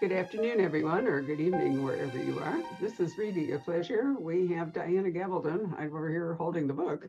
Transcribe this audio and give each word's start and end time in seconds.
Good 0.00 0.12
afternoon, 0.12 0.60
everyone, 0.60 1.06
or 1.06 1.22
good 1.22 1.40
evening, 1.40 1.82
wherever 1.84 2.18
you 2.18 2.38
are. 2.40 2.58
This 2.80 2.98
is 2.98 3.16
really 3.16 3.52
a 3.52 3.58
Pleasure. 3.60 4.16
We 4.18 4.48
have 4.48 4.72
Diana 4.72 5.08
Gabaldon 5.08 5.80
over 5.80 6.10
here 6.10 6.34
holding 6.34 6.66
the 6.66 6.74
book, 6.74 7.08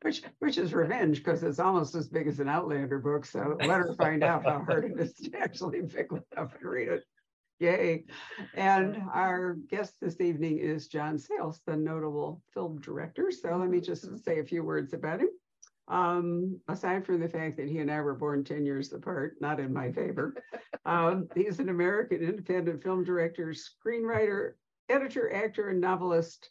which 0.00 0.22
which 0.38 0.56
is 0.56 0.72
revenge 0.72 1.18
because 1.18 1.42
it's 1.42 1.58
almost 1.58 1.94
as 1.94 2.08
big 2.08 2.26
as 2.26 2.40
an 2.40 2.48
Outlander 2.48 2.98
book. 2.98 3.26
So 3.26 3.56
let 3.60 3.68
her 3.68 3.94
find 3.94 4.24
out 4.24 4.44
how 4.44 4.64
hard 4.64 4.84
it 4.86 4.98
is 4.98 5.14
to 5.14 5.38
actually 5.38 5.82
pick 5.82 6.10
one 6.10 6.22
up 6.36 6.54
and 6.54 6.68
read 6.68 6.88
it. 6.88 7.04
Yay. 7.60 8.04
And 8.54 9.02
our 9.12 9.56
guest 9.68 9.94
this 10.00 10.20
evening 10.20 10.58
is 10.58 10.88
John 10.88 11.18
Sayles, 11.18 11.60
the 11.66 11.76
notable 11.76 12.42
film 12.54 12.80
director. 12.80 13.30
So 13.30 13.56
let 13.56 13.68
me 13.68 13.80
just 13.80 14.24
say 14.24 14.40
a 14.40 14.44
few 14.44 14.64
words 14.64 14.94
about 14.94 15.20
him. 15.20 15.28
Um, 15.88 16.60
aside 16.66 17.06
from 17.06 17.20
the 17.20 17.28
fact 17.28 17.56
that 17.58 17.68
he 17.68 17.78
and 17.78 17.90
I 17.90 18.00
were 18.00 18.16
born 18.16 18.42
10 18.42 18.66
years 18.66 18.92
apart, 18.92 19.36
not 19.40 19.60
in 19.60 19.72
my 19.72 19.92
favor, 19.92 20.34
um, 20.86 21.28
he's 21.34 21.58
an 21.58 21.68
American 21.68 22.22
independent 22.22 22.80
film 22.80 23.02
director, 23.02 23.52
screenwriter, 23.52 24.52
editor, 24.88 25.34
actor, 25.34 25.68
and 25.70 25.80
novelist. 25.80 26.50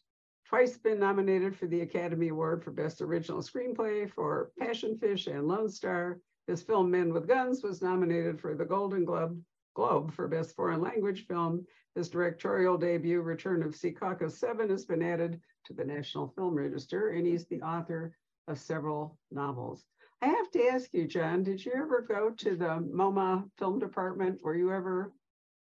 Twice 0.49 0.77
been 0.77 0.99
nominated 0.99 1.55
for 1.55 1.67
the 1.67 1.81
Academy 1.81 2.27
Award 2.27 2.61
for 2.61 2.71
Best 2.71 3.01
Original 3.01 3.41
Screenplay 3.41 4.11
for 4.11 4.51
Passion 4.59 4.97
Fish 4.97 5.27
and 5.27 5.47
Lone 5.47 5.69
Star. 5.69 6.19
His 6.47 6.61
film 6.61 6.91
Men 6.91 7.13
with 7.13 7.29
Guns 7.29 7.63
was 7.63 7.81
nominated 7.81 8.39
for 8.39 8.55
the 8.55 8.65
Golden 8.65 9.05
Globe, 9.05 9.41
Globe 9.73 10.13
for 10.13 10.27
Best 10.27 10.53
Foreign 10.53 10.81
Language 10.81 11.25
Film. 11.27 11.65
His 11.95 12.09
directorial 12.09 12.77
debut, 12.77 13.21
Return 13.21 13.63
of 13.63 13.73
Secaucus 13.73 14.37
7, 14.37 14.69
has 14.69 14.85
been 14.85 15.01
added 15.01 15.39
to 15.63 15.73
the 15.73 15.85
National 15.85 16.27
Film 16.27 16.53
Register, 16.53 17.11
and 17.11 17.25
he's 17.25 17.47
the 17.47 17.61
author 17.61 18.15
of 18.49 18.59
several 18.59 19.17
novels. 19.31 19.85
I 20.21 20.27
have 20.27 20.49
to 20.51 20.67
ask 20.67 20.89
you, 20.93 21.07
John, 21.07 21.43
did 21.43 21.63
you 21.63 21.73
ever 21.75 22.01
go 22.07 22.29
to 22.31 22.55
the 22.55 22.65
MoMA 22.93 23.49
film 23.57 23.79
department? 23.79 24.41
Were 24.43 24.55
you 24.55 24.71
ever 24.71 25.11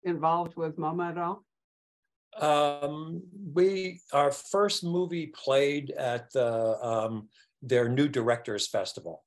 involved 0.04 0.56
with 0.56 0.78
MoMA 0.78 1.12
at 1.12 1.18
all? 1.18 1.44
Um, 2.40 3.22
we, 3.54 4.00
our 4.12 4.32
first 4.32 4.84
movie 4.84 5.28
played 5.28 5.92
at 5.92 6.32
the, 6.34 6.78
um, 6.86 7.30
their 7.62 7.90
new 7.90 8.08
directors 8.08 8.68
festival. 8.68 9.24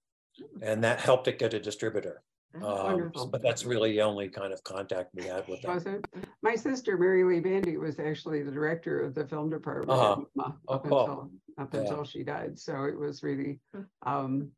And 0.63 0.85
that 0.85 1.01
helped 1.01 1.29
it 1.29 1.39
get 1.39 1.55
a 1.55 1.61
distributor. 1.61 2.23
Oh, 2.61 2.77
Um, 2.79 2.85
Wonderful. 2.85 3.27
but 3.29 3.43
that's 3.43 3.65
really 3.65 3.93
the 3.93 4.03
only 4.03 4.29
kind 4.29 4.53
of 4.53 4.63
contact 4.65 5.11
we 5.15 5.25
had 5.25 5.47
with 5.49 5.63
them. 5.63 5.75
Was 5.75 5.87
it? 5.87 6.05
My 6.43 6.55
sister, 6.55 6.97
Mary 6.97 7.23
Lea 7.25 7.41
Bandy, 7.41 7.77
was 7.77 7.99
actually 7.99 8.43
the 8.43 8.51
director 8.51 9.01
of 9.01 9.15
the 9.15 9.27
film 9.27 9.51
department 9.51 9.91
Uh-huh. 9.99 10.17
MoMA 10.39 10.55
Oh, 10.69 10.75
up 10.75 10.83
cool. 10.85 11.01
until, 11.01 11.31
up 11.59 11.75
Yeah. 11.75 11.81
until 11.81 12.05
she 12.05 12.23
died. 12.23 12.59
So 12.59 12.85
it 12.85 12.99
was 12.99 13.23
really 13.23 13.61
um, 14.07 14.51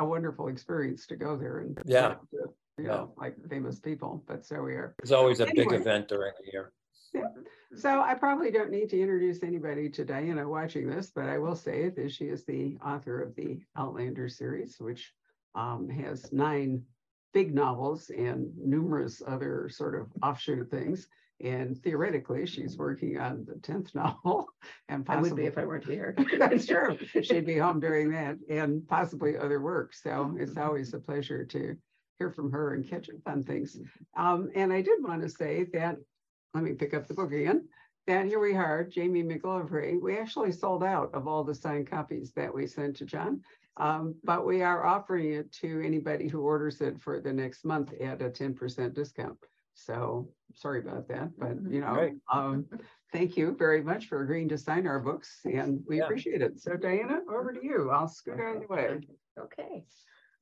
a 0.00 0.04
wonderful 0.04 0.48
experience 0.48 1.06
to 1.06 1.16
go 1.16 1.36
there 1.36 1.58
and 1.60 1.78
Yeah. 1.84 2.14
to, 2.32 2.54
you 2.78 2.84
know, 2.84 3.12
like 3.18 3.36
famous 3.48 3.78
people. 3.78 4.24
But 4.26 4.44
so 4.46 4.62
we 4.62 4.72
are. 4.72 4.94
It's 5.02 5.12
always 5.12 5.40
a 5.40 5.46
big 5.46 5.72
event 5.72 6.08
during 6.08 6.32
the 6.42 6.50
year. 6.50 6.72
Yeah. 7.12 7.28
So 7.76 8.00
I 8.00 8.14
probably 8.14 8.50
don't 8.50 8.70
need 8.70 8.88
to 8.90 9.00
introduce 9.00 9.42
anybody 9.42 9.90
to 9.90 10.04
Diana 10.04 10.48
watching 10.48 10.88
this, 10.88 11.10
but 11.14 11.26
I 11.28 11.38
will 11.38 11.56
say 11.56 11.90
that 11.90 12.12
she 12.12 12.26
is 12.26 12.44
the 12.44 12.78
author 12.84 13.20
of 13.20 13.34
the 13.36 13.60
Outlander 13.76 14.28
series, 14.28 14.76
which 14.80 15.12
um, 15.54 15.88
has 15.88 16.32
nine 16.32 16.82
big 17.32 17.54
novels 17.54 18.10
and 18.10 18.56
numerous 18.56 19.22
other 19.26 19.68
sort 19.68 20.00
of 20.00 20.06
offshoot 20.22 20.70
things. 20.70 21.08
And 21.42 21.82
theoretically, 21.82 22.46
she's 22.46 22.76
working 22.76 23.18
on 23.18 23.46
the 23.46 23.58
tenth 23.60 23.94
novel 23.94 24.48
and 24.88 25.04
I 25.08 25.16
would 25.16 25.22
possibly. 25.22 25.42
be 25.42 25.48
if 25.48 25.58
I 25.58 25.64
weren't 25.64 25.84
here. 25.84 26.14
That's 26.38 26.66
true. 26.66 26.98
She'd 27.22 27.46
be 27.46 27.58
home 27.58 27.80
doing 27.80 28.10
that 28.12 28.36
and 28.48 28.86
possibly 28.86 29.36
other 29.36 29.60
work. 29.60 29.94
So 29.94 30.36
it's 30.38 30.56
always 30.56 30.92
a 30.92 30.98
pleasure 30.98 31.44
to 31.46 31.76
hear 32.18 32.30
from 32.30 32.52
her 32.52 32.74
and 32.74 32.88
catch 32.88 33.08
up 33.08 33.16
on 33.26 33.42
things. 33.42 33.78
Um, 34.16 34.50
and 34.54 34.72
I 34.72 34.82
did 34.82 35.02
want 35.02 35.22
to 35.22 35.28
say 35.28 35.66
that, 35.72 35.96
let 36.52 36.64
me 36.64 36.72
pick 36.74 36.94
up 36.94 37.06
the 37.06 37.14
book 37.14 37.32
again. 37.32 37.68
That 38.06 38.26
here 38.26 38.40
we 38.40 38.56
are, 38.56 38.84
Jamie 38.84 39.22
MacGillivray. 39.22 40.00
We 40.00 40.18
actually 40.18 40.52
sold 40.52 40.82
out 40.82 41.14
of 41.14 41.28
all 41.28 41.44
the 41.44 41.54
signed 41.54 41.88
copies 41.88 42.32
that 42.32 42.52
we 42.52 42.66
sent 42.66 42.96
to 42.96 43.04
John. 43.04 43.42
Um, 43.76 44.16
but 44.24 44.44
we 44.44 44.62
are 44.62 44.84
offering 44.84 45.32
it 45.32 45.52
to 45.60 45.80
anybody 45.84 46.28
who 46.28 46.40
orders 46.40 46.80
it 46.80 47.00
for 47.00 47.20
the 47.20 47.32
next 47.32 47.64
month 47.64 47.92
at 48.00 48.20
a 48.20 48.28
ten 48.28 48.52
percent 48.52 48.94
discount. 48.94 49.38
So 49.74 50.32
sorry 50.54 50.80
about 50.80 51.08
that, 51.08 51.30
but 51.38 51.56
you 51.68 51.80
know, 51.80 51.94
Great. 51.94 52.14
um, 52.32 52.66
thank 53.12 53.36
you 53.36 53.56
very 53.58 53.82
much 53.82 54.06
for 54.06 54.22
agreeing 54.22 54.48
to 54.50 54.58
sign 54.58 54.86
our 54.86 55.00
books 55.00 55.40
and 55.44 55.82
we 55.88 55.98
Yeah. 55.98 56.04
appreciate 56.04 56.42
it. 56.42 56.60
So 56.60 56.76
Diana, 56.76 57.20
over 57.30 57.52
to 57.52 57.64
you. 57.64 57.90
I'll 57.90 58.08
scoot 58.08 58.40
out 58.40 58.56
of 58.56 58.62
the 58.62 58.68
way. 58.68 59.00
Okay, 59.38 59.84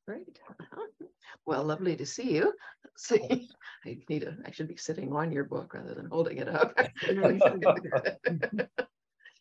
great. 0.06 0.40
Well, 1.46 1.64
lovely 1.64 1.96
to 1.96 2.04
see 2.06 2.34
you. 2.34 2.52
See, 2.96 3.48
I 3.86 3.98
need 4.08 4.24
a, 4.24 4.36
I 4.44 4.50
should 4.50 4.68
be 4.68 4.76
sitting 4.76 5.12
on 5.12 5.32
your 5.32 5.44
book 5.44 5.72
rather 5.72 5.94
than 5.94 6.08
holding 6.10 6.38
it 6.38 6.48
up. 6.48 6.76
Like 7.08 7.42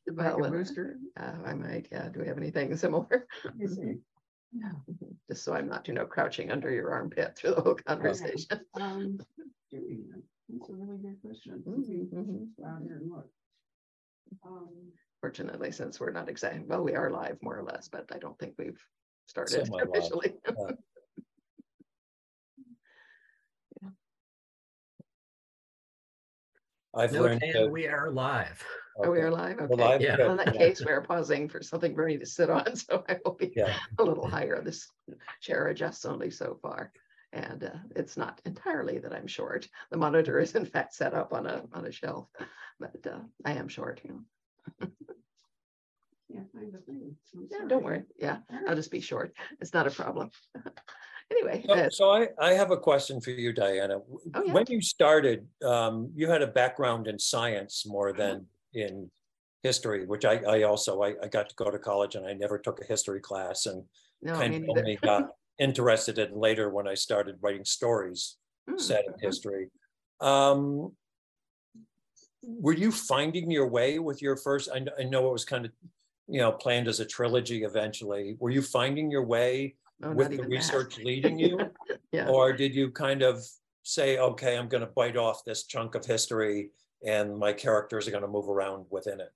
Well, 0.08 0.44
a 0.44 0.48
uh, 0.48 0.52
rooster. 0.52 0.98
uh, 1.20 1.34
I 1.46 1.54
might, 1.54 1.88
yeah, 1.92 2.10
do 2.10 2.22
we 2.22 2.28
have 2.28 2.38
anything 2.38 2.76
similar? 2.78 3.28
Let 3.44 3.58
me 3.58 3.68
see. 3.68 3.96
Just 5.30 5.44
so 5.44 5.54
I'm 5.54 5.68
not, 5.68 5.88
you 5.88 5.94
know, 5.94 6.06
crouching 6.06 6.52
under 6.52 6.72
your 6.72 6.92
armpit 6.92 7.36
through 7.36 7.56
the 7.56 7.62
whole 7.62 7.76
conversation. 7.76 8.62
Um, 8.74 9.20
doing 9.72 10.06
that. 10.12 10.22
That's 10.50 10.70
a 10.70 10.74
really 10.74 10.98
good 10.98 11.22
question. 11.22 11.64
Mhm, 11.66 12.10
mhm. 12.10 12.66
Out 12.66 12.82
here 12.84 12.98
and 12.98 13.10
look. 13.12 13.30
Um, 14.44 14.92
Fortunately, 15.20 15.72
since 15.72 16.00
we're 16.00 16.12
not 16.12 16.30
exactly 16.30 16.62
well, 16.68 16.84
we 16.84 16.94
are 16.94 17.10
live 17.10 17.42
more 17.42 17.58
or 17.58 17.64
less, 17.64 17.88
but 17.90 18.06
I 18.14 18.20
don't 18.20 18.38
think 18.38 18.54
we've 18.58 18.80
started 19.26 19.66
Semi-live, 19.66 19.90
officially. 19.90 20.36
I've 26.94 27.12
No, 27.12 27.22
learned. 27.24 27.42
Dan, 27.42 27.72
we 27.72 27.88
are 27.88 28.12
live. 28.12 28.64
Are 29.04 29.12
we 29.12 29.20
are 29.20 29.30
live? 29.32 29.58
We're 29.60 29.66
Okay. 29.66 29.76
live? 29.76 30.02
Yeah. 30.02 30.18
Well, 30.18 30.32
In 30.32 30.38
that 30.38 30.54
case, 30.54 30.84
we're 30.84 31.02
pausing 31.02 31.48
for 31.50 31.62
something 31.62 31.94
for 31.94 32.06
me 32.06 32.18
to 32.18 32.26
sit 32.26 32.50
on, 32.50 32.76
so 32.76 33.04
I 33.08 33.20
will 33.24 33.34
be 33.36 33.54
Yeah, 33.56 33.78
a 34.00 34.04
little 34.04 34.28
higher. 34.28 34.62
This 34.62 34.92
chair 35.42 35.68
adjusts 35.68 36.06
only 36.06 36.32
so 36.32 36.58
far. 36.62 36.92
And 37.38 37.64
uh, 37.64 37.70
it's 37.96 38.18
not 38.18 38.42
entirely 38.46 38.98
that 38.98 39.14
I'm 39.14 39.28
short. 39.28 39.68
The 39.92 39.98
monitor 39.98 40.40
is 40.40 40.56
in 40.56 40.66
fact 40.66 40.96
set 40.96 41.14
up 41.14 41.34
on 41.34 41.46
a, 41.46 41.64
on 41.72 41.86
a 41.86 41.92
shelf, 41.92 42.28
but 42.80 42.96
uh, 43.06 43.20
I 43.46 43.52
am 43.54 43.68
short, 43.68 44.02
you 44.04 44.12
know. 44.12 44.88
Can't 46.32 46.52
find 46.52 46.74
the 46.74 46.80
thing. 46.80 47.16
Yeah, 47.52 47.68
don't 47.68 47.84
worry. 47.84 48.04
Yeah, 48.20 48.38
I'll 48.68 48.76
just 48.76 48.92
be 48.92 49.02
short. 49.02 49.34
It's 49.62 49.74
not 49.74 49.88
a 49.88 49.92
problem. 49.92 50.32
Anyway, 51.30 51.62
So- 51.68 51.74
uh, 51.74 51.90
so 51.90 52.10
I, 52.10 52.30
I 52.40 52.54
have 52.54 52.72
a 52.72 52.78
question 52.78 53.20
for 53.20 53.32
you, 53.32 53.52
Diana. 53.52 54.00
Oh, 54.34 54.44
yeah. 54.46 54.54
When 54.54 54.64
you 54.70 54.80
started, 54.82 55.46
um, 55.62 56.10
you 56.16 56.30
had 56.30 56.42
a 56.42 56.48
background 56.48 57.06
in 57.08 57.20
science 57.20 57.84
more 57.86 58.12
Uh-huh. 58.12 58.18
than 58.18 58.46
in 58.74 59.12
history, 59.62 60.06
which 60.06 60.24
I, 60.24 60.36
I 60.56 60.62
also, 60.64 61.02
I, 61.04 61.16
I 61.22 61.28
got 61.28 61.50
to 61.50 61.56
go 61.56 61.70
to 61.70 61.78
college 61.80 62.16
and 62.16 62.26
I 62.26 62.32
never 62.32 62.58
took 62.58 62.80
a 62.80 62.86
history 62.86 63.20
class 63.20 63.66
and 63.66 63.84
no, 64.22 64.36
kind 64.40 64.56
of 64.56 64.64
only 64.78 64.96
got 65.04 65.24
interested 65.60 66.18
in 66.18 66.36
later 66.36 66.70
when 66.70 66.88
I 66.88 66.94
started 66.94 67.38
writing 67.42 67.66
stories 67.66 68.38
Hmm, 68.70 68.78
set 68.78 69.06
in 69.06 69.14
history. 69.22 69.70
Um, 70.20 70.92
were 72.44 72.74
you 72.74 72.92
finding 72.92 73.50
your 73.50 73.68
way 73.68 74.00
with 74.00 74.22
your 74.22 74.36
first? 74.38 74.70
I, 74.74 74.86
I 75.00 75.04
know 75.04 75.30
it 75.30 75.34
was 75.34 75.46
kind 75.46 75.66
of, 75.66 75.72
you 76.28 76.40
know, 76.40 76.52
planned 76.52 76.88
as 76.88 77.00
a 77.00 77.06
trilogy 77.06 77.64
eventually. 77.64 78.36
Were 78.40 78.50
you 78.50 78.62
finding 78.62 79.10
your 79.12 79.24
way 79.24 79.76
Oh, 80.04 80.14
with 80.14 80.28
the 80.30 80.36
even 80.36 80.46
that. 80.46 80.52
research 80.52 80.98
leading 81.00 81.40
you? 81.40 81.72
Yeah. 82.14 82.30
Or 82.30 82.54
did 82.54 82.74
you 82.74 82.90
kind 82.92 83.22
of 83.22 83.44
say, 83.84 84.18
okay, 84.18 84.58
I'm 84.58 84.70
going 84.70 84.82
to 84.82 84.88
bite 84.96 85.18
off 85.18 85.44
this 85.44 85.66
chunk 85.66 85.94
of 85.94 86.06
history 86.06 86.70
and 87.06 87.38
my 87.38 87.52
characters 87.52 88.08
are 88.08 88.12
going 88.12 88.24
to 88.24 88.30
move 88.30 88.48
around 88.50 88.86
within 88.90 89.20
it? 89.20 89.34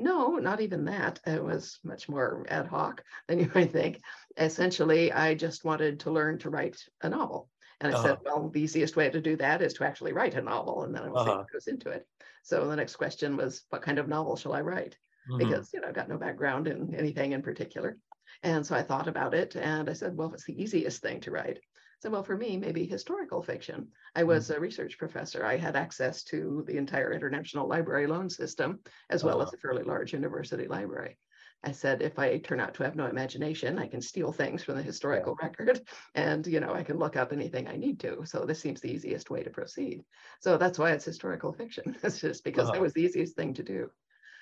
No, 0.00 0.36
not 0.38 0.60
even 0.60 0.84
that. 0.86 1.20
It 1.26 1.42
was 1.44 1.78
much 1.84 2.08
more 2.08 2.44
ad 2.48 2.66
hoc 2.66 3.04
than 3.28 3.38
you 3.38 3.50
might 3.54 3.70
think. 3.70 4.00
Essentially, 4.36 5.12
I 5.12 5.34
just 5.34 5.64
wanted 5.64 6.00
to 6.00 6.10
learn 6.10 6.38
to 6.38 6.50
write 6.50 6.88
a 7.02 7.08
novel. 7.08 7.50
And 7.80 7.90
I 7.90 7.94
said, 7.94 8.16
Uh-huh. 8.16 8.24
well, 8.24 8.48
the 8.50 8.60
easiest 8.60 8.96
way 8.96 9.10
to 9.10 9.20
do 9.20 9.36
that 9.36 9.62
is 9.62 9.74
to 9.74 9.84
actually 9.84 10.12
write 10.12 10.34
a 10.34 10.42
novel. 10.42 10.82
And 10.84 10.94
then 10.94 11.02
I 11.04 11.08
will 11.08 11.18
see 11.18 11.30
Uh-huh. 11.30 11.44
what 11.44 11.52
goes 11.52 11.66
into 11.68 11.90
it. 11.90 12.08
So 12.42 12.66
the 12.66 12.76
next 12.76 12.96
question 12.96 13.36
was, 13.36 13.64
what 13.70 13.82
kind 13.82 13.98
of 13.98 14.08
novel 14.08 14.36
shall 14.36 14.54
I 14.54 14.60
write? 14.62 14.98
Mhm. 15.26 15.30
Because, 15.36 15.72
you 15.72 15.80
know, 15.80 15.88
I've 15.88 15.94
got 15.94 16.08
no 16.08 16.18
background 16.18 16.66
in 16.66 16.94
anything 16.94 17.32
in 17.32 17.42
particular. 17.42 17.98
And 18.42 18.66
so 18.66 18.74
I 18.76 18.82
thought 18.82 19.08
about 19.08 19.34
it 19.34 19.54
and 19.56 19.88
I 19.88 19.92
said, 19.92 20.16
well, 20.16 20.30
what's 20.30 20.44
the 20.46 20.60
easiest 20.60 21.00
thing 21.02 21.20
to 21.22 21.30
write? 21.30 21.60
So, 22.00 22.10
well, 22.10 22.22
for 22.22 22.36
me, 22.36 22.56
maybe 22.56 22.86
historical 22.86 23.42
fiction. 23.42 23.92
I 24.14 24.24
was 24.24 24.48
a 24.50 24.58
research 24.58 24.96
professor. 24.98 25.44
I 25.44 25.56
had 25.56 25.76
access 25.76 26.24
to 26.24 26.64
the 26.66 26.76
entire 26.78 27.12
international 27.12 27.68
library 27.68 28.06
loan 28.06 28.30
system, 28.30 28.80
as 29.10 29.22
well 29.22 29.42
as 29.42 29.48
Uh-huh. 29.48 29.52
a 29.52 29.58
fairly 29.58 29.82
large 29.84 30.12
university 30.14 30.66
library. 30.66 31.18
I 31.62 31.72
said, 31.72 32.00
if 32.00 32.18
I 32.18 32.38
turn 32.38 32.58
out 32.58 32.72
to 32.74 32.84
have 32.84 32.96
no 32.96 33.06
imagination, 33.06 33.78
I 33.78 33.86
can 33.86 34.00
steal 34.00 34.32
things 34.32 34.64
from 34.64 34.76
the 34.76 34.82
historical 34.82 35.36
record 35.42 35.86
and, 36.14 36.46
you 36.46 36.58
know, 36.58 36.72
I 36.72 36.82
can 36.84 36.96
look 36.96 37.16
up 37.16 37.32
anything 37.34 37.68
I 37.68 37.76
need 37.76 38.00
to. 38.00 38.24
So 38.24 38.46
this 38.46 38.60
seems 38.60 38.80
the 38.80 38.90
easiest 38.90 39.28
way 39.28 39.42
to 39.42 39.50
proceed. 39.50 40.02
So 40.40 40.56
that's 40.56 40.78
why 40.78 40.92
it's 40.92 41.04
historical 41.04 41.52
fiction. 41.52 41.96
It's 42.02 42.18
just 42.20 42.44
because 42.44 42.70
Uh-huh. 42.70 42.72
that 42.72 42.80
was 42.80 42.94
the 42.94 43.02
easiest 43.02 43.36
thing 43.36 43.52
to 43.54 43.62
do. 43.62 43.90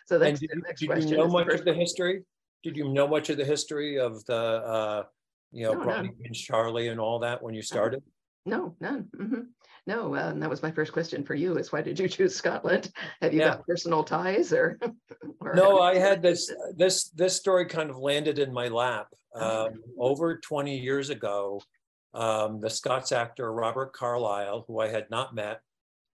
So 0.07 0.19
And 0.23 0.39
that's 0.39 0.41
did 0.41 0.51
the 0.51 0.63
next 0.67 0.83
did 0.83 0.85
question. 0.85 0.97
you 0.97 1.17
know 1.17 1.29
much 1.29 1.55
of 1.55 1.65
the 1.65 1.75
history? 1.75 2.25
Did 2.63 2.77
you 2.77 2.89
know 2.89 3.07
much 3.07 3.31
of 3.31 3.37
the 3.37 3.45
history 3.45 3.99
of 3.99 4.25
the, 4.25 4.35
uh, 4.35 5.05
you 5.53 5.65
know, 5.65 5.75
No, 5.75 5.83
Brownie 5.85 6.09
none. 6.09 6.17
and 6.27 6.35
Charlie 6.35 6.89
and 6.89 7.01
all 7.01 7.19
that 7.21 7.43
when 7.43 7.55
you 7.55 7.63
started? 7.63 8.03
No, 8.47 8.75
none. 8.81 9.09
mhm. 9.17 9.47
No, 9.87 10.15
uh, 10.15 10.29
and 10.31 10.43
that 10.43 10.51
was 10.51 10.63
my 10.63 10.71
first 10.71 10.93
question 10.93 11.25
for 11.25 11.35
you 11.35 11.57
is 11.57 11.73
why 11.73 11.81
did 11.81 11.99
you 11.99 12.09
choose 12.09 12.35
Scotland? 12.37 12.93
Have 13.23 13.33
you 13.33 13.41
Yeah. 13.41 13.57
got 13.57 13.67
personal 13.67 14.05
ties 14.05 14.53
or? 14.53 14.79
or 15.41 15.55
No, 15.55 15.81
I 15.81 15.97
had 15.97 16.21
this, 16.23 16.53
this, 16.77 17.09
this 17.11 17.37
story 17.37 17.65
kind 17.67 17.89
of 17.91 17.97
landed 17.97 18.39
in 18.39 18.53
my 18.53 18.69
lap. 18.69 19.09
Oh. 19.35 19.67
Um, 19.67 19.83
over 19.99 20.39
twenty 20.39 20.79
years 20.79 21.11
ago, 21.11 21.61
um, 22.15 22.61
the 22.61 22.71
Scots 22.71 23.13
actor 23.13 23.53
Robert 23.53 23.93
Carlyle, 23.93 24.65
who 24.67 24.81
I 24.81 24.89
had 24.89 25.09
not 25.11 25.35
met, 25.35 25.61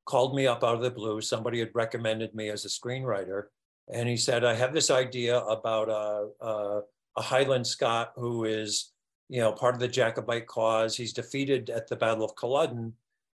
called 0.05 0.35
me 0.35 0.47
up 0.47 0.63
out 0.65 0.75
of 0.77 0.83
the 0.83 0.91
blue. 0.91 1.21
Somebody 1.21 1.61
had 1.61 1.71
recommended 1.75 2.35
me 2.35 2.51
as 2.51 2.65
a 2.65 2.69
screenwriter. 2.69 3.45
And 3.93 4.09
he 4.09 4.17
said, 4.17 4.45
I 4.45 4.55
have 4.55 4.73
this 4.75 4.91
idea 4.91 5.39
about 5.39 5.89
a, 5.89 6.29
a, 6.45 6.81
a 7.17 7.23
Highland 7.23 7.67
Scot 7.67 8.13
who 8.17 8.45
is, 8.45 8.93
you 9.29 9.41
know, 9.41 9.53
part 9.53 9.75
of 9.75 9.81
the 9.81 9.89
Jacobite 9.89 10.47
cause. 10.47 10.97
He's 10.97 11.13
defeated 11.13 11.71
at 11.71 11.89
the 11.89 11.97
Battle 11.97 12.25
of 12.25 12.37
Culloden. 12.37 12.93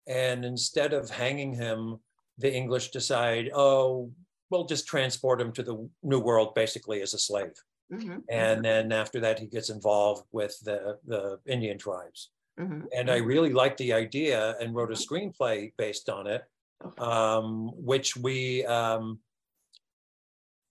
And 0.07 0.45
instead 0.45 0.93
of 0.93 1.09
hanging 1.09 1.53
him, 1.53 1.99
the 2.37 2.53
English 2.53 2.91
decide, 2.91 3.49
oh, 3.53 4.11
we'll 4.49 4.65
just 4.65 4.87
transport 4.87 5.41
him 5.41 5.51
to 5.53 5.63
the 5.63 5.89
New 6.03 6.19
World 6.19 6.53
basically 6.53 7.01
as 7.01 7.13
a 7.13 7.19
slave. 7.19 7.53
Mhm, 7.91 8.23
And 8.29 8.65
then 8.65 8.91
after 8.91 9.19
that, 9.21 9.39
he 9.39 9.47
gets 9.47 9.69
involved 9.69 10.25
with 10.31 10.59
the, 10.61 10.99
the 11.05 11.39
Indian 11.45 11.77
tribes. 11.77 12.31
mhm, 12.59 12.87
And 12.95 13.09
I 13.09 13.17
really 13.17 13.53
liked 13.53 13.77
the 13.77 13.93
idea 13.93 14.57
and 14.59 14.73
wrote 14.75 14.91
a 14.91 14.95
screenplay 14.95 15.71
based 15.77 16.09
on 16.09 16.27
it, 16.27 16.43
um, 16.97 17.69
which 17.75 18.15
we 18.17 18.65
um, 18.65 19.19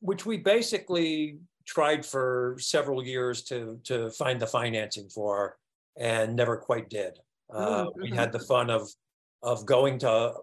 which 0.01 0.27
we 0.27 0.37
basically 0.37 1.39
tried 1.67 2.05
for 2.05 2.57
several 2.59 3.03
years 3.05 3.43
to 3.45 3.81
to 3.85 4.11
find 4.11 4.41
the 4.41 4.47
financing 4.47 5.09
for 5.09 5.57
and 5.99 6.35
never 6.37 6.57
quite 6.57 6.89
did. 6.91 7.19
Uh, 7.53 7.85
Mm, 7.87 7.93
We 8.03 8.11
had 8.11 8.33
the 8.33 8.41
fun 8.41 8.71
of 8.71 8.89
of 9.43 9.65
going 9.67 9.99
to 10.01 10.35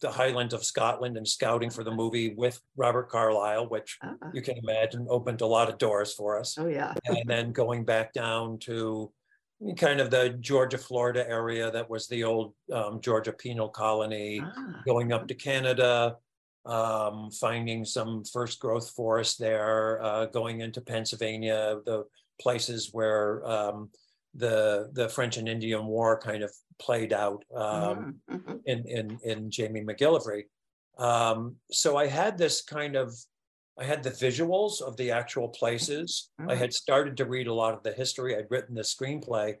the 0.00 0.10
Highlands 0.12 0.54
of 0.54 0.64
Scotland 0.64 1.16
and 1.16 1.26
scouting 1.26 1.70
for 1.70 1.82
the 1.82 1.90
movie 1.90 2.32
with 2.34 2.60
Robert 2.76 3.08
Carlyle, 3.08 3.68
which 3.68 3.98
Ah, 4.02 4.14
you 4.32 4.42
can 4.42 4.56
imagine 4.58 5.06
opened 5.10 5.40
a 5.40 5.46
lot 5.46 5.68
of 5.68 5.76
doors 5.78 6.14
for 6.14 6.38
us. 6.38 6.56
Oh, 6.56 6.68
yeah. 6.68 6.94
and 7.06 7.22
then 7.26 7.50
going 7.52 7.84
back 7.84 8.12
down 8.12 8.58
to 8.60 9.12
kind 9.76 10.00
of 10.00 10.08
the 10.10 10.30
Georgia, 10.40 10.78
Florida 10.78 11.28
area 11.28 11.68
that 11.72 11.90
was 11.90 12.06
the 12.06 12.22
old 12.22 12.54
um, 12.72 13.00
Georgia 13.00 13.32
penal 13.32 13.68
colony, 13.68 14.40
Ah, 14.44 14.82
going 14.86 15.12
up 15.12 15.26
to 15.26 15.34
Canada, 15.34 16.16
um, 16.68 17.30
finding 17.32 17.84
some 17.84 18.24
first 18.24 18.60
growth 18.60 18.90
forest 18.90 19.38
there, 19.38 20.02
uh, 20.02 20.26
going 20.26 20.60
into 20.60 20.80
Pennsylvania, 20.82 21.80
the 21.86 22.04
places 22.40 22.90
where 22.92 23.44
um, 23.46 23.90
the 24.34 24.90
the 24.92 25.08
French 25.08 25.36
and 25.38 25.48
Indian 25.48 25.86
War 25.86 26.20
kind 26.20 26.42
of 26.42 26.52
played 26.78 27.12
out. 27.12 27.44
Um, 27.54 28.08
mhm, 28.30 28.38
mhm. 28.38 28.60
in 28.66 28.86
in 28.88 29.18
in 29.24 29.50
Jamie 29.50 29.82
MacGillivray. 29.84 30.44
Um, 30.98 31.56
so 31.70 31.96
I 31.96 32.06
had 32.06 32.38
this 32.38 32.62
kind 32.62 32.96
of 32.96 33.14
I 33.78 33.84
had 33.84 34.02
the 34.02 34.10
visuals 34.10 34.82
of 34.82 34.96
the 34.96 35.10
actual 35.12 35.48
places. 35.48 36.30
I 36.48 36.54
Mhm. 36.54 36.58
had 36.58 36.72
started 36.72 37.16
to 37.18 37.26
read 37.26 37.46
a 37.46 37.54
lot 37.54 37.74
of 37.74 37.82
the 37.82 37.92
history. 37.92 38.36
I'd 38.36 38.50
written 38.50 38.74
the 38.74 38.82
screenplay, 38.82 39.56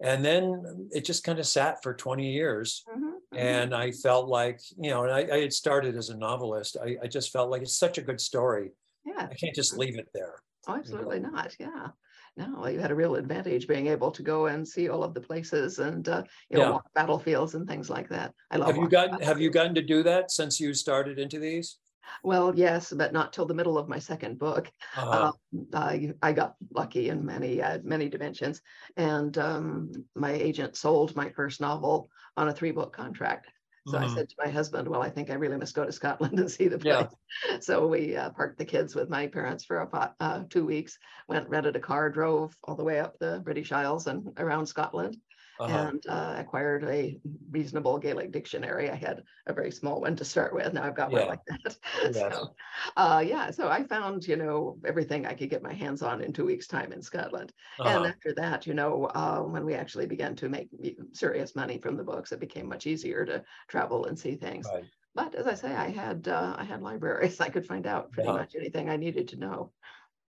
and 0.00 0.24
then 0.24 0.88
it 0.92 1.04
just 1.04 1.24
kind 1.24 1.38
of 1.38 1.46
sat 1.46 1.82
for 1.82 1.94
20 1.94 2.32
years. 2.32 2.82
Mhm, 2.86 2.94
mhm. 2.94 3.17
And 3.36 3.74
I 3.74 3.90
felt 3.90 4.28
like, 4.28 4.60
you 4.78 4.90
know, 4.90 5.04
and 5.04 5.12
I, 5.12 5.36
I 5.36 5.40
had 5.40 5.52
started 5.52 5.96
as 5.96 6.08
a 6.08 6.16
novelist. 6.16 6.76
I, 6.82 6.96
I 7.02 7.06
just 7.06 7.30
felt 7.30 7.50
like 7.50 7.62
it's 7.62 7.76
such 7.76 7.98
a 7.98 8.02
good 8.02 8.20
story. 8.20 8.70
Yeah, 9.04 9.28
I 9.30 9.34
can't 9.34 9.54
just 9.54 9.76
leave 9.76 9.98
it 9.98 10.08
there. 10.14 10.42
oh, 10.66 10.74
absolutely 10.74 11.20
not. 11.20 11.54
Yeah. 11.58 11.88
No, 12.36 12.66
you 12.68 12.78
had 12.78 12.92
a 12.92 12.94
real 12.94 13.16
advantage 13.16 13.66
being 13.66 13.88
able 13.88 14.12
to 14.12 14.22
go 14.22 14.46
and 14.46 14.66
see 14.66 14.88
all 14.88 15.02
of 15.02 15.12
the 15.12 15.20
places 15.20 15.80
and, 15.80 16.08
uh, 16.08 16.22
you 16.50 16.58
know, 16.58 16.64
Yeah. 16.64 16.70
walk 16.70 16.94
battlefields 16.94 17.54
and 17.54 17.66
things 17.66 17.90
like 17.90 18.08
that. 18.10 18.32
I 18.50 18.58
love. 18.58 18.68
Have 18.68 18.76
you 18.76 18.88
gotten 18.88 19.20
have 19.20 19.40
you 19.40 19.50
gotten 19.50 19.74
to 19.74 19.82
do 19.82 20.02
that 20.04 20.30
since 20.30 20.60
you 20.60 20.72
started 20.72 21.18
into 21.18 21.38
these? 21.40 21.78
Well, 22.22 22.54
yes, 22.56 22.92
but 22.92 23.12
not 23.12 23.32
till 23.32 23.46
the 23.46 23.54
middle 23.54 23.78
of 23.78 23.88
my 23.88 23.98
second 23.98 24.38
book. 24.38 24.72
Uh, 24.92 25.22
Um, 25.22 25.32
I, 25.74 26.14
I 26.22 26.32
got 26.32 26.56
lucky 26.70 27.08
in 27.08 27.24
many, 27.24 27.62
uh, 27.62 27.78
many 27.82 28.08
dimensions. 28.08 28.62
And 28.96 29.36
um, 29.38 29.92
my 30.14 30.32
agent 30.32 30.76
sold 30.76 31.16
my 31.16 31.30
first 31.30 31.60
novel 31.60 32.10
on 32.36 32.48
a 32.48 32.52
three 32.52 32.72
book 32.72 32.92
contract. 32.92 33.50
So 33.84 33.98
I 33.98 34.06
mhm. 34.06 34.06
said 34.06 34.28
to 34.28 34.34
my 34.44 34.50
husband, 34.50 34.86
well, 34.86 35.02
I 35.02 35.08
think 35.08 35.30
I 35.30 35.34
really 35.34 35.56
must 35.56 35.74
go 35.74 35.84
to 35.84 35.92
Scotland 35.92 36.38
and 36.38 36.50
see 36.50 36.68
the 36.68 36.78
Yeah. 36.80 37.08
place. 37.08 37.14
So 37.60 37.86
we 37.86 38.16
uh, 38.16 38.30
parked 38.30 38.58
the 38.58 38.64
kids 38.64 38.94
with 38.94 39.08
my 39.08 39.26
parents 39.28 39.64
for 39.64 39.80
about 39.80 40.14
uh, 40.20 40.44
two 40.50 40.66
weeks, 40.66 40.98
went, 41.28 41.48
rented 41.48 41.76
a 41.76 41.80
car, 41.80 42.10
drove 42.10 42.56
all 42.64 42.74
the 42.76 42.84
way 42.84 43.00
up 43.00 43.18
the 43.18 43.40
British 43.44 43.72
Isles 43.72 44.06
and 44.06 44.32
around 44.38 44.66
Scotland 44.66 45.16
uh-huh. 45.60 45.90
and 45.90 46.06
uh, 46.08 46.36
acquired 46.38 46.84
a 46.84 47.20
reasonable 47.50 47.98
Gaelic 47.98 48.30
dictionary. 48.32 48.90
I 48.90 48.94
had 48.94 49.22
a 49.46 49.52
very 49.52 49.70
small 49.70 50.00
one 50.00 50.16
to 50.16 50.24
start 50.24 50.54
with. 50.54 50.72
Now 50.72 50.84
I've 50.84 50.96
got 50.96 51.10
one 51.10 51.26
like 51.26 51.44
that. 51.46 51.76
Yes. 52.02 52.14
So, 52.14 52.54
uh, 52.96 53.22
yeah, 53.26 53.50
so 53.50 53.68
I 53.68 53.82
found, 53.82 54.26
you 54.26 54.36
know, 54.36 54.78
everything 54.86 55.26
I 55.26 55.34
could 55.34 55.50
get 55.50 55.62
my 55.62 55.72
hands 55.72 56.02
on 56.02 56.20
in 56.20 56.32
two 56.32 56.44
weeks' 56.44 56.66
time 56.66 56.92
in 56.92 57.02
Scotland. 57.02 57.52
And 57.78 57.88
uh-huh. 57.88 58.06
after 58.06 58.34
that, 58.34 58.66
you 58.66 58.74
know, 58.74 59.06
uh, 59.14 59.40
when 59.40 59.64
we 59.64 59.74
actually 59.74 60.06
began 60.06 60.36
to 60.36 60.48
make 60.48 60.68
serious 61.12 61.56
money 61.56 61.78
from 61.78 61.96
the 61.96 62.04
books, 62.04 62.32
it 62.32 62.40
became 62.40 62.68
much 62.68 62.86
easier 62.86 63.24
to 63.24 63.42
travel 63.68 64.06
and 64.06 64.18
see 64.18 64.36
things. 64.36 64.68
Right. 64.72 64.84
But 65.14 65.34
as 65.34 65.46
I 65.46 65.54
say, 65.54 65.74
I 65.74 65.90
had 65.90 66.28
uh, 66.28 66.54
I 66.56 66.64
had 66.64 66.82
libraries. 66.82 67.40
I 67.46 67.48
could 67.48 67.66
find 67.66 67.86
out 67.86 68.12
pretty 68.12 68.28
Yeah. 68.28 68.36
much 68.36 68.54
anything 68.54 68.88
I 68.88 68.96
needed 68.96 69.28
to 69.28 69.36
know. 69.36 69.72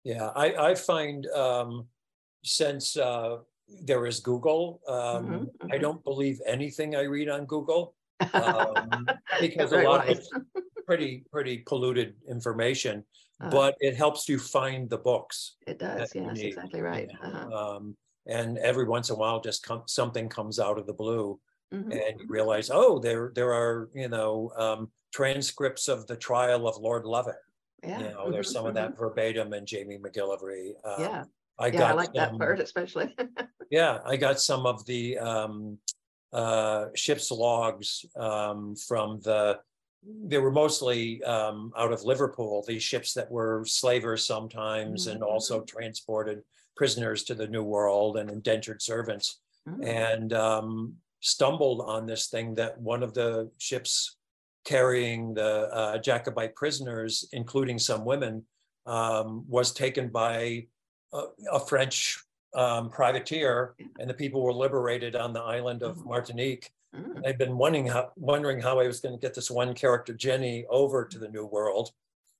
Yeah, 0.04 0.32
I, 0.36 0.70
I 0.70 0.76
find 0.76 1.28
um, 1.28 1.88
since 2.44 2.96
uh, 2.96 3.40
there 3.68 4.06
is 4.06 4.20
Google, 4.20 4.82
um, 4.88 5.24
Mhm, 5.28 5.52
I 5.72 5.78
mhm. 5.78 5.82
don't 5.82 6.04
believe 6.04 6.40
anything 6.46 6.96
I 6.96 7.02
read 7.04 7.30
on 7.30 7.46
Google 7.46 7.96
um, 8.34 9.08
because 9.40 9.72
a 9.72 9.78
lot 9.78 10.02
of 10.02 10.18
it's 10.18 10.32
pretty 10.86 11.26
pretty 11.32 11.60
polluted 11.60 12.16
information, 12.28 13.06
Uh, 13.40 13.50
but 13.50 13.76
it 13.80 13.96
helps 13.96 14.30
you 14.30 14.40
find 14.40 14.90
the 14.90 14.98
books. 14.98 15.58
It 15.68 15.80
does, 15.80 16.16
yes, 16.16 16.44
exactly 16.44 16.82
right. 16.82 17.10
Uh-huh. 17.22 17.52
Um, 17.54 17.98
and 18.26 18.58
every 18.58 18.86
once 18.86 19.10
in 19.10 19.16
a 19.16 19.20
while, 19.20 19.40
just 19.42 19.64
come, 19.64 19.84
something 19.88 20.28
comes 20.30 20.60
out 20.60 20.78
of 20.78 20.86
the 20.88 20.94
blue, 20.94 21.40
Mhm, 21.72 21.92
and 21.92 22.20
you 22.20 22.26
realize, 22.30 22.70
oh, 22.72 23.00
there 23.00 23.32
there 23.36 23.54
are 23.54 23.90
you 23.94 24.08
know 24.10 24.52
um, 24.58 24.92
transcripts 25.14 25.88
of 25.88 26.08
the 26.08 26.18
trial 26.18 26.68
of 26.68 26.78
Lord 26.78 27.04
Lovat. 27.06 27.36
Yeah. 27.84 28.00
You 28.00 28.10
know, 28.10 28.32
there's 28.32 28.50
mhm, 28.50 28.54
some 28.54 28.66
of 28.66 28.74
that 28.76 28.98
verbatim 28.98 29.54
in 29.54 29.66
Jamie 29.66 29.98
MacGillivray. 30.00 30.74
Um, 30.86 31.00
Yeah, 31.02 31.26
I 31.60 31.70
yeah, 31.72 31.80
I 31.86 31.92
got 31.92 31.96
like 31.98 32.14
that 32.14 32.38
part 32.38 32.60
especially. 32.60 33.16
Yeah, 33.70 34.00
I 34.06 34.16
got 34.18 34.40
some 34.40 34.66
of 34.66 34.86
the 34.86 35.18
um, 35.18 35.78
uh, 36.34 36.88
ship's 36.96 37.32
logs 37.32 38.06
um, 38.16 38.76
from 38.76 39.20
the. 39.22 39.60
They 40.26 40.38
were 40.38 40.52
mostly 40.52 41.22
um, 41.24 41.74
out 41.78 41.92
of 41.92 42.04
Liverpool. 42.04 42.64
These 42.68 42.84
ships 42.84 43.14
that 43.14 43.30
were 43.30 43.66
slavers 43.66 44.26
sometimes, 44.26 45.08
and 45.08 45.22
also 45.24 45.62
transported 45.62 46.44
prisoners 46.76 47.24
to 47.24 47.36
the 47.36 47.48
New 47.48 47.64
World 47.64 48.18
and 48.18 48.30
indentured 48.30 48.82
servants. 48.82 49.40
Mm, 49.68 49.86
And 49.86 50.34
um, 50.34 50.94
stumbled 51.20 51.82
on 51.82 52.06
this 52.06 52.28
thing 52.28 52.56
that 52.56 52.80
one 52.80 53.04
of 53.04 53.14
the 53.14 53.50
ships 53.58 54.18
carrying 54.64 55.34
the 55.34 55.70
uh, 55.74 55.98
Jacobite 55.98 56.56
prisoners, 56.56 57.28
including 57.34 57.80
some 57.80 58.06
women, 58.06 58.46
um, 58.86 59.44
was 59.50 59.74
taken 59.74 60.10
by 60.10 60.68
a, 61.14 61.24
a 61.52 61.60
French 61.60 62.24
um, 62.56 62.90
privateer, 62.90 63.76
and 64.00 64.10
the 64.10 64.14
people 64.14 64.42
were 64.44 64.54
liberated 64.54 65.16
on 65.16 65.34
the 65.34 65.42
island 65.42 65.84
of 65.84 65.98
Mhm. 65.98 66.06
Martinique. 66.06 66.72
mm, 66.96 67.26
I've 67.26 67.38
been 67.38 67.58
wondering 67.58 67.88
how 67.88 68.12
wondering 68.16 68.62
how 68.62 68.80
I 68.80 68.88
was 68.88 69.00
going 69.02 69.14
to 69.16 69.22
get 69.22 69.34
this 69.36 69.52
one 69.52 69.74
character 69.76 70.14
Jenny 70.14 70.66
over 70.70 71.06
to 71.06 71.20
the 71.20 71.28
New 71.30 71.46
World, 71.46 71.92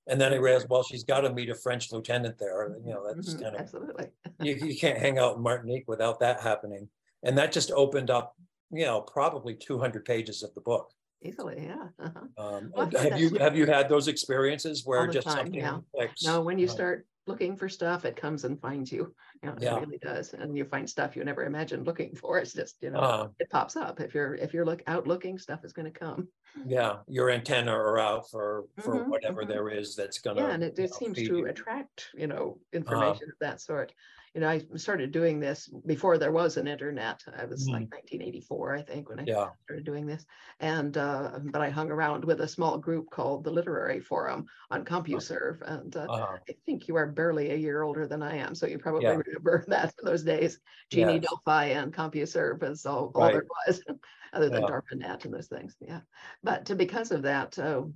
and 0.06 0.20
then 0.20 0.32
I 0.32 0.36
realized, 0.36 0.68
well, 0.70 0.82
she's 0.82 1.04
got 1.04 1.20
to 1.22 1.32
meet 1.32 1.50
a 1.50 1.54
French 1.54 1.92
lieutenant 1.92 2.38
there. 2.38 2.76
You 2.84 2.94
know, 2.94 3.06
that's 3.06 3.34
mhm, 3.34 3.42
kind 3.42 3.54
of 3.56 3.60
Absolutely. 3.62 4.10
you, 4.40 4.54
you 4.54 4.76
can't 4.78 4.98
hang 4.98 5.18
out 5.18 5.36
in 5.36 5.42
Martinique 5.42 5.86
without 5.88 6.20
that 6.20 6.40
happening. 6.40 6.88
And 7.22 7.36
that 7.38 7.52
just 7.52 7.70
opened 7.72 8.10
up, 8.10 8.36
you 8.70 8.84
know, 8.86 9.02
probably 9.02 9.54
200 9.54 10.04
pages 10.04 10.42
of 10.42 10.54
the 10.54 10.60
book. 10.62 10.92
Easily, 11.20 11.64
yeah. 11.66 11.88
uh-huh. 11.98 12.20
Um, 12.38 12.72
Well, 12.74 12.88
have 12.92 13.18
you 13.20 13.34
have 13.38 13.56
you 13.56 13.66
had 13.66 13.88
those 13.88 14.06
experiences 14.08 14.86
where 14.86 15.06
just 15.08 15.26
time, 15.26 15.36
something 15.38 15.54
yeah. 15.54 15.80
clicks? 15.94 16.22
No, 16.24 16.40
when 16.40 16.58
you 16.58 16.66
Uh, 16.68 16.70
start 16.70 17.06
looking 17.28 17.56
for 17.56 17.68
stuff, 17.68 18.04
it 18.04 18.16
comes 18.16 18.44
and 18.44 18.60
finds 18.60 18.90
you. 18.92 19.14
You 19.42 19.50
know, 19.50 19.56
Yeah. 19.56 19.74
it 19.74 19.80
really 19.80 19.98
does. 19.98 20.34
And 20.34 20.56
you 20.56 20.64
find 20.64 20.88
stuff 20.90 21.16
you 21.16 21.24
never 21.24 21.44
imagined 21.44 21.86
looking 21.86 22.14
for. 22.16 22.38
It's 22.38 22.52
just, 22.54 22.76
you 22.82 22.90
know, 22.90 23.00
uh, 23.00 23.28
it 23.38 23.50
pops 23.50 23.76
up. 23.76 24.00
If 24.00 24.14
you're 24.14 24.34
if 24.34 24.52
you're 24.54 24.66
look 24.66 24.82
out 24.86 25.06
looking, 25.06 25.38
stuff 25.38 25.64
is 25.64 25.72
going 25.72 25.92
to 25.92 25.98
come. 25.98 26.28
yeah, 26.64 27.00
your 27.06 27.30
antenna 27.30 27.72
are 27.72 27.98
out 27.98 28.30
for 28.30 28.66
for 28.82 29.04
Mhm, 29.04 29.08
whatever 29.08 29.42
mhm. 29.42 29.48
there 29.48 29.68
is 29.68 29.94
that's 29.96 30.18
gonna. 30.18 30.40
Yeah, 30.40 30.50
and 30.54 30.62
it, 30.62 30.78
it 30.78 30.94
seems 30.94 31.22
to 31.24 31.34
you. 31.38 31.46
attract, 31.46 32.10
you 32.14 32.26
know, 32.26 32.60
information 32.72 33.28
of 33.30 33.36
that 33.40 33.60
sort. 33.60 33.92
You 34.38 34.42
know, 34.42 34.50
I 34.50 34.62
started 34.76 35.10
doing 35.10 35.40
this 35.40 35.66
before 35.84 36.16
there 36.16 36.30
was 36.30 36.56
an 36.56 36.68
internet. 36.68 37.24
I 37.36 37.44
was 37.44 37.66
Mm. 37.66 37.72
like 37.72 37.90
nineteen 37.90 38.22
eighty-four, 38.22 38.72
I 38.72 38.82
think, 38.82 39.08
when 39.08 39.18
I 39.18 39.24
Yeah. 39.26 39.50
started 39.64 39.84
doing 39.84 40.06
this. 40.06 40.24
And, 40.60 40.96
uh, 40.96 41.40
but 41.42 41.60
I 41.60 41.70
hung 41.70 41.90
around 41.90 42.24
with 42.24 42.40
a 42.40 42.46
small 42.46 42.78
group 42.78 43.10
called 43.10 43.42
the 43.42 43.50
Literary 43.50 43.98
Forum 43.98 44.46
on 44.70 44.84
CompuServe. 44.84 45.60
And, 45.62 45.96
uh, 45.96 46.06
Uh-huh. 46.08 46.38
I 46.48 46.52
think 46.64 46.86
you 46.86 46.94
are 46.94 47.08
barely 47.08 47.50
a 47.50 47.56
year 47.56 47.82
older 47.82 48.06
than 48.06 48.22
I 48.22 48.36
am, 48.36 48.54
so 48.54 48.68
you 48.68 48.78
probably 48.78 49.02
Yeah. 49.08 49.22
remember 49.26 49.64
that 49.68 49.92
in 49.98 50.04
those 50.04 50.22
days. 50.22 50.60
Genie 50.88 51.14
Yes. 51.14 51.30
Delphi 51.30 51.64
and 51.70 51.92
CompuServe 51.92 52.62
is 52.62 52.86
all, 52.86 53.10
all 53.16 53.30
there 53.32 53.44
was, 53.66 53.82
other 54.32 54.50
than 54.50 54.62
Yeah. 54.62 54.68
DARPANET 54.68 55.24
and 55.24 55.34
those 55.34 55.48
things. 55.48 55.76
Yeah. 55.80 56.02
But 56.44 56.66
to, 56.66 56.76
because 56.76 57.10
of 57.10 57.22
that, 57.22 57.58
uh, 57.58 57.86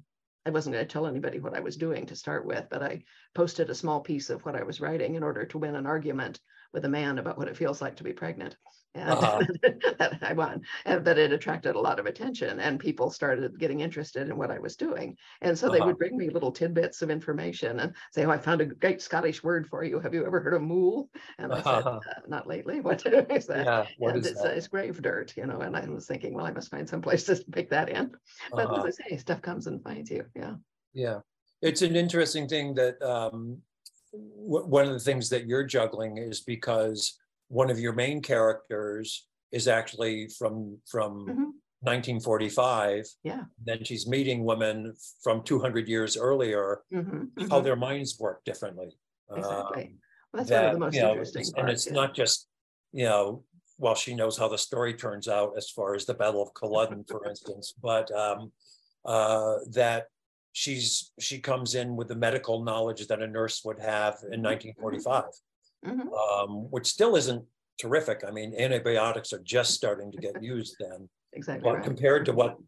I 0.45 0.51
wasn't 0.51 0.75
going 0.75 0.87
to 0.87 0.93
tell 0.93 1.07
anybody 1.07 1.39
what 1.39 1.55
I 1.55 1.61
was 1.61 1.77
doing 1.77 2.07
to 2.07 2.17
start 2.17 2.45
with, 2.45 2.67
but 2.69 2.83
I 2.83 3.05
posted 3.35 3.71
a 3.71 3.75
small 3.75 4.01
piece 4.01 4.29
of 4.31 4.45
what 4.45 4.57
I 4.57 4.65
was 4.65 4.81
writing 4.81 5.15
in 5.15 5.23
order 5.23 5.45
to 5.47 5.59
win 5.59 5.77
an 5.77 5.87
argument 5.87 6.41
with 6.73 6.85
a 6.85 6.89
man 6.89 7.19
about 7.19 7.39
what 7.39 7.49
it 7.49 7.57
feels 7.57 7.81
like 7.83 7.97
to 7.97 8.05
be 8.05 8.13
pregnant. 8.13 8.57
And 8.95 9.21
Uh-huh. 9.21 9.47
that 9.63 10.19
I 10.21 10.35
won, 10.35 10.61
and 10.85 11.03
that 11.07 11.17
it 11.17 11.33
attracted 11.33 11.77
a 11.77 11.81
lot 11.81 11.99
of 11.99 12.05
attention, 12.05 12.61
and 12.61 12.79
people 12.79 13.11
started 13.11 13.59
getting 13.59 13.81
interested 13.81 14.29
in 14.29 14.37
what 14.37 14.51
I 14.51 14.59
was 14.59 14.77
doing. 14.77 15.17
And 15.41 15.59
so 15.59 15.71
they 15.71 15.81
Uh-huh. 15.81 15.83
would 15.83 15.97
bring 15.97 16.15
me 16.17 16.29
little 16.29 16.53
tidbits 16.53 17.01
of 17.01 17.09
information 17.11 17.81
and 17.81 17.97
say, 18.13 18.27
"Oh, 18.27 18.31
I 18.31 18.37
found 18.37 18.61
a 18.61 18.67
great 18.67 19.01
Scottish 19.01 19.43
word 19.43 19.67
for 19.67 19.83
you. 19.83 19.99
Have 20.01 20.13
you 20.13 20.27
ever 20.27 20.41
heard 20.41 20.53
of 20.55 20.61
mool?" 20.63 21.11
And 21.39 21.55
I 21.55 21.63
said, 21.63 21.85
Uh-huh. 21.85 22.05
uh, 22.07 22.21
"Not 22.29 22.47
lately. 22.47 22.81
What 22.83 23.05
is 23.07 23.47
that?" 23.47 23.71
Yeah, 23.71 23.89
what 23.97 24.15
and 24.15 24.17
is 24.17 24.27
it's, 24.27 24.45
uh, 24.45 24.49
that? 24.49 24.57
it's 24.57 24.69
grave 24.69 25.01
dirt, 25.01 25.37
you 25.39 25.47
know. 25.47 25.61
And 25.61 25.75
I 25.77 25.89
was 25.89 26.07
thinking, 26.07 26.35
well, 26.35 26.45
I 26.47 26.53
must 26.53 26.71
find 26.71 26.87
some 26.89 27.01
place 27.03 27.25
to 27.25 27.43
pick 27.51 27.71
that 27.71 27.89
in. 27.89 28.13
But 28.55 28.71
Uh-huh. 28.71 28.85
as 28.85 28.85
I 28.85 28.91
say, 29.09 29.17
stuff 29.17 29.41
comes 29.43 29.67
and 29.67 29.83
finds 29.83 30.11
you. 30.11 30.27
Yeah. 30.35 30.57
Yeah, 30.93 31.21
it's 31.61 31.83
an 31.83 31.97
interesting 31.97 32.49
thing 32.49 32.75
that 32.75 33.01
um, 33.03 33.63
one 34.13 34.87
of 34.87 34.93
the 34.93 35.01
things 35.01 35.29
that 35.31 35.47
you're 35.47 35.65
juggling 35.65 36.19
is 36.19 36.41
because 36.41 37.19
one 37.49 37.71
of 37.71 37.79
your 37.79 37.93
main 37.93 38.21
characters 38.21 39.27
is 39.51 39.69
actually 39.69 40.29
from 40.29 40.79
from 40.87 41.27
Mhm. 41.27 41.53
1945. 41.81 43.07
Yeah. 43.25 43.45
Then 43.65 43.83
she's 43.85 44.07
meeting 44.07 44.45
women 44.45 44.95
from 45.23 45.43
200 45.43 45.89
years 45.89 46.17
earlier, 46.17 46.83
Mhm, 46.93 47.49
how 47.51 47.61
mhm. 47.61 47.65
their 47.65 47.77
minds 47.77 48.19
work 48.21 48.45
differently. 48.45 48.97
Exactly. 49.31 49.85
Um, 49.85 49.99
Well, 50.33 50.45
that's 50.45 50.51
one 50.51 50.65
of 50.67 50.73
the 50.73 50.79
most 50.79 50.95
you 50.95 51.03
know, 51.03 51.11
interesting 51.13 51.41
it's- 51.43 51.51
parts. 51.53 51.61
And 51.61 51.71
it's 51.71 51.87
yeah. 51.89 51.93
not 51.93 52.15
just, 52.15 52.49
you 52.93 53.05
know, 53.05 53.45
well, 53.79 53.95
she 53.95 54.15
knows 54.15 54.39
how 54.39 54.49
the 54.49 54.57
story 54.59 54.95
turns 54.95 55.29
out 55.29 55.57
as 55.57 55.69
far 55.71 55.95
as 55.95 56.07
the 56.07 56.15
Battle 56.15 56.43
of 56.43 56.55
Culloden, 56.55 57.05
for 57.05 57.27
instance, 57.29 57.75
but 57.83 58.11
um, 58.13 58.53
uh, 59.05 59.59
that 59.73 60.09
she's 60.53 61.13
she 61.19 61.41
comes 61.41 61.75
in 61.75 61.97
with 61.97 62.09
the 62.09 62.15
medical 62.15 62.63
knowledge 62.63 63.07
that 63.07 63.23
a 63.23 63.27
nurse 63.27 63.65
would 63.65 63.81
have 63.81 64.19
in 64.31 64.43
1945, 64.43 65.25
Mhm. 65.85 66.13
um, 66.13 66.71
which 66.71 66.87
still 66.87 67.17
isn't 67.17 67.45
terrific. 67.79 68.23
I 68.27 68.31
mean, 68.31 68.55
antibiotics 68.57 69.33
are 69.33 69.43
just 69.43 69.75
starting 69.75 70.13
to 70.13 70.19
get 70.19 70.43
used 70.43 70.77
then, 70.79 71.09
Exactly 71.33 71.69
but 71.69 71.77
right. 71.77 71.85
compared 71.85 72.27
to 72.27 72.33
what 72.33 72.59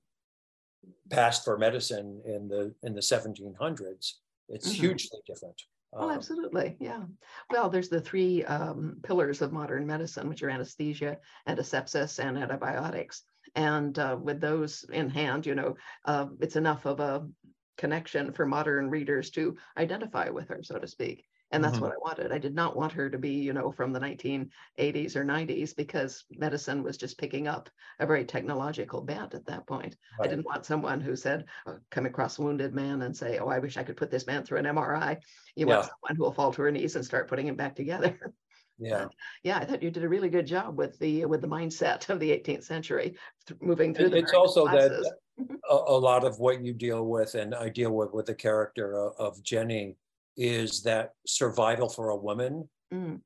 passed 1.11 1.45
for 1.45 1.59
medicine 1.59 2.23
in 2.25 2.49
the 2.49 2.75
in 2.83 2.95
the 2.95 3.03
1700s, 3.03 4.21
it's 4.49 4.73
Mhm. 4.73 4.75
hugely 4.81 5.21
different. 5.27 5.63
Oh, 5.93 6.09
Um, 6.09 6.17
absolutely. 6.17 6.77
Yeah. 6.81 7.05
Well, 7.51 7.71
there's 7.71 7.89
the 7.89 8.01
three 8.01 8.45
um, 8.45 8.99
pillars 9.05 9.43
of 9.43 9.53
modern 9.53 9.87
medicine, 9.87 10.29
which 10.29 10.43
are 10.43 10.51
anesthesia, 10.51 11.19
antisepsis, 11.47 12.19
and 12.19 12.37
antibiotics. 12.37 13.23
And 13.55 13.97
uh, 13.99 14.19
with 14.21 14.41
those 14.41 14.85
in 14.85 15.09
hand, 15.09 15.47
you 15.47 15.55
know, 15.55 15.77
uh, 16.07 16.29
it's 16.41 16.57
enough 16.57 16.85
of 16.87 16.99
a 16.99 17.29
connection 17.77 18.33
for 18.33 18.47
modern 18.47 18.91
readers 18.91 19.31
to 19.31 19.57
identify 19.77 20.29
with 20.31 20.49
her, 20.49 20.63
so 20.63 20.79
to 20.79 20.87
speak. 20.87 21.27
And 21.51 21.63
that's 21.63 21.79
Mhm. 21.79 21.83
what 21.83 21.93
I 21.93 21.99
wanted. 21.99 22.33
I 22.33 22.39
did 22.39 22.55
not 22.55 22.75
want 22.77 22.93
her 22.95 23.09
to 23.11 23.19
be, 23.19 23.31
you 23.31 23.53
know, 23.53 23.71
from 23.71 23.93
the 23.93 24.01
1980s 24.01 25.15
or 25.17 25.25
90s 25.25 25.73
because 25.75 26.25
medicine 26.31 26.83
was 26.83 26.97
just 26.97 27.19
picking 27.19 27.47
up 27.47 27.71
a 28.01 28.07
very 28.07 28.25
technological 28.25 29.03
bent 29.03 29.35
at 29.35 29.47
that 29.47 29.67
point. 29.67 29.97
I 30.23 30.27
didn't 30.27 30.47
want 30.47 30.65
someone 30.67 31.01
who 31.01 31.15
said, 31.15 31.45
uh, 31.67 31.77
come 31.91 32.07
across 32.07 32.39
a 32.39 32.43
wounded 32.43 32.75
man 32.75 33.03
and 33.03 33.17
say, 33.17 33.39
oh, 33.39 33.49
I 33.49 33.59
wish 33.61 33.77
I 33.77 33.85
could 33.85 33.97
put 33.97 34.11
this 34.11 34.27
man 34.27 34.45
through 34.45 34.59
an 34.59 34.67
MRI. 34.67 35.19
You 35.55 35.67
want 35.69 35.85
someone 35.85 36.17
who 36.17 36.23
will 36.25 36.33
fall 36.33 36.53
to 36.53 36.63
her 36.63 36.71
knees 36.73 36.97
and 36.97 37.05
start 37.05 37.29
putting 37.29 37.47
him 37.47 37.57
back 37.57 37.77
together. 37.77 38.19
Yeah. 38.77 39.07
yeah, 39.45 39.59
I 39.59 39.65
thought 39.65 39.85
you 39.85 39.91
did 39.93 40.03
a 40.03 40.09
really 40.09 40.29
good 40.29 40.47
job 40.47 40.77
with 40.77 40.99
the 40.99 41.27
with 41.27 41.41
the 41.43 41.47
mindset 41.47 42.11
of 42.11 42.19
the 42.19 42.33
18th 42.33 42.65
century, 42.65 43.17
th- 43.47 43.61
moving 43.61 43.95
through 43.95 44.07
It- 44.07 44.11
the 44.11 44.19
It's 44.19 44.33
also 44.35 44.65
that 44.65 44.91
classes. 44.91 45.13
A, 45.39 45.75
a 45.75 45.99
lot 45.99 46.25
of 46.25 46.39
what 46.39 46.65
you 46.65 46.73
deal 46.73 47.05
with, 47.07 47.35
and 47.35 47.55
I 47.55 47.69
deal 47.69 47.93
with 47.93 48.13
with 48.13 48.27
the 48.27 48.35
character 48.35 48.95
of, 48.99 49.13
of 49.19 49.43
Jenny, 49.43 49.97
is 50.37 50.83
that 50.83 51.13
survival 51.27 51.89
for 51.89 52.11
a 52.11 52.17
woman 52.17 52.69
Mm. 52.93 53.23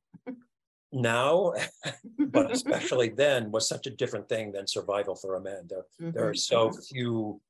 now, 0.93 1.53
but 2.19 2.51
especially 2.53 3.09
then, 3.11 3.51
was 3.51 3.69
such 3.69 3.87
a 3.87 3.91
different 3.91 4.29
thing 4.29 4.53
than 4.53 4.67
survival 4.67 5.15
for 5.15 5.35
a 5.35 5.41
man. 5.41 5.67
There, 5.69 5.85
there 6.13 6.29
are 6.29 6.35
so 6.35 6.71
few 6.71 7.41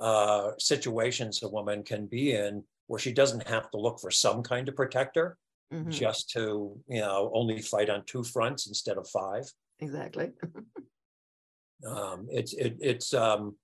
uh, 0.00 0.52
situations 0.58 1.42
a 1.42 1.48
woman 1.48 1.82
can 1.82 2.06
be 2.06 2.32
in 2.32 2.64
where 2.86 2.98
she 2.98 3.12
doesn't 3.12 3.46
have 3.46 3.70
to 3.70 3.76
look 3.76 4.00
for 4.00 4.10
some 4.10 4.42
kind 4.42 4.68
of 4.68 4.74
protector, 4.76 5.36
Mhm, 5.72 5.90
just 5.90 6.30
to 6.30 6.76
you 6.88 7.00
know 7.00 7.30
only 7.34 7.62
fight 7.62 7.90
on 7.90 8.02
two 8.04 8.24
fronts 8.24 8.66
instead 8.66 8.96
of 8.96 9.08
five. 9.08 9.44
Exactly. 9.78 10.32
um, 11.86 12.26
it's 12.30 12.52
it, 12.54 12.76
it's 12.80 13.14
um, 13.14 13.54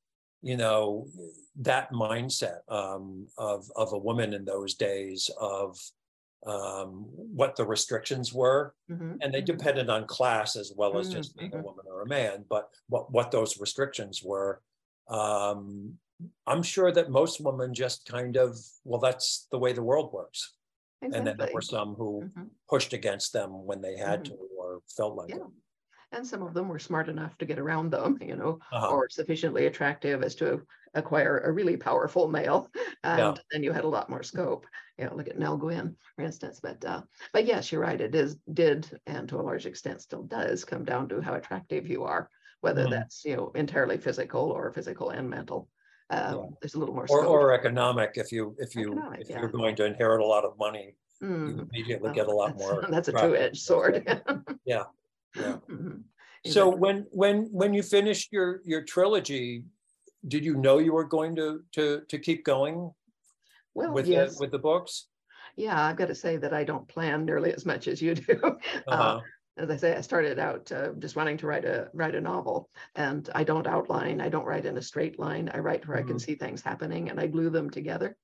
you 0.43 0.57
know 0.57 1.09
that 1.57 1.91
mindset 1.91 2.61
um, 2.69 3.29
of 3.39 3.71
of 3.77 3.93
a 3.93 3.99
woman 3.99 4.35
in 4.35 4.45
those 4.45 4.75
days 4.75 5.31
of 5.41 5.79
um, 6.47 7.05
what 7.11 7.57
the 7.57 7.67
restrictions 7.67 8.33
were, 8.33 8.75
Mhm, 8.89 9.21
and 9.21 9.33
they 9.35 9.41
mhm. 9.41 9.43
depended 9.43 9.89
on 9.91 10.07
class 10.07 10.57
as 10.57 10.73
well 10.77 10.99
as 10.99 11.09
Mm, 11.09 11.11
just 11.11 11.37
being 11.37 11.55
a 11.55 11.59
mhm. 11.59 11.63
woman 11.63 11.85
or 11.89 12.03
a 12.03 12.07
man. 12.09 12.45
But 12.49 12.71
what 12.89 13.11
what 13.13 13.31
those 13.31 13.59
restrictions 13.61 14.23
were, 14.23 14.63
um, 15.09 15.99
I'm 16.47 16.63
sure 16.63 16.93
that 16.93 17.11
most 17.11 17.41
women 17.41 17.75
just 17.75 18.07
kind 18.07 18.37
of 18.37 18.57
well, 18.85 19.01
that's 19.01 19.49
the 19.51 19.59
way 19.59 19.73
the 19.73 19.83
world 19.83 20.13
works, 20.13 20.57
and 21.13 21.27
then 21.27 21.37
there 21.39 21.49
were 21.53 21.63
some 21.63 21.95
who 21.95 22.29
Mhm. 22.29 22.51
pushed 22.69 22.93
against 22.93 23.33
them 23.33 23.65
when 23.67 23.81
they 23.83 23.97
had 23.97 24.25
Mhm. 24.25 24.27
to 24.27 24.35
or 24.59 24.83
felt 24.97 25.17
like 25.17 25.33
Yeah. 25.33 25.37
it. 25.37 25.49
And 26.13 26.27
some 26.27 26.43
of 26.43 26.55
them 26.55 26.69
were 26.69 26.79
smart 26.79 27.09
enough 27.09 27.37
to 27.39 27.47
get 27.47 27.59
around 27.59 27.91
them, 27.91 28.19
you 28.21 28.37
know, 28.37 28.59
Uh-huh. 28.73 28.89
or 28.91 29.09
sufficiently 29.09 29.67
attractive 29.67 30.23
as 30.23 30.35
to 30.37 30.67
acquire 30.95 31.39
a 31.39 31.53
really 31.53 31.77
powerful 31.77 32.29
male. 32.29 32.71
And 33.05 33.39
then 33.51 33.63
you 33.63 33.73
had 33.73 33.85
a 33.85 33.89
lot 33.89 34.11
more 34.11 34.23
scope. 34.23 34.67
You 34.99 35.05
know, 35.05 35.15
look 35.15 35.29
at 35.29 35.39
Nell 35.39 35.57
Gwynn, 35.57 35.97
for 36.17 36.23
instance. 36.25 36.59
But 36.61 36.85
uh, 36.85 37.03
but 37.33 37.45
yes, 37.45 37.71
you're 37.71 37.81
right. 37.83 38.01
It 38.01 38.15
is 38.15 38.37
did 38.53 38.99
and 39.07 39.29
to 39.29 39.39
a 39.39 39.43
large 39.49 39.67
extent 39.67 40.01
still 40.03 40.23
does 40.23 40.65
come 40.65 40.85
down 40.85 41.09
to 41.11 41.21
how 41.21 41.35
attractive 41.35 41.87
you 41.87 42.05
are, 42.05 42.31
whether 42.63 42.85
Mhm. 42.87 42.91
that's 42.91 43.25
you 43.25 43.37
know 43.37 43.51
entirely 43.55 43.99
physical 43.99 44.51
or 44.51 44.73
physical 44.73 45.11
and 45.11 45.29
mental. 45.29 45.69
Um, 46.11 46.57
There's 46.61 46.75
a 46.75 46.79
little 46.81 46.95
more 46.95 47.05
or, 47.05 47.09
scope. 47.21 47.29
or 47.31 47.53
economic 47.53 48.13
if 48.15 48.33
you 48.33 48.57
if 48.59 48.75
you 48.75 48.87
Economic, 48.93 49.21
if 49.21 49.29
yeah. 49.31 49.41
you're 49.41 49.51
going 49.51 49.77
to 49.77 49.85
inherit 49.85 50.21
a 50.21 50.27
lot 50.27 50.45
of 50.45 50.57
money 50.59 50.97
you 51.21 51.27
Mm, 51.29 51.69
immediately 51.71 52.07
well, 52.09 52.15
get 52.15 52.27
a 52.29 52.33
lot 52.35 52.49
that's- 52.59 52.61
more 52.73 52.87
That's 52.91 53.09
a 53.09 53.13
two-edged 53.13 53.63
sword. 53.63 53.95
Yeah, 54.65 54.85
yeah. 55.37 55.57
Mhm. 55.69 56.05
so 56.47 56.69
when 56.69 57.07
when 57.11 57.47
when 57.53 57.75
you 57.75 57.83
finished 57.83 58.33
your 58.33 58.61
your 58.65 58.83
trilogy 58.83 59.65
did 60.29 60.45
you 60.45 60.55
know 60.57 60.79
you 60.79 60.93
were 60.93 61.05
going 61.05 61.35
to 61.37 61.63
to 61.73 62.03
to 62.09 62.19
keep 62.19 62.45
going 62.45 62.91
Well, 63.75 63.93
with 63.95 64.07
yes. 64.07 64.35
the 64.35 64.41
with 64.41 64.51
the 64.53 64.59
books 64.59 65.09
Yeah, 65.57 65.81
I've 65.81 65.97
got 65.97 66.09
to 66.09 66.15
say 66.15 66.37
that 66.37 66.53
I 66.53 66.65
don't 66.65 66.89
plan 66.89 67.25
nearly 67.25 67.53
as 67.53 67.65
much 67.67 67.89
as 67.89 68.01
you 68.03 68.15
do. 68.15 68.41
Uh, 68.89 68.93
uh-huh. 68.93 69.21
as 69.59 69.71
I 69.71 69.77
say, 69.77 69.97
I 69.97 70.01
started 70.03 70.39
out 70.39 70.71
uh, 70.71 70.93
just 70.99 71.17
wanting 71.17 71.39
to 71.39 71.47
write 71.47 71.65
a 71.65 71.89
write 71.95 72.15
a 72.15 72.21
novel, 72.21 72.69
and 72.95 73.29
I 73.35 73.43
don't 73.45 73.67
outline. 73.67 74.21
I 74.21 74.29
don't 74.29 74.45
write 74.45 74.67
in 74.67 74.77
a 74.77 74.83
straight 74.83 75.19
line. 75.19 75.49
I 75.53 75.59
write 75.59 75.87
where 75.89 75.97
I 75.99 76.03
can 76.03 76.17
Mhm. 76.17 76.21
see 76.21 76.35
things 76.37 76.63
happening, 76.63 77.09
and 77.11 77.19
I 77.19 77.27
glue 77.27 77.51
them 77.51 77.71
together. 77.71 78.17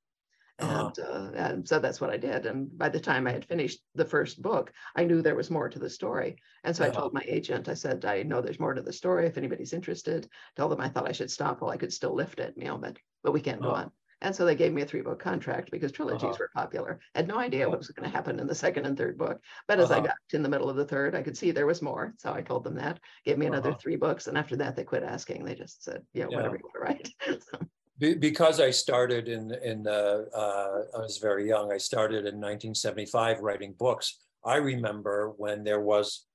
Uh-huh. 0.58 0.92
And, 0.92 0.98
uh, 0.98 1.32
and 1.34 1.68
so 1.68 1.78
that's 1.80 2.00
what 2.00 2.10
I 2.10 2.16
did. 2.16 2.46
And 2.46 2.76
by 2.78 2.88
the 2.88 3.00
time 3.00 3.26
I 3.26 3.32
had 3.32 3.44
finished 3.44 3.80
the 3.94 4.04
first 4.04 4.40
book, 4.42 4.72
I 4.94 5.04
knew 5.04 5.20
there 5.20 5.34
was 5.34 5.50
more 5.50 5.68
to 5.68 5.78
the 5.78 5.90
story. 5.90 6.36
And 6.62 6.76
so 6.76 6.84
I 6.84 6.90
Uh-huh. 6.90 6.92
told 6.92 7.12
my 7.14 7.22
agent, 7.26 7.68
I 7.68 7.74
said, 7.74 8.04
I 8.04 8.22
know 8.22 8.40
there's 8.40 8.60
more 8.60 8.74
to 8.74 8.82
the 8.82 8.92
story. 8.92 9.26
If 9.26 9.36
anybody's 9.38 9.72
interested, 9.72 10.28
tell 10.54 10.68
them 10.68 10.80
I 10.80 10.88
thought 10.88 11.08
I 11.08 11.12
should 11.12 11.30
stop 11.32 11.60
while 11.60 11.70
I 11.72 11.76
could 11.78 11.92
still 11.92 12.14
lift 12.14 12.38
it, 12.38 12.54
you 12.56 12.64
know, 12.64 12.78
but 12.78 12.98
but 13.24 13.32
we 13.32 13.40
can't 13.40 13.62
go 13.62 13.70
Uh-huh. 13.70 13.74
on. 13.74 13.92
And 14.20 14.34
so 14.36 14.44
they 14.44 14.54
gave 14.54 14.72
me 14.72 14.82
a 14.82 14.86
three 14.86 15.00
book 15.00 15.18
contract 15.18 15.70
because 15.72 15.90
trilogies 15.90 16.36
Uh-huh. 16.36 16.38
were 16.38 16.50
popular. 16.54 17.00
Had 17.14 17.26
no 17.26 17.38
idea 17.38 17.68
what 17.68 17.78
was 17.78 17.88
going 17.88 18.08
to 18.08 18.16
happen 18.16 18.38
in 18.38 18.46
the 18.46 18.54
second 18.54 18.86
and 18.86 18.96
third 18.96 19.18
book. 19.18 19.42
But 19.66 19.80
as 19.80 19.90
I 19.90 19.98
Uh-huh. 19.98 20.00
got 20.00 20.16
in 20.32 20.42
the 20.44 20.48
middle 20.48 20.70
of 20.70 20.76
the 20.76 20.84
third, 20.86 21.14
I 21.16 21.22
could 21.22 21.36
see 21.36 21.50
there 21.50 21.66
was 21.66 21.82
more. 21.82 22.14
So 22.18 22.32
I 22.32 22.42
told 22.42 22.62
them 22.64 22.74
that, 22.76 23.00
gave 23.24 23.36
me 23.38 23.46
another 23.46 23.72
Uh-huh. 23.72 23.82
three 23.82 23.96
books. 23.96 24.28
And 24.28 24.38
after 24.38 24.54
that, 24.56 24.76
they 24.76 24.84
quit 24.84 25.02
asking. 25.02 25.44
They 25.44 25.54
just 25.56 25.82
said, 25.82 26.06
yeah, 26.12 26.26
Yeah. 26.28 26.36
whatever 26.36 26.56
you 26.56 26.62
want 26.64 26.74
to 26.74 26.80
write. 27.26 27.40
So, 27.42 27.58
Be- 28.02 28.14
because 28.14 28.58
I 28.58 28.70
started 28.72 29.28
in 29.28 29.44
in 29.62 29.84
the 29.84 30.26
uh, 30.34 30.98
I 30.98 31.00
was 31.06 31.18
very 31.18 31.46
young. 31.46 31.72
I 31.72 31.78
started 31.78 32.26
in 32.30 32.40
1975 32.40 33.38
writing 33.40 33.74
books. 33.78 34.18
I 34.44 34.56
remember 34.56 35.32
when 35.36 35.62
there 35.62 35.80
was 35.92 36.26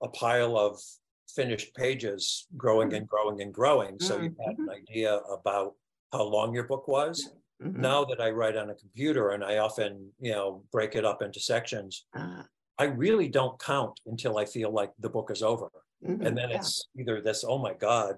a 0.00 0.08
pile 0.08 0.56
of 0.56 0.80
finished 1.38 1.74
pages 1.74 2.46
growing 2.56 2.94
and 2.94 3.08
growing 3.08 3.42
and 3.42 3.52
growing. 3.52 3.98
So 3.98 4.12
you 4.22 4.30
had 4.46 4.56
an 4.58 4.70
idea 4.70 5.16
about 5.38 5.74
how 6.12 6.22
long 6.22 6.54
your 6.54 6.68
book 6.72 6.86
was. 6.86 7.16
mhm. 7.60 7.74
Now 7.90 8.04
that 8.04 8.20
I 8.20 8.30
write 8.30 8.56
on 8.62 8.70
a 8.70 8.76
computer 8.84 9.24
and 9.34 9.42
I 9.52 9.54
often, 9.66 9.90
you 10.26 10.32
know, 10.36 10.48
break 10.76 10.92
it 10.94 11.04
up 11.10 11.20
into 11.26 11.40
sections, 11.40 11.92
Uh, 12.20 12.42
I 12.78 12.84
really 13.04 13.28
don't 13.38 13.58
count 13.72 13.94
until 14.12 14.34
I 14.42 14.44
feel 14.56 14.70
like 14.80 14.92
the 15.04 15.12
book 15.16 15.28
is 15.36 15.42
over. 15.52 15.70
Mhm, 16.04 16.24
And 16.26 16.32
then 16.38 16.50
yeah. 16.50 16.58
it's 16.58 16.72
either 17.00 17.16
this, 17.20 17.40
oh 17.52 17.58
my 17.68 17.74
God, 17.88 18.14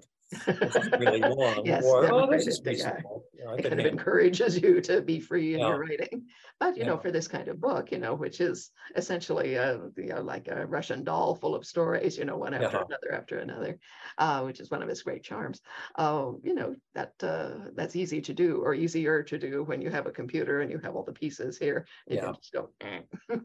really 0.99 1.21
long, 1.23 1.61
Yes, 1.65 1.83
or, 1.85 2.11
oh, 2.11 2.29
this 2.31 2.47
is 2.47 2.61
reasonable. 2.63 3.25
You 3.33 3.45
know, 3.45 3.53
It 3.53 3.63
kind 3.63 3.79
of 3.79 3.85
encourages 3.85 4.57
you 4.61 4.81
to 4.81 5.01
be 5.01 5.19
free 5.19 5.53
in 5.55 5.61
Yeah. 5.61 5.69
your 5.69 5.79
writing. 5.79 6.27
But, 6.59 6.77
you 6.77 6.85
know, 6.85 6.97
for 6.97 7.11
this 7.11 7.27
kind 7.27 7.47
of 7.47 7.59
book, 7.59 7.91
you 7.91 7.99
know, 7.99 8.13
which 8.13 8.41
is 8.41 8.71
essentially 8.95 9.55
a, 9.55 9.89
you 9.97 10.07
know, 10.07 10.21
like 10.21 10.47
a 10.47 10.65
Russian 10.67 11.03
doll 11.03 11.35
full 11.35 11.55
of 11.55 11.65
stories, 11.65 12.17
you 12.17 12.25
know, 12.25 12.37
one 12.37 12.53
after 12.53 12.77
Yeah. 12.77 12.83
another 12.87 13.11
after 13.13 13.39
another, 13.39 13.79
uh, 14.17 14.41
which 14.43 14.59
is 14.59 14.69
one 14.69 14.81
of 14.83 14.89
its 14.89 15.01
great 15.03 15.23
charms. 15.23 15.61
Uh, 15.95 16.33
you 16.43 16.53
know, 16.53 16.75
that 16.93 17.13
uh, 17.23 17.71
that's 17.73 17.95
easy 17.95 18.21
to 18.21 18.33
do 18.33 18.57
or 18.61 18.73
easier 18.73 19.23
to 19.23 19.37
do 19.37 19.63
when 19.63 19.81
you 19.81 19.89
have 19.89 20.05
a 20.07 20.11
computer 20.11 20.61
and 20.61 20.71
you 20.71 20.79
have 20.79 20.95
all 20.95 21.03
the 21.03 21.13
pieces 21.13 21.57
here. 21.57 21.87
You 22.07 22.17
Yeah. 22.17 22.33
just 22.33 22.51
go, 22.53 22.69
"Eh." 22.81 23.01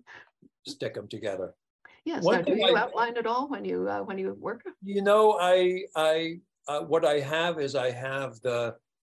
Stick 0.66 0.94
them 0.94 1.08
together. 1.08 1.54
Yes, 2.04 2.24
One 2.24 2.36
now 2.36 2.42
do 2.42 2.56
you 2.56 2.76
I- 2.76 2.80
outline 2.80 3.16
at 3.16 3.26
all 3.26 3.48
when 3.48 3.64
you, 3.64 3.88
uh, 3.88 4.02
when 4.02 4.18
you 4.18 4.34
work? 4.34 4.62
You 4.82 5.02
know, 5.02 5.38
I, 5.40 5.84
I, 5.96 6.40
uh, 6.68 6.80
what 6.80 7.04
I 7.04 7.20
have 7.20 7.60
is 7.60 7.74
I 7.74 7.90
have 7.90 8.40
the, 8.40 8.76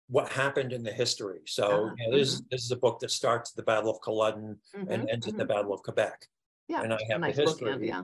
what 0.09 0.31
happened 0.31 0.73
in 0.73 0.83
the 0.83 0.93
history. 0.93 1.41
So, 1.47 1.91
Ah, 1.91 1.95
you 1.99 2.11
know, 2.11 2.17
this, 2.19 2.43
this 2.51 2.65
is 2.65 2.71
a 2.71 2.77
book 2.77 3.01
that 3.01 3.11
starts 3.11 3.51
at 3.53 3.57
the 3.57 3.63
Battle 3.63 3.91
of 3.91 4.01
Culloden 4.01 4.59
and 4.75 4.89
Mhm, 4.89 5.13
ends 5.13 5.27
at 5.29 5.37
the. 5.37 5.45
Battle 5.45 5.73
of 5.73 5.83
Quebec. 5.83 6.29
Yeah, 6.69 6.83
and 6.83 6.93
I 6.93 6.99
have 7.11 7.21
the 7.21 7.27
nice 7.29 7.37
bookend, 7.37 7.49
history. 7.49 7.89
yeah. 7.89 8.03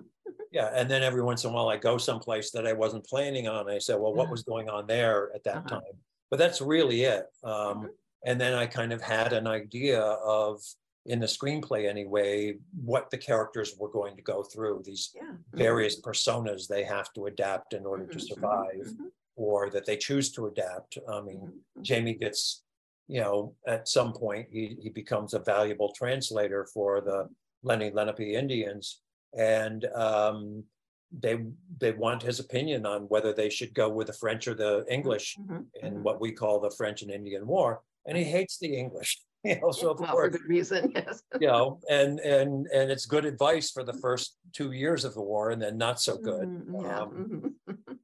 Yeah, 0.52 0.70
and 0.74 0.88
then 0.90 1.02
every 1.02 1.22
once 1.22 1.44
in 1.44 1.50
a 1.50 1.52
while 1.52 1.68
I 1.68 1.76
go 1.78 1.96
someplace 1.98 2.50
that 2.52 2.66
I 2.66 2.72
wasn't 2.72 3.06
planning 3.06 3.48
on. 3.48 3.70
I 3.70 3.78
said, 3.78 3.98
well, 3.98 4.14
what 4.14 4.28
Ah. 4.28 4.30
was 4.32 4.42
going 4.42 4.68
on 4.68 4.86
there 4.86 5.32
at 5.34 5.42
that 5.44 5.56
Uh-huh. 5.58 5.80
time? 5.80 5.98
But 6.30 6.38
that's 6.38 6.60
really 6.60 7.02
it. 7.02 7.26
Um, 7.42 7.84
Mhm. 7.84 7.88
and 8.26 8.40
then 8.40 8.54
I 8.54 8.66
kind 8.66 8.92
of 8.92 9.00
had 9.00 9.32
an 9.32 9.46
idea 9.46 10.00
of, 10.00 10.62
in 11.06 11.18
the 11.20 11.26
screenplay 11.26 11.88
anyway, 11.88 12.58
what 12.84 13.10
the 13.10 13.18
characters 13.18 13.76
were 13.76 13.88
going 13.88 14.14
to 14.16 14.22
go 14.22 14.42
through, 14.44 14.82
these 14.84 15.10
Yeah. 15.14 15.34
various 15.52 16.00
personas 16.00 16.68
they 16.68 16.84
have 16.84 17.12
to 17.14 17.26
adapt 17.26 17.72
in 17.74 17.84
order 17.86 18.06
to 18.06 18.20
survive, 18.20 18.86
or 19.36 19.70
that 19.70 19.86
they 19.86 19.96
choose 19.96 20.30
to 20.32 20.46
adapt. 20.46 20.98
I 21.08 21.20
mean, 21.20 21.38
mhm, 21.40 21.52
mhm. 21.78 21.82
Jamie 21.82 22.14
gets, 22.14 22.62
you 23.08 23.20
know, 23.20 23.54
at 23.66 23.88
some 23.88 24.12
point, 24.12 24.48
he, 24.50 24.76
he 24.80 24.90
becomes 24.90 25.34
a 25.34 25.38
valuable 25.38 25.92
translator 25.92 26.66
for 26.72 27.00
the 27.00 27.28
Lenni 27.64 27.92
Lenape 27.92 28.20
Indians. 28.20 29.00
And 29.36 29.84
um, 29.94 30.64
they, 31.10 31.38
they 31.78 31.92
want 31.92 32.22
his 32.22 32.40
opinion 32.40 32.84
on 32.86 33.02
whether 33.02 33.32
they 33.32 33.48
should 33.50 33.74
go 33.74 33.88
with 33.88 34.06
the 34.08 34.12
French 34.14 34.46
or 34.48 34.54
the 34.54 34.84
English 34.90 35.36
Mhm, 35.40 35.66
in 35.82 35.94
mhm. 35.94 36.02
what 36.02 36.20
we 36.20 36.32
call 36.32 36.60
the 36.60 36.70
French 36.70 37.02
and 37.02 37.10
Indian 37.10 37.46
War. 37.46 37.82
And 38.06 38.16
he 38.18 38.24
hates 38.24 38.58
the 38.58 38.74
English, 38.76 39.20
you 39.44 39.60
know, 39.60 39.70
so 39.70 39.94
Well, 39.98 40.10
for 40.12 40.28
good 40.28 40.44
reason, 40.46 40.92
yes. 40.94 41.22
you 41.40 41.46
know, 41.48 41.80
and, 41.88 42.18
and, 42.20 42.66
and 42.74 42.90
it's 42.90 43.06
good 43.06 43.24
advice 43.24 43.70
for 43.70 43.84
the 43.84 43.92
first 43.94 44.36
two 44.52 44.72
years 44.72 45.04
of 45.04 45.14
the 45.14 45.22
war 45.22 45.50
and 45.50 45.60
then 45.62 45.76
not 45.78 46.00
so 46.00 46.16
good. 46.18 46.48
Mm, 46.48 46.82
Yeah. 46.82 47.00
Um, 47.00 47.54
Uh, 47.68 47.72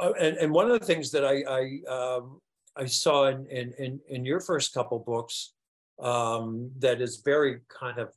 and, 0.00 0.36
and 0.36 0.52
one 0.52 0.70
of 0.70 0.78
the 0.78 0.86
things 0.86 1.10
that 1.10 1.24
I, 1.24 1.42
I, 1.48 1.92
um, 1.92 2.40
I 2.76 2.86
saw 2.86 3.26
in, 3.26 3.46
in, 3.46 4.00
in, 4.08 4.24
your 4.24 4.40
first 4.40 4.72
couple 4.72 4.98
books, 4.98 5.52
um, 6.00 6.70
that 6.78 7.00
is 7.00 7.22
very 7.24 7.60
kind 7.68 7.98
of 7.98 8.12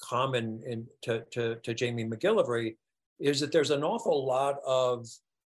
common 0.00 0.62
in, 0.66 0.86
to, 1.02 1.24
to, 1.32 1.56
to 1.56 1.74
Jamie 1.74 2.04
MacGillivray, 2.04 2.76
is 3.18 3.40
that 3.40 3.52
there's 3.52 3.70
an 3.70 3.82
awful 3.82 4.26
lot 4.26 4.56
of, 4.66 5.08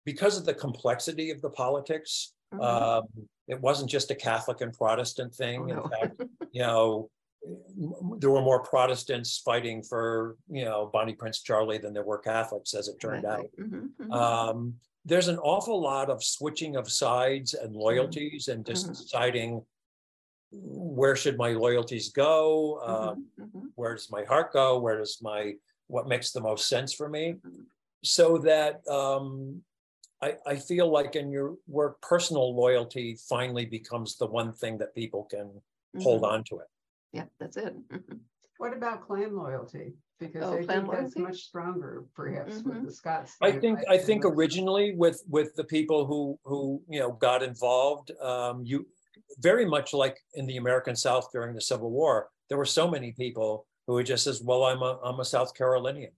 because 0.05 0.37
of 0.37 0.45
the 0.45 0.53
complexity 0.53 1.31
of 1.31 1.41
the 1.41 1.49
politics, 1.49 2.33
mhm. 2.53 2.63
um, 2.63 3.03
it 3.47 3.59
wasn't 3.59 3.89
just 3.89 4.11
a 4.11 4.15
Catholic 4.15 4.61
and 4.61 4.73
Protestant 4.73 5.33
Oh, 5.33 5.37
thing. 5.37 5.69
In 5.69 5.89
fact, 5.89 6.21
you 6.51 6.61
know, 6.61 7.09
there 8.17 8.31
were 8.31 8.41
more 8.41 8.63
Protestants 8.63 9.37
fighting 9.37 9.83
for, 9.83 10.37
you 10.49 10.65
know, 10.65 10.89
Bonnie 10.91 11.13
Prince 11.13 11.41
Charlie 11.41 11.77
than 11.77 11.93
there 11.93 12.03
were 12.03 12.17
Catholics, 12.17 12.73
as 12.73 12.87
it 12.87 12.99
turned 12.99 13.25
out. 13.25 13.45
Exactly, 13.57 13.65
mhm, 13.65 13.89
mhm. 14.01 14.13
Um, 14.13 14.73
there's 15.05 15.27
an 15.27 15.37
awful 15.37 15.79
lot 15.79 16.09
of 16.09 16.23
switching 16.23 16.75
of 16.75 16.91
sides 16.91 17.53
and 17.53 17.75
loyalties 17.75 18.47
and 18.47 18.65
just 18.65 18.87
Mhm. 18.87 18.97
deciding 18.97 19.65
where 20.51 21.15
should 21.15 21.37
my 21.37 21.49
loyalties 21.49 22.09
go? 22.09 22.79
Uh, 22.79 23.15
Mhm, 23.15 23.25
mhm, 23.37 23.71
where 23.75 23.93
does 23.93 24.09
my 24.09 24.23
heart 24.23 24.51
go? 24.51 24.79
Where 24.79 24.97
does 24.97 25.21
my, 25.21 25.53
what 25.87 26.07
makes 26.07 26.31
the 26.31 26.41
most 26.41 26.67
sense 26.67 26.93
for 26.93 27.07
me? 27.07 27.33
Mhm. 27.33 27.65
So 28.03 28.37
that 28.39 28.87
um, 28.87 29.63
I, 30.21 30.37
I 30.45 30.55
feel 30.55 30.89
like 30.89 31.15
in 31.15 31.31
your 31.31 31.55
work, 31.67 32.01
personal 32.01 32.55
loyalty 32.55 33.15
finally 33.29 33.65
becomes 33.65 34.17
the 34.17 34.27
one 34.27 34.53
thing 34.53 34.77
that 34.79 34.95
people 34.95 35.25
can 35.25 35.61
hold 36.01 36.23
mhm. 36.23 36.31
on 36.31 36.43
to 36.45 36.59
it. 36.59 36.67
Yeah, 37.11 37.25
that's 37.39 37.57
it. 37.57 37.75
What 38.57 38.73
about 38.73 39.05
clan 39.05 39.35
loyalty? 39.35 39.93
Because 40.19 40.43
Oh, 40.43 40.53
I 40.53 40.57
think 40.57 40.67
that's 40.69 40.87
loyalty? 40.87 41.21
much 41.21 41.41
stronger 41.41 42.05
perhaps 42.15 42.63
with 42.63 42.75
Mhm. 42.77 42.85
the 42.85 42.91
Scots. 42.91 43.35
I 43.41 43.51
think, 43.51 43.79
I 43.89 43.97
think 43.97 44.23
originally 44.23 44.95
with, 44.95 45.21
with 45.27 45.55
the 45.55 45.63
people 45.63 46.05
who, 46.05 46.39
who, 46.45 46.81
you 46.87 46.99
know, 46.99 47.11
got 47.11 47.43
involved, 47.43 48.11
um, 48.21 48.63
you, 48.65 48.87
very 49.39 49.65
much 49.65 49.93
like 49.93 50.17
in 50.35 50.45
the 50.45 50.57
American 50.57 50.95
South 50.95 51.29
during 51.33 51.53
the 51.53 51.61
Civil 51.61 51.91
War, 51.91 52.29
there 52.47 52.57
were 52.57 52.65
so 52.65 52.89
many 52.89 53.11
people 53.11 53.67
who 53.87 53.93
were 53.93 54.03
just 54.03 54.25
as, 54.27 54.41
well, 54.41 54.63
I'm 54.63 54.81
a, 54.81 54.99
I'm 55.03 55.19
a 55.19 55.25
South 55.25 55.53
Carolinian. 55.53 56.13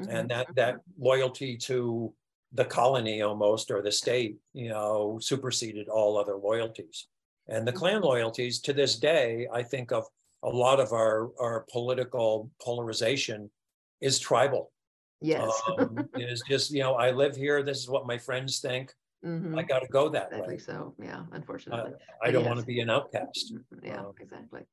Mhm, 0.00 0.08
And 0.10 0.30
that, 0.30 0.48
mhm. 0.48 0.54
that 0.54 0.76
loyalty 0.96 1.56
to 1.58 2.14
the 2.52 2.64
colony 2.64 3.20
almost, 3.22 3.70
or 3.72 3.82
the 3.82 3.90
state, 3.90 4.38
you 4.52 4.68
know, 4.68 5.18
superseded 5.20 5.88
all 5.88 6.16
other 6.16 6.36
loyalties. 6.36 7.08
And 7.48 7.66
the 7.66 7.72
clan 7.72 8.02
loyalties, 8.02 8.60
to 8.60 8.72
this 8.72 8.96
day, 8.96 9.48
I 9.52 9.64
think 9.64 9.90
of 9.90 10.06
a 10.44 10.48
lot 10.50 10.78
of 10.78 10.92
our, 10.92 11.30
our 11.40 11.66
political 11.72 12.50
polarization 12.60 13.50
is 14.00 14.18
tribal. 14.18 14.72
Yes. 15.20 15.60
Um, 15.66 16.08
It 16.14 16.30
is 16.30 16.42
just, 16.48 16.70
you 16.70 16.82
know, 16.82 16.94
I 16.94 17.10
live 17.12 17.34
here, 17.34 17.62
this 17.62 17.78
is 17.78 17.88
what 17.88 18.06
my 18.06 18.18
friends 18.18 18.60
think, 18.60 18.94
Mhm, 19.24 19.58
I 19.58 19.62
gotta 19.62 19.88
go 19.88 20.10
that 20.10 20.26
Exactly 20.26 20.54
way. 20.54 20.58
so, 20.58 20.94
yeah, 20.98 21.24
unfortunately. 21.32 21.94
I 22.22 22.30
don't 22.30 22.44
want 22.44 22.60
to 22.60 22.66
be 22.66 22.80
an 22.80 22.90
outcast. 22.90 23.54
Mhm, 23.54 23.84
Yeah, 23.84 24.00
Um, 24.00 24.14
exactly. 24.20 24.66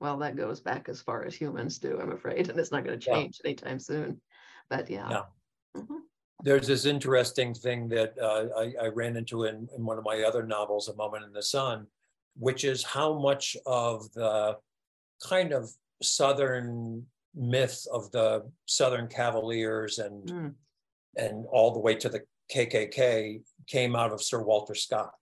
Well, 0.00 0.18
that 0.18 0.36
goes 0.36 0.60
back 0.60 0.90
as 0.90 1.00
far 1.00 1.24
as 1.24 1.34
humans 1.34 1.78
do, 1.78 1.98
I'm 1.98 2.12
afraid, 2.12 2.50
and 2.50 2.60
it's 2.60 2.70
not 2.70 2.84
gonna 2.84 2.98
Yeah. 2.98 3.14
change 3.14 3.40
anytime 3.44 3.78
soon. 3.78 4.20
But 4.68 4.90
yeah. 4.90 5.08
Yeah. 5.10 5.26
Mhm, 5.74 6.00
There's 6.42 6.66
this 6.66 6.84
interesting 6.84 7.54
thing 7.54 7.88
that 7.88 8.18
uh, 8.18 8.48
I, 8.54 8.74
I 8.84 8.88
ran 8.88 9.16
into 9.16 9.44
in, 9.44 9.68
in 9.74 9.86
one 9.86 9.96
of 9.96 10.04
my 10.04 10.22
other 10.22 10.42
novels, 10.42 10.88
A 10.88 10.94
Moment 10.94 11.24
in 11.24 11.32
the 11.32 11.42
Sun, 11.42 11.86
which 12.36 12.64
is 12.64 12.84
how 12.84 13.18
much 13.18 13.56
of 13.64 14.12
the 14.12 14.58
kind 15.22 15.52
of 15.52 15.70
Southern 16.02 17.06
myth 17.34 17.86
of 17.92 18.10
the 18.12 18.50
Southern 18.66 19.08
Cavaliers 19.08 19.98
and, 19.98 20.28
mm, 20.28 20.54
and 21.16 21.46
all 21.50 21.72
the 21.72 21.80
way 21.80 21.94
to 21.96 22.08
the 22.08 22.20
KKK 22.54 23.42
came 23.66 23.96
out 23.96 24.12
of 24.12 24.22
Sir 24.22 24.42
Walter 24.42 24.74
Scott. 24.74 25.12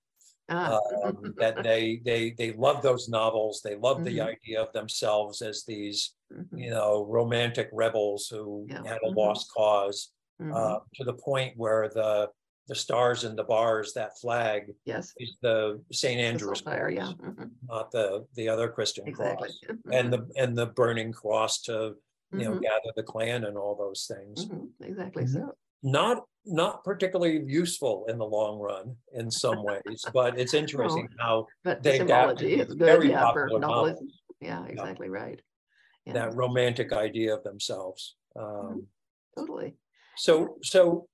ah, 0.49 0.79
Um, 1.05 1.35
that 1.39 1.57
they, 1.63 2.01
they, 2.05 2.31
they 2.33 2.53
love 2.53 2.83
those 2.83 3.09
novels. 3.09 3.61
They 3.63 3.77
love 3.77 4.05
the 4.05 4.19
Mhm. 4.19 4.29
idea 4.37 4.63
of 4.63 4.73
themselves 4.73 5.43
as 5.43 5.65
these, 5.65 6.15
mhm, 6.33 6.49
you 6.59 6.71
know, 6.71 7.05
romantic 7.07 7.69
rebels 7.73 8.29
who 8.29 8.67
Yeah. 8.69 8.83
had 8.85 9.03
a 9.03 9.11
Mhm. 9.11 9.17
lost 9.17 9.51
cause. 9.53 10.13
mhm, 10.41 10.53
uh, 10.55 10.81
to 10.95 11.05
the 11.05 11.15
point 11.15 11.57
where 11.57 11.89
the, 11.89 12.31
the 12.67 12.75
stars 12.75 13.25
and 13.25 13.39
the 13.39 13.45
bars, 13.45 13.93
that 13.95 14.19
flag 14.19 14.75
Yes. 14.85 15.13
is 15.19 15.37
the 15.43 15.83
St. 15.93 16.21
Andrew's 16.21 16.63
yeah. 16.65 16.77
cross, 16.77 17.15
mhm, 17.15 17.51
not 17.69 17.91
the, 17.91 18.27
the 18.35 18.49
other 18.49 18.69
Christian 18.69 19.07
Exactly. 19.07 19.49
cross. 19.51 19.77
And 19.93 20.13
the, 20.13 20.29
and 20.37 20.57
the 20.57 20.67
burning 20.67 21.13
cross 21.13 21.61
to, 21.63 21.95
you 22.33 22.45
know, 22.45 22.55
Mhm, 22.55 22.63
gather 22.63 22.93
the 22.97 23.03
clan 23.03 23.45
and 23.45 23.57
all 23.57 23.77
those 23.77 24.07
things. 24.07 24.47
mhm, 24.47 24.71
Exactly 24.81 25.25
Mhm. 25.25 25.29
so. 25.33 25.55
Not, 25.83 26.25
not 26.47 26.83
particularly 26.85 27.45
useful 27.47 28.07
in 28.09 28.17
the 28.17 28.25
long 28.25 28.59
run 28.59 28.97
in 29.13 29.31
some 29.31 29.63
ways, 29.63 30.05
but 30.15 30.39
it's 30.39 30.55
interesting 30.63 31.09
how 31.19 31.47
But 31.63 31.83
the 31.83 31.91
they 31.91 32.01
adapted 32.01 32.39
symbology 32.39 32.55
is 32.55 32.69
good, 32.69 32.79
very 32.79 33.09
yeah, 33.11 33.33
for 33.33 33.49
popular 33.49 33.61
novelism. 33.61 33.69
novels, 34.01 34.23
Yeah, 34.41 34.65
exactly 34.67 35.09
right. 35.11 35.41
Yeah, 36.07 36.15
that 36.15 36.35
romantic 36.35 36.93
idea 36.93 37.35
of 37.35 37.45
themselves. 37.45 38.17
Mm-hmm. 38.37 38.73
Um, 38.73 38.87
totally. 39.37 39.77
So, 40.17 40.57
so 40.63 41.09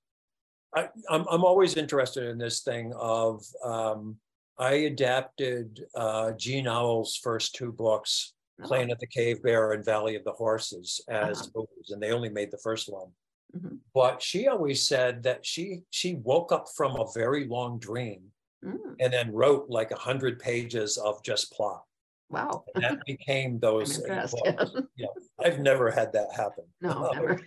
I, 0.74 0.88
I'm, 1.08 1.26
I'm 1.30 1.44
always 1.44 1.76
interested 1.76 2.28
in 2.28 2.38
this 2.38 2.60
thing 2.60 2.92
of, 2.96 3.44
um, 3.64 4.16
I 4.58 4.72
adapted, 4.72 5.86
uh, 5.94 6.32
Jean 6.32 6.66
Auel's 6.66 7.16
first 7.16 7.54
two 7.54 7.72
books, 7.72 8.34
Oh, 8.62 8.66
Clan 8.66 8.90
of 8.90 8.98
the 8.98 9.06
Cave 9.06 9.42
Bear 9.42 9.72
and 9.72 9.82
Valley 9.82 10.16
of 10.16 10.24
the 10.24 10.32
Horses 10.32 11.00
as 11.08 11.40
Uh-huh. 11.40 11.50
movies, 11.54 11.90
and 11.90 12.02
they 12.02 12.12
only 12.12 12.28
made 12.28 12.50
the 12.50 12.58
first 12.58 12.92
one. 12.92 13.10
Mhm. 13.56 13.78
But 13.94 14.20
she 14.22 14.48
always 14.48 14.84
said 14.86 15.22
that 15.22 15.46
she, 15.46 15.82
she 15.90 16.14
woke 16.16 16.52
up 16.52 16.68
from 16.76 16.94
a 16.96 17.10
very 17.14 17.46
long 17.46 17.78
dream 17.78 18.32
mm, 18.62 18.96
and 19.00 19.12
then 19.12 19.32
wrote 19.32 19.70
like 19.70 19.90
a 19.92 19.96
hundred 19.96 20.38
pages 20.38 20.98
of 20.98 21.22
just 21.24 21.50
plot. 21.52 21.84
Wow. 22.30 22.64
And 22.74 22.84
that 22.84 23.04
became 23.06 23.58
those. 23.66 23.98
impressed. 23.98 24.36
yeah. 24.96 25.06
I've 25.44 25.58
never 25.58 25.90
had 25.90 26.12
that 26.12 26.32
happen. 26.34 26.64
No, 26.80 27.10
never. 27.12 27.40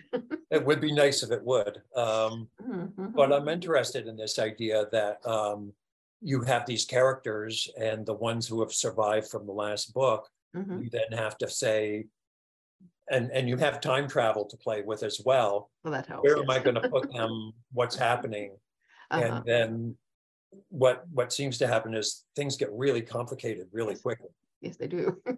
It 0.50 0.64
would 0.64 0.80
be 0.80 0.92
nice 0.92 1.22
if 1.22 1.30
it 1.30 1.42
would. 1.44 1.82
Um, 1.96 2.48
Mhm, 2.62 3.14
But. 3.14 3.32
I'm 3.32 3.48
interested 3.48 4.06
in 4.06 4.16
this 4.16 4.38
idea 4.38 4.86
that 4.92 5.24
um, 5.26 5.72
you 6.20 6.42
have 6.42 6.66
these 6.66 6.84
characters 6.84 7.68
and 7.78 8.04
the 8.06 8.14
ones 8.14 8.46
who 8.46 8.60
have 8.60 8.72
survived 8.72 9.28
from 9.28 9.46
the 9.46 9.52
last 9.52 9.92
book, 9.94 10.28
Mhm, 10.54 10.84
you 10.84 10.90
then 10.90 11.10
have 11.18 11.36
to 11.38 11.48
say, 11.48 12.06
and 13.10 13.30
and 13.32 13.48
you 13.48 13.56
have 13.56 13.80
time 13.80 14.06
travel 14.08 14.44
to 14.46 14.56
play 14.56 14.82
with 14.82 15.02
as 15.02 15.20
well. 15.24 15.70
Well, 15.82 15.92
that 15.92 16.06
helps. 16.06 16.24
Where 16.28 16.38
am. 16.38 16.48
I 16.50 16.58
going 16.58 16.76
to 16.80 16.88
put 16.88 17.12
them? 17.12 17.52
What's 17.72 17.96
happening? 17.96 18.56
Uh-huh. 19.10 19.22
And 19.22 19.44
then 19.44 19.96
what 20.68 21.04
what 21.12 21.32
seems 21.32 21.58
to 21.58 21.66
happen 21.66 21.94
is 21.94 22.24
things 22.36 22.56
get 22.56 22.70
really 22.72 23.02
complicated 23.02 23.66
really 23.72 23.96
quickly. 23.96 24.30
Yes, 24.64 24.76
they 24.76 24.88
do. 24.88 25.20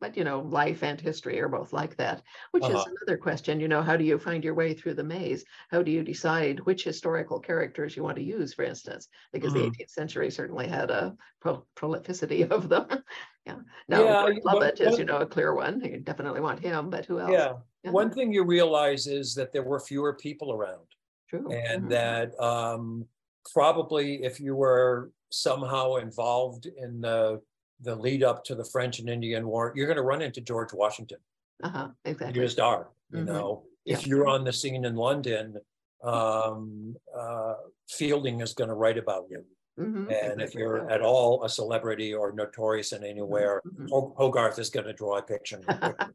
But 0.00 0.16
you 0.16 0.22
know, 0.22 0.38
life 0.38 0.84
and 0.84 1.00
history 1.00 1.40
are 1.40 1.48
both 1.48 1.72
like 1.72 1.96
that, 1.96 2.22
which 2.52 2.62
is 2.62 2.70
Uh-huh. 2.70 2.84
another 2.94 3.18
question, 3.18 3.58
you 3.58 3.66
know, 3.66 3.82
how 3.82 3.96
do 3.96 4.04
you 4.04 4.20
find 4.20 4.44
your 4.44 4.54
way 4.54 4.72
through 4.72 4.94
the 4.94 5.02
maze? 5.02 5.44
How 5.68 5.82
do 5.82 5.90
you 5.90 6.04
decide 6.04 6.60
which 6.60 6.84
historical 6.84 7.40
characters 7.40 7.96
you 7.96 8.04
want 8.04 8.14
to 8.18 8.22
use, 8.22 8.54
for 8.54 8.62
instance? 8.62 9.08
Because 9.32 9.52
the 9.52 9.58
Mhm. 9.58 9.66
eighteenth 9.66 9.90
century 9.90 10.30
certainly 10.30 10.68
had 10.68 10.92
a 10.92 11.16
pro- 11.40 11.66
prolificity 11.74 12.48
of 12.56 12.68
them. 12.68 12.86
Yeah, 13.46 13.58
now 13.88 14.04
Yeah, 14.04 14.28
you- 14.28 14.40
but- 14.44 14.80
is, 14.80 14.96
you 14.96 15.06
know, 15.06 15.18
a 15.18 15.26
clear 15.26 15.52
one. 15.54 15.80
You 15.80 15.98
definitely 15.98 16.40
want 16.40 16.60
him, 16.60 16.88
but 16.88 17.04
who 17.06 17.18
else? 17.18 17.32
Yeah. 17.32 17.54
Yeah, 17.82 17.90
One 17.90 18.12
thing 18.12 18.32
you 18.32 18.44
realize 18.44 19.08
is 19.08 19.34
that 19.34 19.50
there 19.52 19.64
were 19.64 19.80
fewer 19.80 20.14
people 20.14 20.52
around. 20.52 20.86
True. 21.28 21.50
and 21.50 21.86
Mhm. 21.86 21.88
that 21.88 22.40
um, 22.40 23.08
probably 23.52 24.22
if 24.22 24.38
you 24.38 24.54
were 24.54 25.10
somehow 25.30 25.96
involved 25.96 26.66
in 26.66 27.00
the 27.00 27.42
the 27.84 27.94
lead 27.94 28.22
up 28.22 28.44
to 28.44 28.54
the 28.54 28.64
French 28.64 28.98
and 28.98 29.08
Indian 29.08 29.46
War, 29.46 29.72
you're 29.76 29.86
going 29.86 29.96
to 29.96 30.02
run 30.02 30.22
into 30.22 30.40
George 30.40 30.72
Washington. 30.72 31.18
Uh-huh, 31.62 31.88
You 32.04 32.10
exactly. 32.12 32.40
just 32.42 32.58
are. 32.58 32.88
You 33.10 33.20
Mhm. 33.20 33.26
know, 33.26 33.66
Yeah. 33.84 33.98
if 33.98 34.06
you're 34.06 34.26
on 34.26 34.44
the 34.44 34.52
scene 34.52 34.84
in 34.84 34.96
London, 34.96 35.58
um, 36.02 36.96
uh, 37.14 37.54
Fielding 37.88 38.40
is 38.40 38.54
going 38.54 38.68
to 38.68 38.74
write 38.74 38.98
about 38.98 39.26
you. 39.30 39.44
Mhm, 39.78 40.12
And 40.22 40.40
if 40.40 40.54
you're 40.54 40.88
at 40.90 41.02
all 41.02 41.44
a 41.44 41.48
celebrity 41.48 42.14
or 42.14 42.32
notorious 42.32 42.92
in 42.92 43.02
anywhere, 43.02 43.60
Mhm. 43.66 44.14
Hogarth 44.16 44.58
is 44.58 44.70
going 44.70 44.86
to 44.86 44.92
draw 44.92 45.18
a 45.18 45.22
picture. 45.22 45.58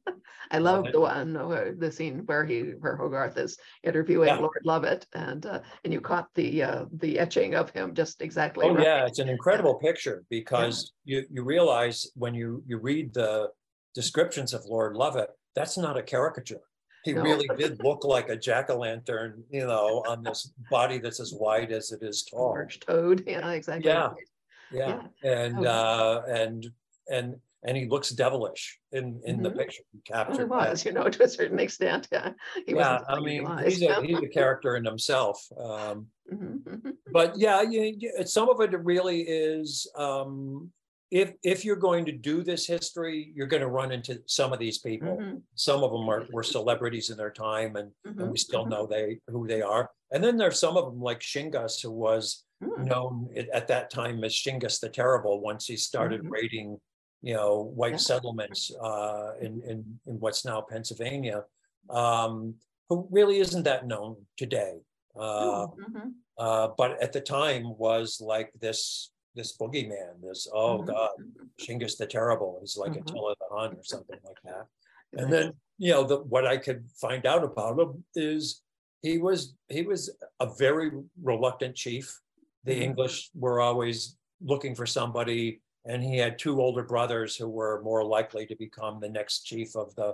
I 0.51 0.57
love 0.59 0.91
the 0.91 0.99
one, 0.99 1.33
where 1.47 1.73
the 1.73 1.91
scene 1.91 2.25
where 2.25 2.45
he, 2.45 2.71
where 2.79 2.95
Hogarth 2.95 3.37
is 3.37 3.57
interviewing 3.83 4.29
Yeah. 4.29 4.39
Lord 4.39 4.63
Lovat 4.65 5.05
and, 5.13 5.45
uh, 5.45 5.61
and 5.83 5.93
you 5.93 6.01
caught 6.01 6.29
the, 6.35 6.63
uh, 6.63 6.85
the 6.93 7.19
etching 7.19 7.55
of 7.55 7.69
him 7.71 7.93
just 7.93 8.21
exactly. 8.21 8.65
Oh 8.65 8.73
right. 8.73 8.83
yeah, 8.83 9.05
it's 9.05 9.19
an 9.19 9.29
incredible 9.29 9.75
picture 9.75 10.23
because 10.29 10.93
you 11.03 11.25
you 11.29 11.43
realize 11.43 12.07
when 12.15 12.33
you 12.33 12.63
you 12.65 12.77
read 12.79 13.13
the 13.13 13.49
descriptions 13.93 14.53
of 14.53 14.65
Lord 14.65 14.95
Lovat, 14.95 15.27
that's 15.55 15.77
not 15.77 15.97
a 15.97 16.03
caricature. 16.03 16.61
He 17.03 17.13
No. 17.13 17.23
really 17.23 17.47
did 17.57 17.81
look 17.81 18.03
like 18.03 18.29
a 18.29 18.35
jack-o'-lantern, 18.35 19.43
you 19.49 19.65
know, 19.65 20.03
on 20.05 20.23
this 20.23 20.51
body 20.69 20.97
that's 20.97 21.19
as 21.19 21.33
wide 21.33 21.71
as 21.71 21.91
it 21.91 22.03
is 22.03 22.23
tall. 22.23 22.49
Large 22.49 22.81
toad, 22.81 23.23
yeah, 23.25 23.51
exactly. 23.51 23.89
Yeah. 23.89 24.07
right. 24.09 24.27
Yeah, 24.71 25.07
and 25.23 25.65
Oh. 25.65 25.69
uh 25.69 26.23
and 26.27 26.67
and 27.09 27.35
and 27.63 27.75
he 27.75 27.87
looks 27.87 28.09
devilish 28.09 28.79
in 28.91 29.19
in 29.25 29.41
the 29.41 29.49
Mhm. 29.49 29.57
picture 29.57 29.83
he 29.91 29.97
Well, 30.09 30.23
captured. 30.25 30.43
It 30.43 30.49
that. 30.49 30.69
was, 30.69 30.85
you 30.85 30.91
know, 30.91 31.09
to 31.09 31.23
a 31.23 31.27
certain 31.27 31.59
extent, 31.59 32.07
yeah. 32.11 32.33
He 32.67 32.73
Yeah, 32.75 32.99
I 33.07 33.19
mean, 33.19 33.47
he's 33.63 33.81
a 33.81 34.05
he's 34.05 34.19
a 34.21 34.27
character 34.27 34.75
in 34.75 34.85
himself. 34.85 35.41
Um 35.57 36.11
Mhm, 36.31 36.61
mhm. 36.63 36.93
but 37.11 37.37
yeah, 37.39 37.61
you, 37.63 37.95
you- 37.97 38.25
some 38.25 38.49
of 38.49 38.59
it 38.61 38.71
really 38.83 39.21
is, 39.21 39.89
um, 39.95 40.71
if, 41.11 41.33
if 41.43 41.65
you're 41.65 41.75
going 41.75 42.05
to 42.05 42.11
do 42.11 42.43
this 42.43 42.67
history, 42.67 43.31
you're 43.35 43.47
gonna 43.47 43.67
run 43.67 43.91
into 43.91 44.21
some 44.27 44.53
of 44.53 44.59
these 44.59 44.77
people. 44.79 45.17
Mhm, 45.17 45.41
Some 45.55 45.83
of 45.83 45.91
them 45.91 46.07
are, 46.09 46.27
were 46.31 46.43
celebrities 46.43 47.09
in 47.09 47.17
their 47.17 47.31
time 47.31 47.75
and, 47.75 47.91
and 48.05 48.15
mhm, 48.27 48.31
we 48.31 48.37
still 48.37 48.65
mhm. 48.65 48.69
know 48.69 48.85
they, 48.87 49.19
who 49.27 49.47
they 49.47 49.61
are. 49.61 49.89
And 50.11 50.23
then 50.23 50.37
there's 50.37 50.59
some 50.59 50.77
of 50.77 50.85
them 50.85 51.01
like 51.01 51.19
Shingas, 51.19 51.81
who 51.81 51.91
was 51.91 52.45
Mm, 52.61 52.87
known 52.87 53.29
at, 53.37 53.47
at 53.49 53.67
that 53.69 53.89
time 53.89 54.21
as 54.25 54.33
Shingas 54.33 54.81
the 54.81 54.89
Terrible, 54.89 55.39
once 55.39 55.65
he 55.65 55.77
started 55.77 56.21
Mhm. 56.21 56.29
raiding, 56.29 56.77
you 57.21 57.33
know, 57.33 57.61
white 57.63 57.91
Yeah. 57.91 57.97
settlements, 57.97 58.71
uh, 58.81 59.35
in, 59.39 59.61
in, 59.63 59.99
in 60.05 60.19
what's 60.19 60.43
now 60.45 60.61
Pennsylvania. 60.61 61.45
Um, 61.89 62.55
who 62.89 63.07
really 63.11 63.39
isn't 63.39 63.63
that 63.63 63.85
known 63.87 64.25
today. 64.35 64.79
Uh, 65.15 65.67
mm, 65.67 65.77
mhm, 65.77 66.13
uh, 66.37 66.69
but 66.77 67.01
at 67.01 67.13
the 67.13 67.21
time 67.21 67.77
was 67.77 68.19
like 68.19 68.51
this 68.59 69.11
this 69.39 69.55
boogeyman, 69.57 70.21
this 70.21 70.47
oh 70.53 70.79
mhm, 70.79 70.87
god. 70.87 71.11
Shingas 71.59 71.97
the 71.97 72.05
Terrible. 72.05 72.57
He's 72.59 72.77
like 72.77 72.91
Mhm. 72.93 73.01
Attila 73.01 73.35
the 73.39 73.55
Hun 73.55 73.73
or 73.77 73.83
something 73.83 74.19
like 74.25 74.41
that. 74.43 74.65
And 75.13 75.31
then 75.31 75.53
you 75.77 75.91
know 75.93 76.03
the 76.03 76.17
what 76.33 76.45
I 76.45 76.57
could 76.57 76.81
find 77.05 77.25
out 77.25 77.43
about 77.43 77.79
him 77.79 78.03
is 78.15 78.61
he 79.01 79.17
was 79.17 79.55
he 79.69 79.81
was 79.83 80.01
a 80.41 80.47
very 80.65 80.91
reluctant 81.23 81.75
chief. 81.75 82.19
The 82.65 82.75
Mhm. 82.75 82.83
English 82.87 83.31
were 83.33 83.61
always 83.61 84.17
looking 84.41 84.75
for 84.75 84.85
somebody, 84.85 85.61
and 85.85 86.03
he 86.03 86.17
had 86.17 86.37
two 86.37 86.61
older 86.61 86.83
brothers 86.83 87.35
who 87.37 87.47
were 87.47 87.81
more 87.81 88.03
likely 88.03 88.45
to 88.47 88.55
become 88.57 88.99
the 88.99 89.09
next 89.09 89.43
chief 89.43 89.75
of 89.75 89.95
the 89.95 90.09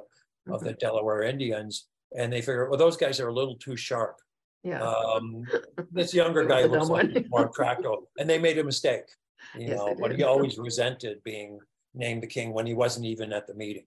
of 0.54 0.62
the 0.62 0.74
Delaware 0.74 1.24
Indians. 1.24 1.88
And 2.16 2.32
they 2.32 2.42
figured, 2.42 2.70
well, 2.70 2.78
those 2.78 2.96
guys 2.98 3.20
are 3.20 3.30
a 3.30 3.34
little 3.34 3.58
too 3.58 3.76
sharp. 3.76 4.22
Yeah. 4.66 4.82
Um, 4.82 5.46
this 5.92 6.14
younger 6.14 6.44
guy 6.46 6.66
was 6.66 6.90
looks 6.90 6.90
like 6.90 7.30
more 7.30 7.46
attractive, 7.48 7.92
and 8.18 8.30
they 8.30 8.40
made 8.40 8.58
a 8.58 8.64
mistake. 8.64 9.04
You 9.54 9.68
Yes, 9.68 9.78
know, 9.78 9.96
but 10.02 10.16
he 10.16 10.24
always 10.24 10.58
resented 10.58 11.24
being 11.24 11.60
named 11.94 12.24
the 12.24 12.28
king 12.28 12.52
when 12.52 12.66
he 12.66 12.74
wasn't 12.74 13.06
even 13.06 13.32
at 13.32 13.46
the 13.48 13.54
meeting. 13.54 13.86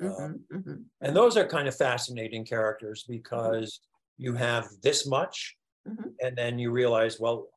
Um, 0.00 0.44
Mhm, 0.52 0.62
mhm. 0.64 0.84
and 1.00 1.16
those 1.16 1.36
are 1.36 1.46
kind 1.46 1.68
of 1.68 1.76
fascinating 1.76 2.44
characters 2.44 3.04
because 3.08 3.80
you 4.18 4.34
have 4.34 4.68
this 4.82 5.06
much, 5.06 5.56
Mhm. 5.86 6.14
and 6.20 6.36
then 6.36 6.58
you 6.58 6.72
realize, 6.72 7.20
well, 7.20 7.48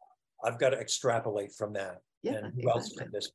I've 0.43 0.59
got 0.59 0.69
to 0.69 0.77
extrapolate 0.79 1.51
from 1.53 1.73
that. 1.73 2.01
Yeah, 2.21 2.33
and 2.35 2.53
who 2.53 2.69
else 2.69 2.91
exactly. 2.91 3.05
could 3.05 3.11
this 3.13 3.31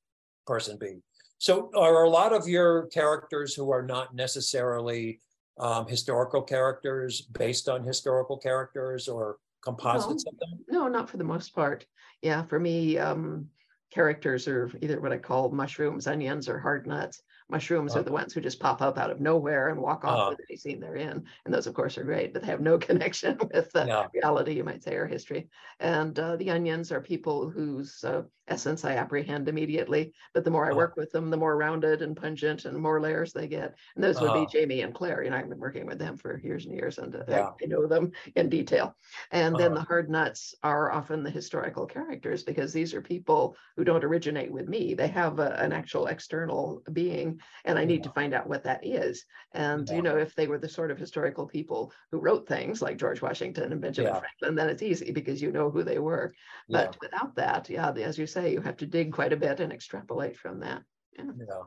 person 0.46 0.78
be? 0.78 1.02
So, 1.38 1.70
are 1.74 2.04
a 2.04 2.08
lot 2.10 2.32
of 2.32 2.46
your 2.46 2.86
characters 2.86 3.52
who 3.54 3.70
are 3.72 3.82
not 3.82 4.14
necessarily 4.14 5.20
um, 5.58 5.86
historical 5.86 6.42
characters 6.42 7.20
based 7.20 7.68
on 7.68 7.82
historical 7.84 8.38
characters 8.38 9.08
or 9.08 9.38
composites 9.62 10.24
of 10.26 10.38
them? 10.38 10.64
No, 10.68 10.88
not 10.88 11.08
for 11.08 11.16
the 11.16 11.24
most 11.24 11.54
part. 11.54 11.86
Yeah, 12.22 12.42
for 12.44 12.58
me, 12.58 12.98
um, 12.98 13.50
characters 13.90 14.48
are 14.48 14.70
either 14.82 15.00
what 15.00 15.12
I 15.12 15.18
call 15.18 15.50
mushrooms, 15.50 16.06
onions, 16.06 16.48
or 16.48 16.58
hard 16.58 16.86
nuts. 16.86 17.22
Mushrooms 17.50 17.94
Oh. 17.94 18.00
are 18.00 18.02
the 18.02 18.10
ones 18.10 18.32
who 18.32 18.40
just 18.40 18.58
pop 18.58 18.80
up 18.82 18.98
out 18.98 19.10
of 19.10 19.20
nowhere 19.20 19.68
and 19.68 19.78
walk 19.80 20.04
off 20.04 20.18
Uh-huh. 20.18 20.30
with 20.30 20.40
any 20.48 20.56
scene 20.56 20.80
they're 20.80 20.96
in. 20.96 21.24
And 21.44 21.54
those, 21.54 21.66
of 21.66 21.74
course, 21.74 21.96
are 21.98 22.02
great, 22.04 22.32
but 22.32 22.42
they 22.42 22.48
have 22.48 22.60
no 22.62 22.78
connection 22.88 23.38
with 23.52 23.70
reality, 24.12 24.54
you 24.54 24.64
might 24.64 24.82
say, 24.82 24.96
or 24.96 25.06
history. 25.06 25.48
And 25.78 26.18
uh, 26.18 26.36
the 26.36 26.50
onions 26.50 26.90
are 26.90 27.00
people 27.00 27.50
whose 27.50 28.02
uh, 28.02 28.22
essence 28.48 28.84
I 28.84 28.94
apprehend 28.94 29.48
immediately. 29.48 30.12
But 30.32 30.44
the 30.44 30.50
more 30.50 30.66
I 30.66 30.72
Uh-huh. 30.72 30.76
work 30.76 30.96
with 30.96 31.10
them, 31.12 31.30
the 31.30 31.36
more 31.36 31.56
rounded 31.56 32.02
and 32.02 32.16
pungent 32.16 32.64
and 32.64 32.76
more 32.80 33.00
layers 33.00 33.32
they 33.32 33.48
get. 33.48 33.78
And 33.94 34.04
those 34.04 34.20
would 34.20 34.30
Uh-huh. 34.30 34.34
be 34.34 34.46
Jamie 34.46 34.82
and 34.82 34.94
Claire. 34.94 35.22
You 35.22 35.30
know, 35.30 35.36
I've 35.36 35.48
been 35.48 35.58
working 35.58 35.86
with 35.86 35.98
them 35.98 36.16
for 36.16 36.38
years 36.38 36.66
and 36.66 36.74
years, 36.74 36.98
and 36.98 37.14
uh, 37.14 37.24
I- 37.30 37.30
Yeah. 37.30 37.50
I 37.62 37.66
know 37.66 37.86
them 37.86 38.12
in 38.34 38.48
detail. 38.48 38.96
And 39.30 39.58
then 39.58 39.72
Uh-huh. 39.72 39.74
the 39.74 39.82
hard 39.82 40.10
nuts 40.10 40.54
are 40.62 40.90
often 40.92 41.22
the 41.22 41.30
historical 41.30 41.86
characters 41.86 42.42
because 42.44 42.72
these 42.72 42.94
are 42.94 43.02
people 43.02 43.56
who 43.76 43.84
don't 43.84 44.04
originate 44.04 44.52
with 44.52 44.68
me. 44.68 44.94
They 44.94 45.08
have 45.08 45.38
a- 45.38 45.58
an 45.60 45.72
actual 45.72 46.06
external 46.06 46.82
being, 46.92 47.40
and 47.64 47.78
I 47.78 47.84
need 47.84 48.02
to 48.04 48.10
find 48.10 48.34
out 48.34 48.48
what 48.48 48.64
that 48.64 48.84
is. 48.84 49.24
And 49.52 49.88
Yeah. 49.88 49.96
you 49.96 50.02
know, 50.02 50.16
if 50.16 50.34
they 50.34 50.46
were 50.46 50.58
the 50.58 50.68
sort 50.68 50.90
of 50.90 50.98
historical 50.98 51.46
people 51.46 51.92
who 52.10 52.20
wrote 52.20 52.46
things 52.48 52.82
like 52.82 52.98
George 52.98 53.22
Washington 53.22 53.72
and 53.72 53.80
Benjamin 53.80 54.14
Yeah. 54.14 54.18
Franklin, 54.18 54.54
then 54.54 54.68
it's 54.68 54.82
easy 54.82 55.12
because 55.12 55.40
you 55.42 55.50
know 55.52 55.70
who 55.70 55.82
they 55.82 55.98
were. 55.98 56.34
Yeah, 56.68 56.92
But 56.92 56.96
without 57.00 57.34
that, 57.36 57.68
yeah, 57.70 57.90
as 57.92 58.18
you 58.18 58.26
say, 58.34 58.52
you 58.52 58.60
have 58.60 58.76
to 58.78 58.86
dig 58.86 59.12
quite 59.12 59.32
a 59.32 59.36
bit 59.36 59.60
and 59.60 59.72
extrapolate 59.72 60.36
from 60.36 60.60
that. 60.60 60.82
yeah. 61.16 61.62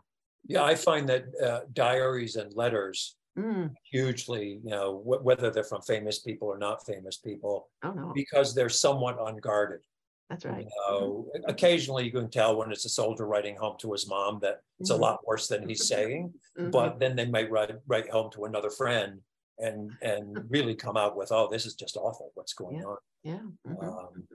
Yeah, 0.49 0.63
I 0.63 0.75
find 0.75 1.10
that 1.10 1.25
uh, 1.43 1.62
diaries 1.73 2.36
and 2.36 2.53
letters 2.53 3.15
Mm, 3.38 3.75
hugely, 3.91 4.60
you 4.63 4.71
know, 4.71 4.97
wh- 4.97 5.23
whether 5.23 5.51
they're 5.51 5.63
from 5.63 5.84
famous 5.84 6.17
people 6.27 6.47
or 6.47 6.58
not 6.58 6.84
famous 6.88 7.17
people, 7.17 7.69
oh 7.84 7.91
no, 7.91 8.12
because 8.15 8.56
they're 8.56 8.67
somewhat 8.86 9.17
unguarded. 9.21 9.82
that's 10.27 10.43
right. 10.43 10.65
You 10.65 10.71
know, 10.89 11.32
occasionally 11.45 12.06
you 12.06 12.12
can 12.12 12.32
tell 12.32 12.58
when 12.58 12.71
it's 12.71 12.84
a 12.86 12.89
soldier 12.89 13.27
writing 13.27 13.56
home 13.56 13.75
to 13.82 13.91
his 13.91 14.08
mom 14.10 14.39
that 14.41 14.62
it's 14.80 14.89
a 14.89 14.95
Mhm. 14.95 15.01
lot 15.08 15.27
worse 15.27 15.47
than 15.47 15.69
he's 15.69 15.88
saying, 15.88 16.34
Mhm. 16.58 16.71
but 16.71 16.97
then 16.99 17.15
they 17.15 17.27
might 17.27 17.51
write 17.51 17.75
write 17.86 18.10
home 18.10 18.32
to 18.32 18.45
another 18.45 18.71
friend 18.71 19.21
and 19.60 19.80
and 20.01 20.25
really 20.56 20.75
come 20.75 20.97
out 20.97 21.15
with, 21.15 21.32
oh, 21.32 21.47
this 21.47 21.65
is 21.67 21.75
just 21.75 21.95
awful. 21.95 22.32
What's 22.34 22.53
going 22.56 22.77
Yeah. 22.77 22.86
on? 22.86 22.97
yeah. 23.23 23.43
mhm, 23.67 23.84
Um, 23.84 24.27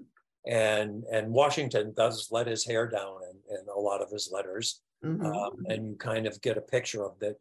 and 0.47 1.05
and 1.13 1.33
Washington 1.33 1.93
does 1.97 2.29
let 2.31 2.47
his 2.47 2.65
hair 2.65 2.89
down 2.89 3.19
in, 3.31 3.57
in 3.59 3.67
a 3.75 3.79
lot 3.79 4.03
of 4.03 4.11
his 4.11 4.31
letters, 4.33 4.81
mhm, 5.03 5.35
um, 5.35 5.53
and 5.67 5.89
you 5.91 5.97
kind 5.97 6.27
of 6.27 6.41
get 6.43 6.57
a 6.59 6.63
picture 6.63 7.05
of 7.05 7.19
that 7.21 7.37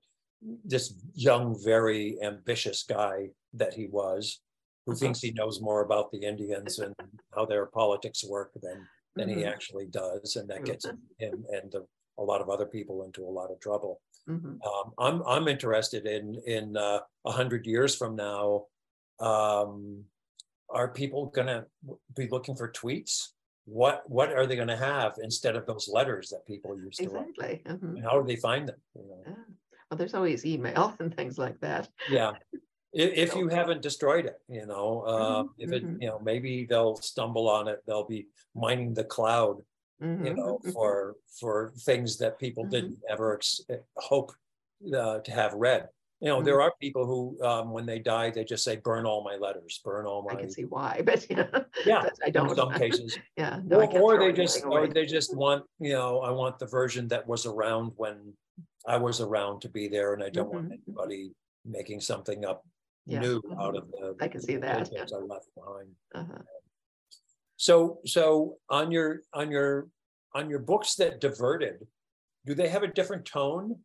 this 0.63 0.93
young, 1.13 1.55
very 1.63 2.17
ambitious 2.21 2.83
guy 2.83 3.29
that 3.53 3.73
he 3.73 3.87
was, 3.87 4.41
who 4.85 4.95
thinks 4.95 5.19
he 5.19 5.31
knows 5.31 5.61
more 5.61 5.81
about 5.83 6.11
the 6.11 6.19
Indians 6.23 6.79
and 6.79 6.95
how 7.35 7.45
their 7.45 7.67
politics 7.67 8.23
work 8.23 8.51
than 8.61 8.87
than 9.15 9.29
he 9.29 9.43
mhm, 9.43 9.45
actually 9.45 9.87
does, 9.87 10.35
and 10.37 10.49
that 10.49 10.65
gets 10.65 10.85
him 10.85 10.99
and 11.19 11.71
the, 11.71 11.85
a 12.17 12.23
lot 12.23 12.41
of 12.41 12.49
other 12.49 12.65
people 12.65 13.03
into 13.03 13.23
a 13.25 13.29
lot 13.39 13.51
of 13.51 13.59
trouble. 13.59 14.01
mhm. 14.27 14.61
Um, 14.65 14.93
I'm 14.99 15.23
I'm 15.27 15.47
interested 15.47 16.05
in 16.05 16.41
in 16.45 16.77
uh, 16.77 16.99
a 17.25 17.31
hundred 17.31 17.65
years 17.65 17.95
from 17.95 18.15
now. 18.15 18.65
Um, 19.19 20.05
are 20.73 20.89
people 20.89 21.27
gonna 21.27 21.65
be 22.15 22.27
looking 22.29 22.55
for 22.55 22.71
tweets? 22.71 23.29
What 23.65 24.09
what 24.09 24.31
are 24.31 24.45
they 24.47 24.55
gonna 24.55 24.77
have 24.77 25.15
instead 25.21 25.55
of 25.55 25.65
those 25.65 25.87
letters 25.87 26.29
that 26.29 26.45
people 26.45 26.77
used 26.79 26.99
to 27.03 27.09
write? 27.09 27.29
Exactly. 27.29 27.61
mhm. 27.73 27.95
And 27.97 28.03
how 28.03 28.19
do 28.19 28.27
they 28.27 28.35
find 28.37 28.67
them? 28.67 28.81
You 28.95 29.03
know? 29.07 29.23
Yeah. 29.27 29.33
Well, 29.89 29.97
there's 29.97 30.13
always 30.13 30.45
email 30.45 30.95
and 30.99 31.15
things 31.15 31.37
like 31.37 31.59
that. 31.61 31.89
Yeah. 32.09 32.33
If, 32.93 33.11
if 33.31 33.35
you 33.35 33.47
haven't 33.49 33.81
destroyed 33.81 34.25
it, 34.25 34.39
you 34.49 34.65
know, 34.65 35.01
uh, 35.01 35.43
Mhm, 35.43 35.49
if 35.59 35.71
it, 35.71 35.83
mhm. 35.83 36.01
you 36.01 36.07
know, 36.07 36.19
maybe 36.19 36.65
they'll 36.65 36.95
stumble 36.95 37.49
on 37.49 37.67
it, 37.67 37.79
they'll 37.85 38.07
be 38.07 38.27
mining 38.55 38.93
the 38.93 39.03
cloud, 39.03 39.57
you 39.99 40.07
Mhm, 40.07 40.35
know, 40.37 40.59
mhm. 40.63 40.73
for, 40.73 41.15
for 41.39 41.71
things 41.77 42.17
that 42.17 42.39
people 42.39 42.65
Mhm. 42.65 42.69
didn't 42.71 42.99
ever 43.09 43.35
ex- 43.35 43.61
eh, 43.69 43.77
hope 43.97 44.31
uh, 44.95 45.19
to 45.19 45.31
have 45.31 45.53
read. 45.53 45.89
You 46.21 46.27
know, 46.27 46.35
Mm-hmm. 46.37 46.45
there 46.45 46.61
are 46.61 46.71
people 46.79 47.05
who, 47.07 47.43
um, 47.43 47.71
when 47.71 47.87
they 47.87 47.97
die, 47.97 48.29
they 48.29 48.43
just 48.43 48.63
say, 48.63 48.75
burn 48.75 49.05
all 49.07 49.23
my 49.23 49.35
letters, 49.37 49.81
burn 49.83 50.05
all 50.05 50.21
my." 50.21 50.33
I 50.33 50.35
can 50.35 50.51
see 50.51 50.65
why, 50.65 51.01
but 51.05 51.25
yeah. 51.29 51.47
yeah, 51.85 52.01
but 52.03 52.13
I 52.23 52.29
don't. 52.29 52.55
some 52.55 52.73
cases. 52.73 53.17
Yeah. 53.37 53.59
no, 53.65 53.81
Or, 53.81 54.13
or 54.13 54.19
they 54.19 54.31
just, 54.31 54.63
or 54.63 54.87
they 54.87 55.05
just 55.07 55.35
want, 55.35 55.65
you 55.79 55.93
know, 55.93 56.21
I 56.21 56.29
want 56.29 56.59
the 56.59 56.67
version 56.67 57.07
that 57.07 57.27
was 57.27 57.47
around 57.47 57.93
when 57.97 58.33
I 58.87 58.97
was 58.97 59.19
around 59.19 59.61
to 59.61 59.69
be 59.69 59.87
there 59.87 60.13
and 60.13 60.23
I 60.23 60.29
don't 60.29 60.51
want 60.53 60.65
Mhm, 60.69 60.73
mhm. 60.73 60.81
anybody 60.87 61.31
making 61.65 62.01
something 62.01 62.45
up 62.45 62.63
Yeah, 63.07 63.19
new 63.21 63.41
mhm. 63.41 63.59
out 63.59 63.75
of 63.75 63.89
the. 63.91 64.15
I 64.21 64.27
can 64.27 64.41
see 64.41 64.57
that, 64.57 64.87
things 64.89 65.11
I 65.11 65.17
left 65.17 65.49
behind. 65.55 65.89
Uh-huh. 66.13 66.43
So, 67.57 67.99
so 68.05 68.57
on 68.69 68.91
your, 68.91 69.21
on 69.33 69.49
your, 69.49 69.87
on 70.35 70.49
your 70.51 70.59
books 70.59 70.95
that 70.95 71.19
diverted, 71.19 71.87
do 72.45 72.53
they 72.53 72.69
have 72.69 72.83
a 72.83 72.87
different 72.87 73.25
tone? 73.25 73.83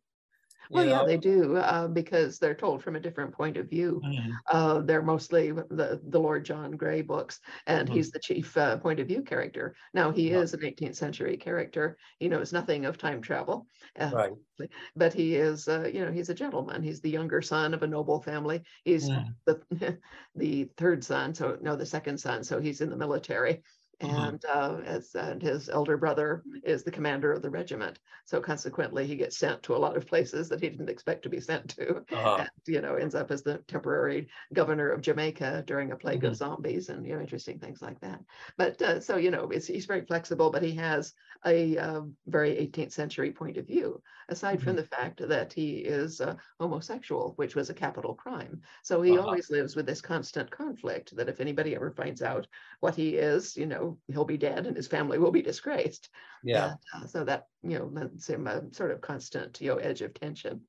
Well, 0.71 0.85
yeah, 0.85 1.03
they 1.03 1.17
do, 1.17 1.57
uh, 1.57 1.87
because 1.87 2.39
they're 2.39 2.55
told 2.55 2.83
from 2.83 2.95
a 2.95 2.99
different 2.99 3.33
point 3.33 3.57
of 3.57 3.69
view. 3.69 4.03
Mhm. 4.03 4.39
Uh, 4.51 4.81
they're 4.81 5.01
mostly 5.01 5.51
the, 5.51 6.01
the 6.03 6.19
Lord 6.19 6.45
John 6.45 6.71
Grey 6.71 7.01
books, 7.01 7.39
and 7.65 7.87
Mhm. 7.87 7.89
he's 7.89 8.11
the 8.11 8.19
chief 8.19 8.55
uh, 8.57 8.77
point 8.77 8.99
of 8.99 9.07
view 9.07 9.21
character. 9.23 9.75
Now, 9.93 10.11
he 10.11 10.31
is 10.31 10.53
an 10.53 10.63
18th 10.63 10.95
century 10.95 11.37
character. 11.37 11.97
He 12.19 12.29
knows 12.29 12.53
nothing 12.53 12.85
of 12.85 12.97
time 12.97 13.21
travel. 13.21 13.67
uh, 13.97 14.11
Right, 14.11 14.37
But 14.95 15.13
he 15.13 15.35
is, 15.35 15.67
uh, 15.67 15.89
you 15.93 16.03
know, 16.05 16.11
he's 16.11 16.29
a 16.29 16.33
gentleman. 16.33 16.83
He's 16.83 17.01
the 17.01 17.09
younger 17.09 17.41
son 17.41 17.73
of 17.73 17.83
a 17.83 17.87
noble 17.87 18.21
family. 18.21 18.63
He's 18.83 19.09
Mm. 19.09 19.37
the, 19.45 19.61
the 20.35 20.65
third 20.77 21.03
son, 21.03 21.33
so 21.35 21.57
no, 21.61 21.75
the 21.75 21.85
second 21.85 22.19
son, 22.19 22.43
so 22.43 22.59
he's 22.59 22.81
in 22.81 22.89
the 22.89 22.97
military. 22.97 23.63
Mhm. 24.01 24.29
And 24.29 24.43
uh, 24.45 24.81
as 24.85 25.15
and 25.15 25.41
his 25.41 25.69
elder 25.69 25.97
brother 25.97 26.43
is 26.63 26.83
the 26.83 26.91
commander 26.91 27.31
of 27.33 27.41
the 27.41 27.49
regiment. 27.49 27.99
So 28.25 28.39
consequently, 28.39 29.07
he 29.07 29.15
gets 29.15 29.37
sent 29.37 29.63
to 29.63 29.75
a 29.75 29.77
lot 29.77 29.97
of 29.97 30.05
places 30.05 30.49
that 30.49 30.61
he 30.61 30.69
didn't 30.69 30.89
expect 30.89 31.23
to 31.23 31.29
be 31.29 31.39
sent 31.39 31.69
to. 31.71 32.05
uh-huh, 32.11 32.43
And, 32.43 32.49
you 32.67 32.79
know, 32.81 32.93
ends 32.95 33.15
up 33.15 33.31
as 33.31 33.41
the 33.41 33.57
temporary 33.67 34.29
governor 34.53 34.91
of 34.91 35.01
Jamaica 35.01 35.63
during 35.65 35.91
a 35.91 35.97
plague 35.97 36.23
Mhm. 36.23 36.25
of 36.25 36.35
zombies 36.35 36.89
and, 36.89 37.07
you 37.07 37.15
know, 37.15 37.21
interesting 37.21 37.59
things 37.59 37.81
like 37.81 37.99
that. 38.01 38.23
But 38.55 38.79
uh, 38.83 38.99
so, 38.99 39.17
you 39.17 39.31
know, 39.31 39.49
it's, 39.49 39.65
he's 39.67 39.85
very 39.87 40.05
flexible, 40.05 40.51
but 40.51 40.61
he 40.61 40.73
has 40.75 41.13
a 41.45 41.77
uh, 41.77 42.01
very 42.27 42.51
18th 42.57 42.91
century 42.93 43.31
point 43.31 43.57
of 43.57 43.65
view, 43.65 44.01
aside 44.29 44.61
from 44.61 44.75
Mhm. 44.75 44.77
the 44.77 44.83
fact 44.85 45.27
that 45.27 45.53
he 45.53 45.77
is 45.79 46.21
uh, 46.21 46.35
homosexual, 46.59 47.33
which 47.37 47.55
was 47.55 47.69
a 47.69 47.73
capital 47.73 48.13
crime. 48.15 48.61
So 48.83 49.01
he 49.01 49.17
Uh-huh. 49.17 49.27
always 49.27 49.49
lives 49.49 49.75
with 49.75 49.85
this 49.85 50.01
constant 50.01 50.51
conflict 50.51 51.15
that 51.15 51.29
if 51.29 51.39
anybody 51.39 51.75
ever 51.75 51.91
finds 51.91 52.21
out 52.21 52.47
what 52.81 52.95
he 52.95 53.15
is, 53.17 53.55
you 53.55 53.65
know, 53.65 53.99
he'll 54.07 54.25
be 54.25 54.37
dead 54.37 54.65
and 54.67 54.75
his 54.75 54.87
family 54.87 55.17
will 55.19 55.31
be 55.31 55.41
disgraced. 55.41 56.09
yeah, 56.43 56.75
And, 56.93 57.03
uh, 57.03 57.07
so 57.07 57.23
that, 57.23 57.47
you 57.63 57.77
know, 57.79 57.85
lends 57.85 58.27
him 58.29 58.47
a 58.47 58.73
sort 58.73 58.91
of 58.91 59.01
constant, 59.01 59.59
you 59.61 59.69
know, 59.69 59.77
edge 59.77 60.01
of 60.01 60.13
tension. 60.13 60.67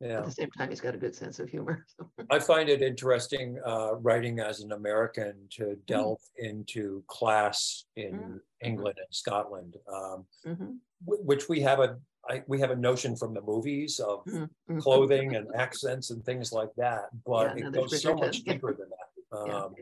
Yeah. 0.00 0.18
At 0.18 0.24
the 0.24 0.30
same 0.32 0.50
time, 0.52 0.70
he's 0.70 0.80
got 0.80 0.94
a 0.94 0.98
good 0.98 1.14
sense 1.14 1.38
of 1.40 1.50
humor. 1.50 1.86
I 2.30 2.38
find 2.38 2.68
it 2.68 2.80
interesting, 2.80 3.58
uh, 3.66 3.94
writing 3.96 4.38
as 4.40 4.60
an 4.60 4.72
American 4.72 5.46
to 5.52 5.76
delve 5.86 6.20
into 6.36 7.02
class 7.08 7.84
in 7.96 8.16
Mm. 8.16 8.40
England 8.62 8.96
and 8.98 9.14
Scotland. 9.14 9.76
Um, 9.92 10.26
Mhm, 10.46 10.80
wh- 11.04 11.24
which 11.24 11.48
we 11.48 11.60
have 11.60 11.80
a, 11.80 12.00
I, 12.30 12.42
we 12.46 12.60
have 12.60 12.70
a 12.70 12.76
notion 12.76 13.16
from 13.16 13.34
the 13.34 13.42
movies 13.42 13.98
of 14.00 14.24
mhm, 14.26 14.48
mhm. 14.68 14.80
clothing 14.82 15.34
and 15.34 15.48
accents 15.54 16.10
and 16.10 16.24
things 16.24 16.52
like 16.52 16.70
that, 16.76 17.04
but 17.26 17.46
Yeah, 17.58 17.64
no, 17.64 17.68
it 17.68 17.72
goes 17.72 18.02
so 18.02 18.14
much 18.14 18.44
yeah. 18.44 18.52
deeper 18.52 18.74
than 18.78 18.88
that. 18.90 18.96
Yeah, 19.46 19.58
Um, 19.58 19.74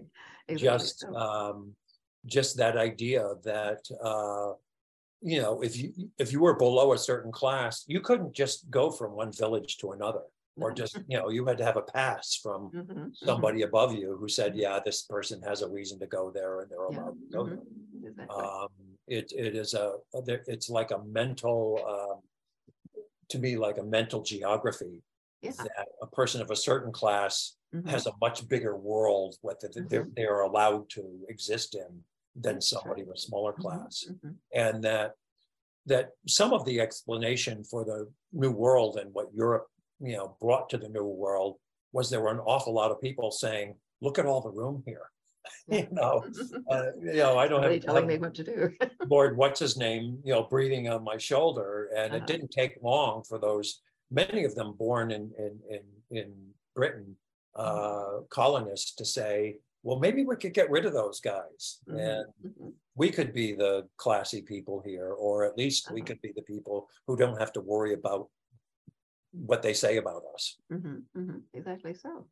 exactly 0.49 0.59
just, 0.59 1.05
um, 1.05 1.75
just 2.27 2.57
that 2.59 2.77
idea 2.77 3.25
that, 3.45 3.83
uh, 4.03 4.53
you 5.23 5.41
know, 5.41 5.63
if 5.63 5.77
you, 5.77 5.93
if 6.19 6.33
you 6.33 6.41
were 6.41 6.55
below 6.55 6.93
a 6.93 6.99
certain 6.99 7.33
class, 7.33 7.85
you 7.87 8.01
couldn't 8.01 8.35
just 8.35 8.69
go 8.71 8.91
from 8.91 9.13
one 9.13 9.33
village 9.33 9.79
to 9.79 9.93
another. 9.93 10.23
Or 10.61 10.73
just, 10.73 10.99
you 11.07 11.17
know, 11.17 11.31
you 11.31 11.47
had 11.47 11.57
to 11.59 11.65
have 11.65 11.77
a 11.77 11.83
pass 11.83 12.35
from 12.35 12.71
Mhm, 12.75 12.87
mhm. 12.87 13.11
somebody 13.15 13.63
above 13.63 13.95
you 13.95 14.17
who 14.19 14.29
said, 14.29 14.57
yeah, 14.57 14.81
this 14.85 15.03
person 15.03 15.41
has 15.43 15.63
a 15.63 15.69
reason 15.69 15.99
to 16.01 16.07
go 16.07 16.31
there 16.31 16.61
and 16.61 16.71
they're 16.71 16.85
Yeah, 16.91 16.99
allowed 16.99 17.15
to 17.21 17.37
go 17.37 17.45
there. 17.47 17.59
exactly. 18.05 18.45
Um, 18.45 18.69
it, 19.07 19.33
it 19.37 19.55
is 19.55 19.75
a, 19.75 19.95
it's 20.55 20.69
like 20.69 20.91
a 20.91 20.99
mental, 21.05 21.79
um, 21.89 22.21
to 23.31 23.39
me, 23.39 23.57
like 23.57 23.79
a 23.79 23.83
mental 23.85 24.23
geography. 24.23 25.03
Yeah. 25.43 25.53
That 25.53 25.89
a 26.03 26.07
person 26.07 26.41
of 26.41 26.51
a 26.51 26.57
certain 26.57 26.93
class 26.93 27.57
Mhm. 27.73 27.89
has 27.89 28.07
a 28.07 28.13
much 28.21 28.49
bigger 28.49 28.77
world 28.77 29.37
what 29.43 29.61
that 29.61 29.73
they're, 29.89 30.07
Mhm. 30.07 30.15
they're 30.17 30.41
allowed 30.41 30.89
to 30.91 31.25
exist 31.29 31.75
in 31.75 32.05
than 32.35 32.55
That's 32.57 32.69
somebody 32.71 33.03
of 33.03 33.09
a 33.11 33.17
smaller 33.17 33.53
Mhm, 33.53 33.61
class. 33.61 34.05
mhm. 34.09 34.37
And 34.53 34.83
that, 34.85 35.15
that 35.87 36.13
some 36.27 36.53
of 36.53 36.65
the 36.65 36.81
explanation 36.81 37.63
for 37.65 37.85
the 37.85 38.13
new 38.33 38.51
world 38.51 38.97
and 38.97 39.13
what 39.15 39.33
Europe, 39.33 39.69
you 40.01 40.17
know, 40.17 40.37
brought 40.41 40.69
to 40.71 40.79
the 40.79 40.89
new 40.89 41.05
world 41.05 41.61
was 41.93 42.11
there 42.11 42.21
were 42.21 42.31
an 42.33 42.41
awful 42.41 42.73
lot 42.73 42.91
of 42.91 43.01
people 43.01 43.31
saying, 43.31 43.81
look 44.01 44.19
at 44.19 44.27
all 44.27 44.41
the 44.41 44.51
room 44.51 44.83
here. 44.87 45.11
You 45.69 45.87
know, 45.93 46.25
uh, 46.71 46.93
you 47.01 47.13
know, 47.15 47.39
I 47.39 47.47
don't 47.49 47.63
have, 47.63 47.83
telling 47.83 48.07
me 48.07 48.17
what 48.19 48.35
to 48.35 48.45
do. 48.45 48.73
Lord, 49.09 49.37
what's 49.37 49.61
his 49.61 49.77
name, 49.77 50.19
you 50.25 50.33
know, 50.33 50.45
breathing 50.45 50.89
on 50.89 51.05
my 51.05 51.19
shoulder. 51.19 51.91
And 51.97 52.15
it 52.15 52.19
Uh-huh. 52.19 52.27
didn't 52.27 52.51
take 52.51 52.79
long 52.83 53.23
for 53.23 53.39
those, 53.39 53.81
many 54.11 54.45
of 54.45 54.55
them 54.55 54.73
born 54.73 55.11
in, 55.11 55.31
in, 55.39 55.59
in, 55.71 55.83
in 56.19 56.35
Britain, 56.75 57.17
Mm-hmm. 57.57 57.67
uh, 57.67 58.21
colonists 58.31 58.95
to 58.95 59.05
say, 59.05 59.57
well, 59.83 59.99
maybe 59.99 60.25
we 60.25 60.37
could 60.37 60.55
get 60.55 60.71
rid 60.71 60.85
of 60.87 60.93
those 60.93 61.21
guys. 61.21 61.81
Mhm, 61.89 61.99
And 61.99 62.27
mhm. 62.47 62.73
we 62.95 63.11
could 63.11 63.33
be 63.33 63.55
the 63.55 63.89
classy 63.97 64.43
people 64.43 64.81
here, 64.85 65.11
or 65.13 65.45
at 65.45 65.57
least 65.57 65.91
we 65.91 66.01
Uh-huh. 66.01 66.07
could 66.09 66.21
be 66.23 66.33
the 66.37 66.43
people 66.43 66.89
who 67.07 67.17
don't 67.17 67.39
have 67.41 67.53
to 67.55 67.61
worry 67.61 67.95
about 67.95 68.29
what 69.33 69.63
they 69.63 69.75
say 69.75 69.97
about 69.99 70.23
us. 70.35 70.57
Mhm, 70.73 71.03
mhm, 71.17 71.43
Exactly 71.53 71.95
so. 71.95 72.27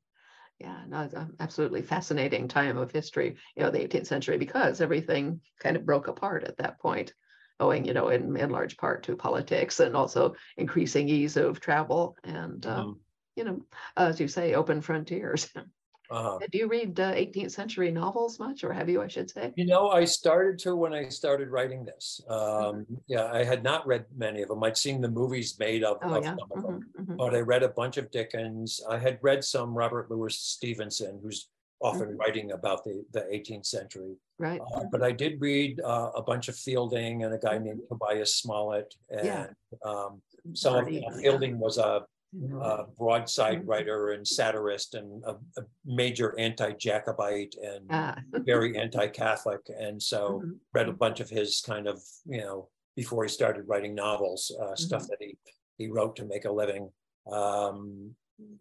Yeah, 0.59 0.85
no, 0.89 1.03
it's 1.03 1.15
an 1.15 1.37
absolutely 1.39 1.83
fascinating 1.83 2.49
time 2.49 2.79
of 2.79 2.91
history, 2.91 3.37
you 3.57 3.63
know, 3.63 3.71
the 3.71 3.83
18th 3.83 4.07
century, 4.07 4.39
because 4.39 4.81
everything 4.81 5.43
kind 5.61 5.77
of 5.77 5.85
broke 5.85 6.09
apart 6.09 6.45
at 6.45 6.57
that 6.57 6.81
point, 6.81 7.13
owing, 7.61 7.85
you 7.85 7.93
know, 7.93 8.09
in, 8.09 8.35
in 8.37 8.51
large 8.51 8.77
part 8.79 9.03
to 9.05 9.17
politics 9.17 9.81
and 9.81 9.95
also 9.95 10.35
increasing 10.57 11.09
ease 11.09 11.37
of 11.37 11.61
travel 11.61 12.17
and, 12.25 12.67
um, 12.67 12.79
Um, 12.79 13.01
you 13.35 13.45
know, 13.45 13.67
as 13.99 14.19
you 14.19 14.29
say, 14.29 14.55
open 14.55 14.81
frontiers. 14.81 15.51
uh, 16.11 16.39
Do 16.51 16.59
you 16.59 16.69
read 16.69 16.99
uh, 17.01 17.13
18th 17.15 17.51
century 17.51 17.91
novels 17.91 18.39
much, 18.39 18.65
or 18.65 18.73
have 18.73 18.89
you, 18.89 19.03
I 19.03 19.09
should 19.09 19.31
say? 19.31 19.53
You 19.57 19.67
know, 19.67 19.91
I 19.91 20.05
started 20.05 20.59
to 20.61 20.77
when 20.77 20.93
I 20.95 21.09
started 21.09 21.49
writing 21.49 21.85
this. 21.85 22.21
Mm-hmm. 22.29 22.77
Um, 22.79 22.87
yeah, 23.07 23.27
I 23.33 23.45
had 23.45 23.63
not 23.63 23.87
read 23.87 24.07
many 24.17 24.43
of 24.43 24.49
them. 24.49 24.63
I'd 24.63 24.77
seen 24.77 25.01
the 25.01 25.09
movies 25.11 25.59
made 25.59 25.83
of, 25.85 25.99
Oh, 26.03 26.15
of 26.15 26.25
yeah. 26.25 26.37
some 26.39 26.53
of 26.53 26.63
them. 26.63 26.81
mhm, 26.99 27.07
mhm. 27.07 27.17
but 27.17 27.35
I 27.35 27.41
read 27.41 27.63
a 27.63 27.69
bunch 27.69 27.97
of 27.97 28.11
Dickens. 28.11 28.81
I 28.89 28.99
had 28.99 29.19
read 29.23 29.43
some 29.45 29.75
Robert 29.75 30.11
Louis 30.11 30.37
Stevenson, 30.39 31.19
who's 31.23 31.49
often 31.81 32.09
Mhm. 32.11 32.19
writing 32.19 32.53
about 32.53 32.85
the, 32.85 33.05
the 33.13 33.27
18th 33.35 33.67
century. 33.67 34.17
Right. 34.39 34.61
Uh, 34.75 34.85
but 34.91 35.03
I 35.03 35.13
did 35.13 35.41
read 35.41 35.81
uh, 35.81 36.11
a 36.15 36.23
bunch 36.23 36.49
of 36.49 36.57
Fielding 36.57 37.25
and 37.25 37.35
a 37.35 37.39
guy 37.39 37.59
named 37.59 37.81
Tobias 37.89 38.37
Smollett. 38.37 38.95
And 39.11 39.27
Yeah. 39.27 39.47
um, 39.85 40.23
some 40.55 40.77
of 40.77 40.87
uh, 40.87 40.91
yeah. 40.91 41.11
Fielding 41.21 41.59
was 41.59 41.77
a, 41.79 42.07
Mhm. 42.37 42.61
a 42.63 42.85
broadside 42.99 43.63
Mhm. 43.63 43.69
writer 43.69 44.11
and 44.11 44.27
satirist 44.27 44.95
and 44.95 45.25
a, 45.25 45.37
a 45.59 45.65
major 45.85 46.39
anti-Jacobite 46.39 47.55
and 47.63 47.91
Ah, 47.91 48.17
very 48.45 48.77
anti-Catholic. 48.77 49.61
And 49.69 50.03
so 50.03 50.41
mhm, 50.41 50.59
read 50.73 50.89
a 50.89 50.93
bunch 50.93 51.21
of 51.21 51.31
his 51.31 51.61
kind 51.61 51.87
of, 51.89 52.03
you 52.27 52.39
know, 52.39 52.69
before 52.95 53.25
he 53.25 53.29
started 53.29 53.69
writing 53.69 53.95
novels, 53.95 54.51
uh, 54.61 54.75
stuff 54.77 55.03
Mm-hmm. 55.03 55.11
that 55.11 55.19
he, 55.21 55.39
he 55.79 55.89
wrote 55.89 56.17
to 56.17 56.25
make 56.25 56.45
a 56.45 56.53
living. 56.53 56.91
Um, 57.31 58.15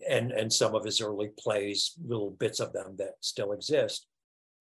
and, 0.08 0.32
and 0.32 0.52
some 0.52 0.74
of 0.76 0.86
his 0.86 1.02
early 1.02 1.32
plays, 1.38 1.98
little 2.04 2.32
bits 2.32 2.60
of 2.60 2.72
them 2.74 2.96
that 2.98 3.16
still 3.22 3.52
exist. 3.52 4.08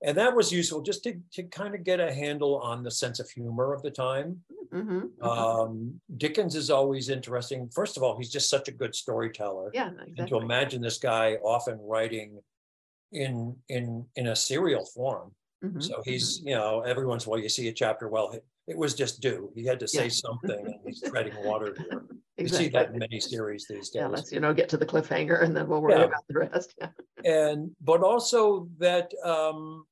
And 0.03 0.17
that 0.19 0.35
was 0.35 0.53
useful 0.53 0.83
just 0.83 1.03
to, 1.05 1.21
to 1.33 1.45
kind 1.45 1.75
of 1.75 1.85
get 1.85 2.01
a 2.01 2.13
handle 2.13 2.59
on 2.59 2.83
the 2.83 2.91
sense 2.91 3.21
of 3.21 3.31
humor 3.31 3.73
of 3.73 3.83
the 3.83 3.91
time. 3.91 4.45
mhm, 4.71 5.01
mhm. 5.19 5.49
Um, 5.59 6.01
Dickens 6.17 6.57
is 6.57 6.71
always 6.71 7.09
interesting. 7.09 7.69
First 7.71 7.97
of 7.97 8.03
all, 8.03 8.17
he's 8.19 8.31
just 8.33 8.51
such 8.51 8.69
a 8.69 8.73
good 8.73 8.95
storyteller. 8.95 9.71
Yeah, 9.73 9.89
exactly. 9.91 10.17
And 10.19 10.29
to 10.29 10.37
imagine 10.39 10.83
this 10.83 10.99
guy 10.99 11.37
often 11.37 11.79
writing 11.81 12.41
in, 13.13 13.57
in, 13.69 14.07
in 14.17 14.29
a 14.29 14.37
serial 14.37 14.87
form. 14.87 15.35
Mhm, 15.63 15.81
So 15.81 16.03
he's, 16.05 16.41
you 16.45 16.55
know, 16.55 16.81
everyone's, 16.83 17.27
well, 17.27 17.41
you 17.41 17.49
see 17.49 17.69
a 17.69 17.73
chapter, 17.73 18.09
well, 18.09 18.33
it, 18.33 18.45
it 18.67 18.79
was 18.79 18.95
just 18.95 19.21
due. 19.21 19.53
He 19.55 19.65
had 19.67 19.81
to 19.81 19.89
say 19.89 20.09
Yeah. 20.09 20.11
something 20.11 20.73
and 20.73 20.81
he's 20.85 21.03
treading 21.03 21.37
water 21.37 21.77
here. 21.79 22.07
You 22.45 22.49
see 22.51 22.69
that 22.69 22.91
in 22.91 22.99
many 22.99 23.21
series 23.21 23.67
these 23.67 23.89
days. 23.89 24.01
Yeah, 24.01 24.07
let's, 24.09 24.31
you 24.31 24.39
know, 24.41 24.53
get 24.53 24.69
to 24.71 24.77
the 24.77 24.85
cliffhanger 24.85 25.43
and 25.43 25.57
then 25.57 25.67
we'll 25.67 25.81
worry 25.81 25.95
Yeah. 25.95 26.05
about 26.05 26.25
the 26.29 26.39
rest. 26.41 26.75
Yeah. 26.79 26.91
And, 27.25 27.75
but 27.81 28.03
also 28.03 28.69
that, 28.79 29.13
um, 29.25 29.87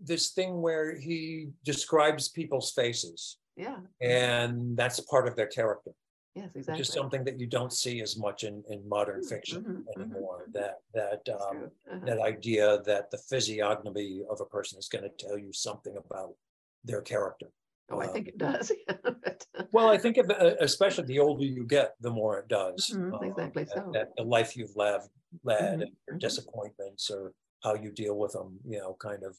this 0.00 0.30
thing 0.30 0.62
where 0.62 0.96
he 0.96 1.48
describes 1.64 2.28
people's 2.30 2.72
faces 2.72 3.36
Yeah. 3.56 3.80
and 4.00 4.76
that's 4.76 4.98
part 5.00 5.28
of 5.28 5.36
their 5.36 5.48
character. 5.48 5.92
Yes, 6.34 6.48
exactly. 6.54 6.80
is 6.80 6.88
something 6.88 7.24
that 7.24 7.38
you 7.38 7.46
don't 7.46 7.74
see 7.74 8.00
as 8.00 8.16
much 8.16 8.42
in, 8.42 8.64
in 8.70 8.88
modern 8.88 9.20
Mhm, 9.20 9.28
fiction 9.28 9.62
mhm, 9.62 9.84
mhm. 9.84 10.02
anymore. 10.12 10.46
That, 10.54 10.76
that, 10.94 11.28
um. 11.28 11.70
Uh-huh. 11.90 12.06
that 12.06 12.20
idea 12.20 12.80
that 12.86 13.10
the 13.10 13.18
physiognomy 13.18 14.22
of 14.30 14.40
a 14.40 14.46
person 14.46 14.78
is 14.78 14.88
going 14.88 15.04
to 15.04 15.10
tell 15.24 15.38
you 15.38 15.52
something 15.52 15.94
about 16.04 16.34
their 16.84 17.02
character. 17.02 17.48
Oh, 17.92 18.00
I 18.00 18.06
think 18.08 18.28
it 18.28 18.38
does. 18.38 18.72
Well, 19.72 19.88
I 19.88 19.96
think 19.96 20.18
if, 20.18 20.28
uh, 20.28 20.56
especially 20.60 21.04
the 21.06 21.18
older 21.20 21.44
you 21.44 21.64
get, 21.64 21.94
the 22.00 22.10
more 22.10 22.38
it 22.38 22.48
does. 22.48 22.90
Mhm, 22.92 23.14
um, 23.14 23.24
exactly 23.24 23.64
that- 23.64 23.74
so. 23.74 23.90
That 23.92 24.08
the 24.16 24.22
life 24.24 24.56
you've 24.56 24.76
led, 24.76 25.00
led, 25.44 25.64
Mhm, 25.64 25.82
and 25.82 25.96
your 26.06 26.16
mhm. 26.16 26.20
disappointments 26.20 27.10
or 27.10 27.32
how 27.62 27.74
you 27.74 27.90
deal 27.90 28.18
with 28.18 28.32
them, 28.32 28.60
you 28.66 28.78
know, 28.78 28.94
kind 28.94 29.22
of 29.22 29.38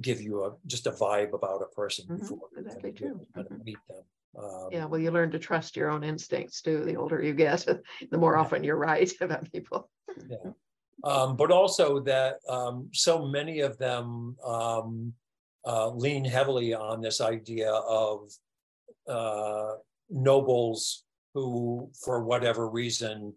give 0.00 0.20
you 0.22 0.44
a, 0.44 0.56
just 0.66 0.86
a 0.86 0.92
vibe 0.92 1.32
about 1.34 1.60
a 1.62 1.66
person 1.66 2.06
Mhm, 2.08 2.18
before 2.18 2.48
you 2.52 2.60
exactly 2.60 2.92
true. 2.92 3.26
kind 3.34 3.46
of 3.46 3.52
Mhm. 3.52 3.64
meet 3.64 3.78
them. 3.88 4.04
Um, 4.38 4.68
Yeah, 4.72 4.86
well, 4.86 5.00
you 5.00 5.10
learn 5.10 5.30
to 5.32 5.38
trust 5.38 5.76
your 5.76 5.90
own 5.90 6.02
instincts 6.04 6.62
too. 6.62 6.84
The 6.84 6.96
older 6.96 7.22
you 7.22 7.34
get, 7.34 7.66
the 8.10 8.18
more 8.18 8.34
Yeah. 8.34 8.40
often 8.40 8.64
you're 8.64 8.76
right 8.76 9.12
about 9.20 9.52
people. 9.52 9.90
Yeah. 10.28 10.52
Um, 11.04 11.36
but 11.36 11.50
also 11.50 12.00
that 12.00 12.36
um, 12.48 12.90
so 12.92 13.26
many 13.26 13.60
of 13.60 13.76
them 13.78 14.36
um, 14.44 15.14
uh, 15.66 15.88
lean 15.90 16.24
heavily 16.24 16.74
on 16.74 17.00
this 17.00 17.20
idea 17.20 17.70
of 17.72 18.30
uh, 19.08 19.74
nobles 20.10 21.04
who, 21.34 21.90
for 22.04 22.22
whatever 22.22 22.68
reason, 22.68 23.34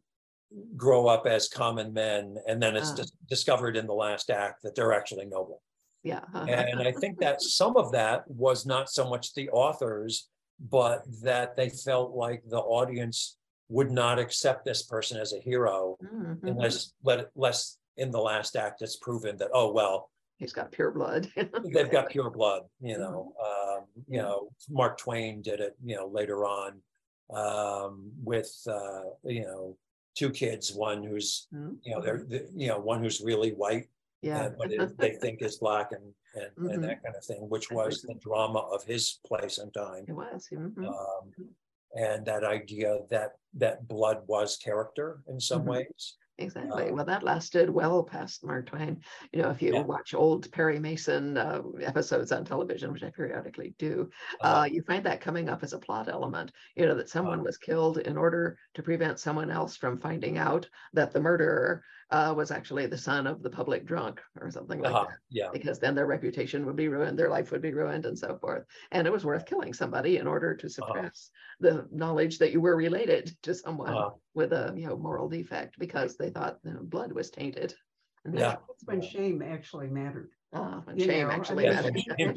grow 0.76 1.08
up 1.08 1.26
as 1.26 1.48
common 1.50 1.94
men, 1.94 2.38
and 2.48 2.62
then 2.62 2.76
it's 2.76 2.92
Ah. 2.92 2.96
dis- 2.96 3.12
discovered 3.30 3.76
in 3.78 3.88
the 3.88 3.94
last 3.94 4.30
act 4.30 4.62
that 4.64 4.76
they're 4.76 4.94
actually 4.94 5.26
noble. 5.26 5.62
Yeah. 6.04 6.24
And 6.34 6.82
I 6.82 6.92
think 6.92 7.18
that 7.20 7.42
some 7.60 7.76
of 7.78 7.92
that 7.94 8.30
was 8.30 8.66
not 8.66 8.90
so 8.90 9.10
much 9.10 9.34
the 9.34 9.50
authors, 9.50 10.30
but 10.60 11.04
that 11.24 11.56
they 11.56 11.70
felt 11.70 12.12
like 12.16 12.44
the 12.48 12.60
audience 12.60 13.38
would 13.70 13.90
not 13.92 14.20
accept 14.20 14.64
this 14.66 14.84
person 14.84 15.20
as 15.20 15.34
a 15.34 15.40
hero 15.40 15.98
Mhm, 16.04 16.40
mhm. 16.40 16.50
unless 16.52 16.94
let 17.04 17.32
less 17.36 17.78
in 17.98 18.12
the 18.12 18.22
last 18.22 18.56
act 18.56 18.82
it's 18.84 18.98
proven 18.98 19.38
that 19.38 19.50
oh 19.54 19.72
well 19.72 20.12
He's 20.38 20.54
got 20.54 20.71
pure 20.71 20.91
blood. 20.91 21.28
they've 21.74 21.91
got 21.91 22.10
pure 22.10 22.30
blood 22.30 22.63
you 22.82 22.98
know 22.98 23.34
um 23.43 23.86
you 24.08 24.21
know 24.21 24.50
mark 24.69 24.98
twain 24.98 25.41
did 25.41 25.60
it 25.62 25.76
you 25.84 25.95
know 25.95 26.08
later 26.08 26.45
on 26.45 26.82
um 27.34 28.12
with 28.24 28.52
uh 28.67 29.04
you 29.24 29.41
know 29.43 29.78
two 30.15 30.30
kids 30.30 30.74
one 30.74 31.04
who's 31.04 31.48
Mhm, 31.54 31.78
you 31.84 31.93
know 31.95 32.02
they're 32.02 32.24
the- 32.24 32.50
you 32.56 32.67
know 32.67 32.80
one 32.80 33.02
who's 33.02 33.21
really 33.21 33.52
white 33.52 33.88
Yeah. 34.21 34.45
and- 34.45 34.58
but 34.58 34.71
it- 34.71 34.98
they 34.98 35.13
think 35.15 35.41
is 35.41 35.58
black 35.58 35.91
and 35.91 36.13
and, 36.36 36.52
Mhm. 36.58 36.74
and 36.74 36.84
that 36.84 37.02
kind 37.04 37.15
of 37.15 37.24
thing 37.24 37.48
which 37.50 37.71
was 37.71 38.02
the 38.02 38.15
drama 38.15 38.60
of 38.60 38.84
his 38.84 39.19
place 39.26 39.58
and 39.58 39.74
time 39.74 40.04
It 40.08 40.13
was. 40.13 40.50
mhm. 40.52 40.86
um, 40.88 41.32
and 41.95 42.26
that 42.26 42.43
idea 42.43 43.00
that 43.10 43.32
that 43.54 43.88
blood 43.88 44.19
was 44.28 44.58
character 44.58 45.24
in 45.28 45.39
some 45.39 45.63
Mhm. 45.63 45.69
ways 45.74 46.17
Exactly. 46.38 46.89
um, 46.89 46.95
Well, 46.95 47.06
that 47.06 47.24
lasted 47.24 47.69
well 47.69 48.04
past 48.04 48.43
Mark 48.43 48.65
Twain. 48.65 49.02
You 49.32 49.41
know, 49.41 49.50
if 49.52 49.62
you 49.62 49.71
Yeah. 49.74 49.84
watch 49.84 50.13
old 50.13 50.52
Perry 50.52 50.80
Mason 50.80 51.38
uh, 51.38 51.62
episodes 51.82 52.32
on 52.34 52.43
television, 52.43 52.91
which 52.91 53.04
I 53.04 53.10
periodically 53.10 53.74
do, 53.80 54.10
uh, 54.41 54.62
uh, 54.62 54.67
you 54.69 54.82
find 54.84 55.06
that 55.06 55.21
coming 55.21 55.48
up 55.48 55.63
as 55.63 55.71
a 55.71 55.80
plot 55.80 56.10
element. 56.10 56.52
You 56.76 56.88
know, 56.88 56.95
that 56.95 57.08
someone 57.10 57.41
was 57.41 57.58
killed 57.58 58.00
in 58.00 58.17
order 58.17 58.58
to 58.74 58.84
prevent 58.84 59.19
someone 59.19 59.50
else 59.50 59.78
from 59.78 59.98
finding 59.98 60.38
out 60.38 60.69
that 60.91 61.13
the 61.13 61.21
murderer 61.21 61.84
uh, 62.12 62.34
was 62.36 62.52
actually 62.52 62.86
the 62.86 62.98
son 62.98 63.26
of 63.26 63.41
the 63.41 63.50
public 63.50 63.86
drunk 63.86 64.22
or 64.39 64.52
something 64.52 64.80
like 64.80 64.94
uh-huh, 64.94 65.06
that. 65.10 65.18
yeah 65.30 65.50
Because 65.52 65.80
then 65.80 65.96
their 65.96 66.06
reputation 66.06 66.65
would 66.65 66.76
be 66.76 66.88
ruined, 66.88 67.18
their 67.18 67.30
life 67.30 67.52
would 67.52 67.62
be 67.62 67.74
ruined, 67.74 68.06
and 68.06 68.18
so 68.18 68.38
forth. 68.38 68.63
And 68.91 69.08
it 69.08 69.13
was 69.13 69.26
worth 69.26 69.46
killing 69.46 69.74
somebody 69.74 70.18
in 70.18 70.28
order 70.28 70.56
to 70.56 70.70
suppress 70.70 71.32
the 71.60 71.88
knowledge 71.91 72.38
that 72.39 72.52
you 72.52 72.62
were 72.62 72.76
related 72.76 73.36
to 73.44 73.56
someone 73.56 73.94
uh, 73.94 74.10
with 74.34 74.54
a 74.54 74.74
you 74.76 74.88
know 74.88 74.98
moral 74.98 75.30
defect 75.30 75.80
because 75.80 76.15
they 76.15 76.30
thought 76.30 76.62
the 76.63 76.74
blood 76.82 77.12
was 77.12 77.30
tainted. 77.32 77.74
And 78.24 78.38
Yeah. 78.38 78.58
That's 78.68 78.84
when 78.86 79.02
shame 79.02 79.41
actually 79.41 79.88
mattered. 79.88 80.32
You 80.96 81.06
shame 81.06 81.28
know, 81.28 81.34
I 81.34 81.36
actually 81.36 81.63
mean, 81.68 81.74
Yeah, 81.74 81.82
mattered. 81.82 82.00
shame 82.00 82.15
shame 82.18 82.30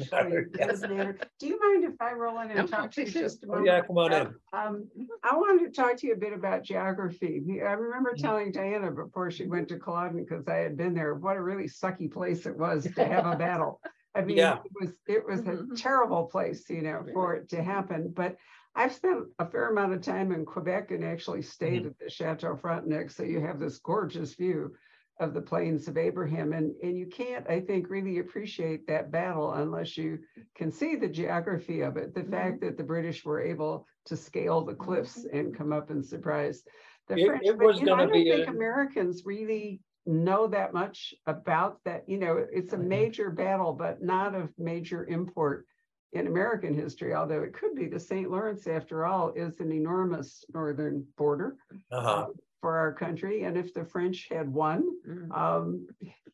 actually 0.61 0.95
Yeah. 0.97 1.11
Do 1.39 1.47
you 1.47 1.59
mind 1.59 1.83
if 1.85 2.01
I 2.01 2.11
roll 2.13 2.39
in 2.39 2.49
No, 2.49 2.55
and 2.55 2.69
talk 2.69 2.91
to 2.91 3.05
you 3.05 3.11
just 3.11 3.43
a 3.43 3.47
oh, 3.47 3.49
moment? 3.51 3.65
yeah 3.67 3.81
come 3.81 3.97
on 3.97 4.13
in 4.13 4.35
Um, 4.51 4.87
I 5.23 5.35
wanted 5.37 5.65
to 5.65 5.81
talk 5.81 5.95
to 5.97 6.07
you 6.07 6.13
a 6.13 6.17
bit 6.17 6.33
about 6.33 6.63
geography. 6.63 7.61
I 7.61 7.71
remember 7.73 8.13
Mhm. 8.13 8.21
telling 8.21 8.51
Diana 8.51 8.91
before 8.91 9.31
she 9.31 9.47
went 9.47 9.69
to 9.69 9.79
Culloden, 9.79 10.17
because 10.25 10.47
I 10.47 10.57
had 10.57 10.75
been 10.75 10.93
there, 10.93 11.15
what 11.15 11.37
a 11.37 11.41
really 11.41 11.65
sucky 11.65 12.11
place 12.11 12.45
it 12.45 12.57
was 12.57 12.83
to 12.95 13.05
have 13.05 13.25
a 13.25 13.37
battle. 13.37 13.79
I 14.15 14.21
mean, 14.21 14.37
Yeah. 14.37 14.59
it 14.65 14.71
was, 14.81 14.93
it 15.07 15.25
was 15.25 15.41
a 15.41 15.53
Mhm. 15.53 15.75
terrible 15.81 16.25
place, 16.25 16.69
you 16.69 16.81
know, 16.81 17.05
for 17.13 17.35
it 17.35 17.49
to 17.49 17.61
happen, 17.63 18.11
but 18.13 18.35
I've 18.75 18.93
spent 18.93 19.27
a 19.39 19.45
fair 19.49 19.69
amount 19.69 19.93
of 19.93 20.01
time 20.01 20.31
in 20.31 20.45
Quebec 20.45 20.91
and 20.91 21.03
actually 21.05 21.41
stayed 21.41 21.85
at 21.85 21.97
the 21.99 22.09
Chateau 22.09 22.55
Frontenac, 22.55 23.11
so 23.11 23.23
you 23.23 23.39
have 23.39 23.59
this 23.59 23.79
gorgeous 23.79 24.35
view 24.35 24.75
of 25.19 25.33
the 25.33 25.41
plains 25.41 25.87
of 25.87 25.97
Abraham, 25.97 26.53
and, 26.53 26.75
and 26.81 26.97
you 26.97 27.05
can't, 27.05 27.47
I 27.49 27.59
think, 27.59 27.89
really 27.89 28.19
appreciate 28.19 28.87
that 28.87 29.11
battle 29.11 29.53
unless 29.53 29.97
you 29.97 30.19
can 30.55 30.71
see 30.71 30.95
the 30.95 31.09
geography 31.09 31.81
of 31.81 31.97
it, 31.97 32.13
the 32.13 32.21
Mhm. 32.21 32.31
fact 32.31 32.61
that 32.61 32.77
the 32.77 32.83
British 32.83 33.25
were 33.25 33.41
able 33.41 33.85
to 34.05 34.15
scale 34.15 34.63
the 34.63 34.75
cliffs 34.75 35.25
and 35.25 35.55
come 35.55 35.73
up 35.73 35.89
and 35.89 36.05
surprise 36.05 36.63
the 37.07 37.17
It- 37.17 37.25
French. 37.25 37.47
it 37.47 37.57
But, 37.57 37.65
was 37.65 37.79
you 37.81 37.85
know, 37.85 37.95
I 37.95 38.05
don't 38.05 38.11
think 38.13 38.47
a- 38.47 38.51
Americans 38.51 39.25
really 39.25 39.81
know 40.05 40.47
that 40.47 40.73
much 40.73 41.13
about 41.25 41.83
that. 41.83 42.07
You 42.07 42.17
know, 42.17 42.37
it's 42.37 42.71
a 42.73 42.77
Mhm. 42.77 42.87
major 42.87 43.29
battle, 43.29 43.73
but 43.73 44.01
not 44.01 44.35
of 44.35 44.57
major 44.57 45.05
import 45.05 45.65
in 46.13 46.27
American 46.27 46.73
history, 46.73 47.13
although 47.13 47.43
it 47.43 47.53
could 47.53 47.75
be 47.75 47.87
the 47.87 47.99
St. 47.99 48.31
Lawrence, 48.31 48.67
after 48.67 49.05
all, 49.05 49.31
is 49.33 49.59
an 49.59 49.71
enormous 49.71 50.43
northern 50.53 51.05
border 51.17 51.57
uh-huh 51.91 52.09
uh, 52.09 52.25
for 52.61 52.77
our 52.77 52.93
country. 52.93 53.43
And 53.43 53.57
if 53.57 53.73
the 53.73 53.85
French 53.85 54.27
had 54.29 54.51
won, 54.51 54.83
Mm. 55.07 55.31
um, 55.37 55.87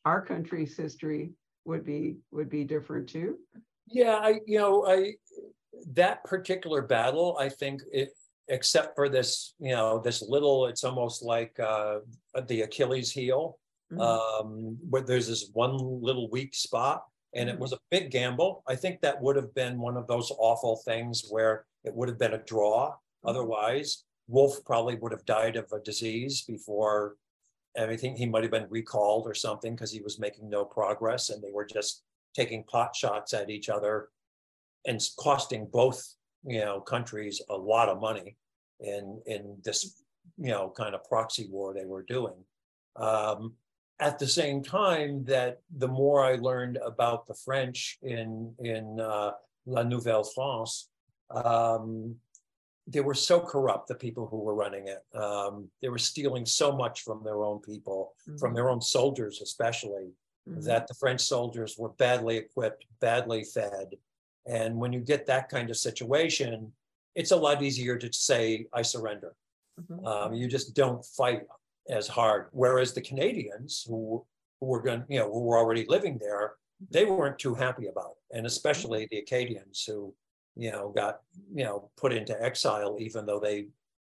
our 0.05 0.21
country's 0.25 0.75
history 0.77 1.31
would 1.65 1.83
be 1.83 2.17
would 2.31 2.49
be 2.49 2.63
different 2.63 3.09
too. 3.09 3.39
Yeah, 3.87 4.15
I, 4.15 4.39
you 4.45 4.57
know, 4.59 4.85
I, 4.87 5.13
that 5.93 6.23
particular 6.23 6.81
battle, 6.81 7.37
I 7.39 7.49
think 7.49 7.81
it, 7.91 8.09
except 8.47 8.95
for 8.95 9.09
this, 9.09 9.53
you 9.59 9.71
know, 9.75 9.99
this 9.99 10.21
little, 10.21 10.67
it's 10.67 10.83
almost 10.83 11.23
like 11.23 11.59
uh, 11.59 11.99
the 12.47 12.61
Achilles 12.61 13.11
heel. 13.11 13.59
Mhm. 13.93 14.01
Um, 14.01 14.77
where 14.89 15.03
there's 15.03 15.27
this 15.27 15.51
one 15.53 15.77
little 15.77 16.27
weak 16.31 16.55
spot 16.55 17.05
and 17.35 17.47
it 17.47 17.57
Mhm. 17.57 17.59
was 17.59 17.71
a 17.71 17.77
big 17.91 18.09
gamble. 18.09 18.63
I 18.67 18.75
think 18.75 19.01
that 19.01 19.21
would 19.21 19.35
have 19.35 19.53
been 19.53 19.79
one 19.79 19.95
of 19.95 20.07
those 20.07 20.31
awful 20.39 20.77
things 20.77 21.27
where 21.29 21.67
it 21.83 21.93
would 21.93 22.09
have 22.09 22.17
been 22.17 22.33
a 22.33 22.43
draw. 22.43 22.93
Mhm. 22.93 23.29
Otherwise, 23.29 24.03
Wolfe 24.27 24.63
probably 24.65 24.95
would 24.95 25.11
have 25.11 25.25
died 25.25 25.55
of 25.55 25.71
a 25.71 25.79
disease 25.79 26.41
before 26.41 27.15
anything. 27.77 28.15
He 28.15 28.25
might 28.25 28.43
have 28.43 28.51
been 28.51 28.67
recalled 28.69 29.27
or 29.27 29.33
something 29.33 29.75
because 29.75 29.91
he 29.91 30.01
was 30.01 30.19
making 30.19 30.49
no 30.49 30.65
progress 30.65 31.29
and 31.29 31.43
they 31.43 31.51
were 31.51 31.65
just 31.65 32.03
taking 32.33 32.63
pot 32.63 32.95
shots 32.95 33.33
at 33.33 33.49
each 33.49 33.69
other 33.69 34.09
and 34.85 35.01
costing 35.17 35.67
both, 35.71 36.15
you 36.45 36.59
know, 36.59 36.79
countries 36.79 37.41
a 37.49 37.55
lot 37.55 37.89
of 37.89 37.99
money 37.99 38.37
in 38.79 39.21
in 39.25 39.57
this, 39.63 40.03
you 40.37 40.51
know, 40.51 40.71
kind 40.75 40.95
of 40.95 41.03
proxy 41.05 41.47
war 41.49 41.73
they 41.73 41.85
were 41.85 42.03
doing. 42.03 42.43
Um, 42.95 43.53
at 43.99 44.19
the 44.19 44.27
same 44.27 44.61
time, 44.61 45.23
that 45.25 45.61
the 45.77 45.87
more 45.87 46.23
I 46.23 46.35
learned 46.35 46.77
about 46.85 47.27
the 47.27 47.33
French 47.33 47.97
in 48.01 48.53
in 48.59 48.99
uh, 48.99 49.31
La 49.65 49.83
Nouvelle 49.83 50.23
France, 50.23 50.89
um, 51.31 52.15
they 52.87 53.01
were 53.01 53.13
so 53.15 53.39
corrupt. 53.39 53.87
The 53.87 53.95
people 53.95 54.27
who 54.27 54.37
were 54.37 54.53
running 54.53 54.87
it, 54.87 55.03
um, 55.15 55.69
they 55.81 55.89
were 55.89 55.97
stealing 55.97 56.45
so 56.45 56.71
much 56.71 57.01
from 57.01 57.23
their 57.23 57.43
own 57.43 57.59
people, 57.59 58.13
from 58.39 58.53
their 58.53 58.69
own 58.69 58.81
soldiers, 58.81 59.41
especially 59.41 60.13
Mhm. 60.47 60.63
that 60.65 60.87
the 60.87 60.93
French 60.93 61.21
soldiers 61.21 61.75
were 61.77 61.89
badly 61.89 62.37
equipped, 62.37 62.85
badly 62.99 63.43
fed. 63.43 63.97
And 64.45 64.77
when 64.77 64.93
you 64.93 64.99
get 64.99 65.25
that 65.25 65.49
kind 65.49 65.71
of 65.71 65.77
situation, 65.77 66.73
it's 67.15 67.31
a 67.31 67.35
lot 67.35 67.63
easier 67.63 67.97
to 67.97 68.13
say, 68.13 68.67
I 68.71 68.83
surrender. 68.83 69.35
Mhm. 69.81 70.05
Um, 70.05 70.33
you 70.35 70.47
just 70.47 70.75
don't 70.75 71.03
fight 71.03 71.47
as 71.89 72.07
hard. 72.07 72.49
Whereas 72.51 72.93
the 72.93 73.01
Canadians 73.01 73.83
who, 73.87 74.23
who 74.59 74.67
were 74.67 74.81
going, 74.81 75.03
you 75.09 75.19
know, 75.19 75.31
who 75.31 75.41
were 75.41 75.57
already 75.57 75.85
living 75.87 76.19
there, 76.19 76.57
they 76.91 77.05
weren't 77.05 77.39
too 77.39 77.55
happy 77.55 77.87
about 77.87 78.11
it. 78.11 78.37
And 78.37 78.45
especially 78.45 79.07
the 79.09 79.17
Acadians 79.19 79.83
who, 79.83 80.13
you 80.55 80.71
know, 80.71 80.89
got, 80.95 81.21
you 81.53 81.63
know, 81.63 81.89
put 81.97 82.13
into 82.13 82.41
exile, 82.41 82.97
even 82.99 83.25
though 83.25 83.39
they, 83.39 83.67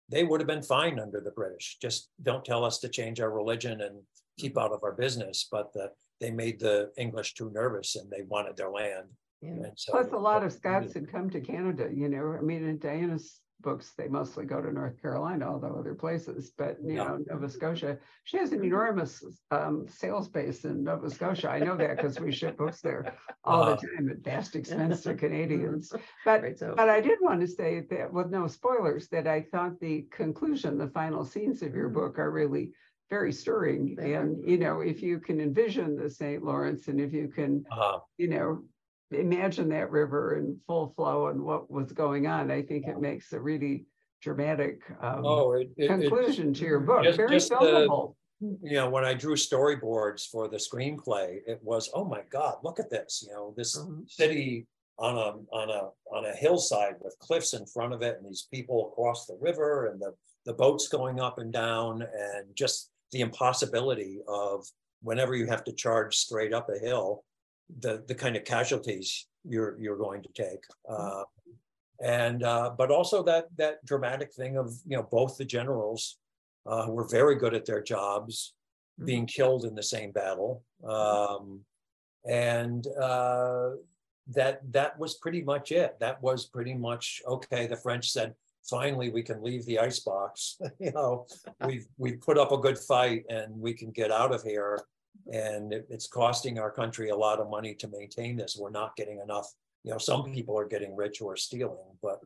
they 0.09 0.25
would 0.25 0.41
have 0.41 0.47
been 0.47 0.63
fine 0.63 0.99
under 1.01 1.21
the 1.21 1.33
British. 1.33 1.79
Just 1.81 2.11
don't 2.23 2.45
tell 2.45 2.65
us 2.65 2.79
to 2.79 2.89
change 2.89 3.21
our 3.21 3.31
religion 3.31 3.81
and 3.81 4.01
keep 4.39 4.55
mm-hmm. 4.55 4.65
out 4.65 4.73
of 4.73 4.85
our 4.85 4.93
business. 4.93 5.49
But 5.51 5.73
the, 5.73 5.91
they 6.21 6.31
made 6.31 6.61
the 6.61 6.93
English 6.97 7.35
too 7.35 7.51
nervous 7.53 7.97
and 7.97 8.11
they 8.11 8.23
wanted 8.23 8.57
their 8.57 8.71
land. 8.71 9.07
Yeah. 9.43 9.51
And 9.51 9.73
so. 9.77 9.93
Plus, 9.93 10.13
a 10.13 10.17
lot 10.17 10.45
of 10.45 10.53
Scots 10.53 10.95
had 10.95 11.11
come 11.11 11.29
to 11.31 11.41
Canada. 11.41 11.89
You 11.93 12.09
know, 12.09 12.37
I 12.39 12.43
mean, 12.43 12.67
in 12.67 12.79
Diana's 12.79 13.41
books, 13.61 13.95
they 13.95 14.09
mostly 14.09 14.45
go 14.45 14.61
to 14.61 14.73
North 14.73 15.01
Carolina, 15.01 15.47
although 15.51 15.77
other 15.77 15.95
places, 15.95 16.51
but 16.57 16.79
you 16.85 16.95
Yeah. 16.95 17.05
know, 17.05 17.19
Nova 17.27 17.49
Scotia. 17.49 17.99
She 18.25 18.37
has 18.39 18.53
an 18.53 18.63
enormous 18.65 19.25
um, 19.51 19.87
sales 19.89 20.29
base 20.29 20.65
in 20.65 20.85
Nova 20.85 21.11
Scotia. 21.11 21.51
I 21.51 21.61
know 21.61 21.77
that 21.77 21.97
because 21.97 22.21
we 22.21 22.33
ship 22.33 22.57
books 22.57 22.81
there 22.81 23.15
all 23.45 23.65
the 23.65 23.73
Uh, 23.73 23.77
time 23.77 24.11
at 24.11 24.19
vast 24.19 24.55
expense 24.61 25.03
to 25.03 25.15
Canadians. 25.15 25.93
But 26.25 26.43
Right, 26.43 26.59
so, 26.59 26.75
but 26.75 26.89
I 26.89 27.01
did 27.01 27.19
want 27.21 27.41
to 27.41 27.47
say 27.47 27.81
that 27.91 28.13
with 28.13 28.31
no 28.31 28.47
spoilers, 28.47 29.09
that 29.09 29.27
I 29.27 29.43
thought 29.43 29.81
the 29.81 30.03
conclusion, 30.11 30.79
the 30.79 30.89
final 30.89 31.25
scenes 31.25 31.63
of 31.63 31.75
your 31.75 31.89
Mhm. 31.89 31.95
book 31.95 32.19
are 32.19 32.31
really 32.31 32.73
very 33.09 33.33
stirring. 33.33 33.95
They 33.97 34.15
are. 34.15 34.23
And, 34.23 34.49
you 34.49 34.59
know, 34.59 34.81
if 34.81 35.03
you 35.03 35.21
can 35.21 35.41
envision 35.41 35.97
the 35.97 36.11
St. 36.11 36.43
Lawrence 36.43 36.89
and 36.89 37.01
if 37.01 37.13
you 37.13 37.29
can, 37.29 37.65
uh, 37.71 38.01
you 38.19 38.29
know, 38.29 38.65
imagine 39.11 39.69
that 39.71 39.91
river 39.91 40.37
in 40.39 40.59
full 40.67 40.93
flow 40.97 41.29
and 41.29 41.41
what 41.41 41.71
was 41.71 41.93
going 41.93 42.27
on, 42.27 42.51
I 42.51 42.63
think 42.63 42.87
it 42.87 43.01
makes 43.01 43.33
a 43.33 43.41
really 43.41 43.85
dramatic 44.23 44.81
um, 45.01 45.23
oh, 45.25 45.53
it, 45.53 45.69
it, 45.77 45.85
it- 45.85 45.89
conclusion 45.89 46.53
to 46.55 46.65
your 46.65 46.81
book. 46.81 47.05
Just- 47.05 47.17
Very 47.17 47.31
just 47.31 47.49
the- 47.51 47.57
filmable. 47.57 48.15
you 48.41 48.75
know, 48.75 48.91
when 48.91 49.05
I 49.05 49.15
drew 49.15 49.35
storyboards 49.35 50.29
for 50.31 50.49
the 50.49 50.57
screenplay, 50.57 51.39
it 51.47 51.61
was, 51.63 51.91
oh 51.95 52.05
my 52.05 52.23
God, 52.31 52.57
look 52.65 52.79
at 52.81 52.91
this, 52.91 53.25
you 53.27 53.33
know, 53.33 53.55
this 53.57 53.79
Mhm. 53.79 54.09
city 54.11 54.67
on 54.99 55.17
a, 55.17 55.55
on 55.55 55.71
a, 55.71 55.91
on 56.15 56.25
a 56.27 56.33
hillside 56.37 56.95
with 57.01 57.17
cliffs 57.19 57.53
in 57.55 57.65
front 57.67 57.93
of 57.93 58.03
it 58.03 58.17
and 58.19 58.27
these 58.27 58.49
people 58.53 58.89
across 58.93 59.27
the 59.27 59.37
river 59.41 59.87
and 59.87 60.01
the, 60.01 60.13
the 60.47 60.55
boats 60.55 60.89
going 60.89 61.21
up 61.21 61.39
and 61.39 61.53
down 61.53 62.03
and 62.03 62.47
just 62.55 62.91
the 63.13 63.21
impossibility 63.21 64.21
of 64.27 64.67
whenever 65.03 65.35
you 65.37 65.47
have 65.47 65.63
to 65.65 65.73
charge 65.73 66.17
straight 66.17 66.53
up 66.55 66.69
a 66.71 66.79
hill, 66.79 67.25
the, 67.81 68.05
the 68.07 68.15
kind 68.15 68.37
of 68.37 68.45
casualties 68.45 69.27
you're, 69.45 69.77
you're 69.81 69.97
going 69.97 70.23
to 70.23 70.29
take. 70.35 70.65
Uh, 70.89 71.23
and, 72.01 72.43
uh, 72.43 72.71
but 72.77 72.91
also 72.91 73.23
that, 73.23 73.47
that 73.57 73.85
dramatic 73.85 74.33
thing 74.35 74.57
of, 74.57 74.73
you 74.87 74.97
know, 74.97 75.07
both 75.11 75.37
the 75.37 75.45
generals 75.45 76.19
uh, 76.67 76.87
were 76.89 77.09
very 77.09 77.37
good 77.37 77.55
at 77.55 77.65
their 77.65 77.83
jobs, 77.83 78.55
being 79.05 79.27
killed 79.27 79.65
in 79.65 79.75
the 79.75 79.83
same 79.83 80.11
battle. 80.11 80.63
Um, 80.87 81.61
and 82.27 82.87
uh, 83.01 83.71
that 84.29 84.61
that 84.73 84.99
was 84.99 85.15
pretty 85.15 85.43
much 85.43 85.73
it. 85.73 85.97
That 86.01 86.21
was 86.23 86.47
pretty 86.47 86.75
much 86.75 87.23
okay. 87.27 87.67
The 87.67 87.77
French 87.77 88.11
said, 88.11 88.35
finally, 88.69 89.11
we 89.11 89.23
can 89.23 89.43
leave 89.43 89.65
the 89.67 89.79
icebox. 89.79 90.59
you 90.79 90.93
know, 90.93 91.27
we've 91.67 91.87
we've 91.99 92.21
put 92.21 92.39
up 92.39 92.53
a 92.53 92.59
good 92.59 92.79
fight 92.79 93.25
and 93.29 93.59
we 93.59 93.73
can 93.73 93.91
get 93.91 94.11
out 94.11 94.35
of 94.35 94.43
here. 94.43 94.81
And 95.33 95.73
it- 95.73 95.87
it's 95.91 96.07
costing 96.07 96.59
our 96.59 96.71
country 96.71 97.09
a 97.09 97.17
lot 97.17 97.41
of 97.41 97.49
money 97.51 97.75
to 97.77 97.89
maintain 97.89 98.37
this. 98.37 98.57
We're 98.57 98.71
not 98.71 98.97
getting 98.97 99.19
enough. 99.19 99.53
You 99.83 99.93
know, 99.93 99.99
some 99.99 100.25
people 100.33 100.59
are 100.59 100.67
getting 100.67 100.95
rich 100.97 101.21
or 101.21 101.37
stealing, 101.37 101.99
but 102.03 102.21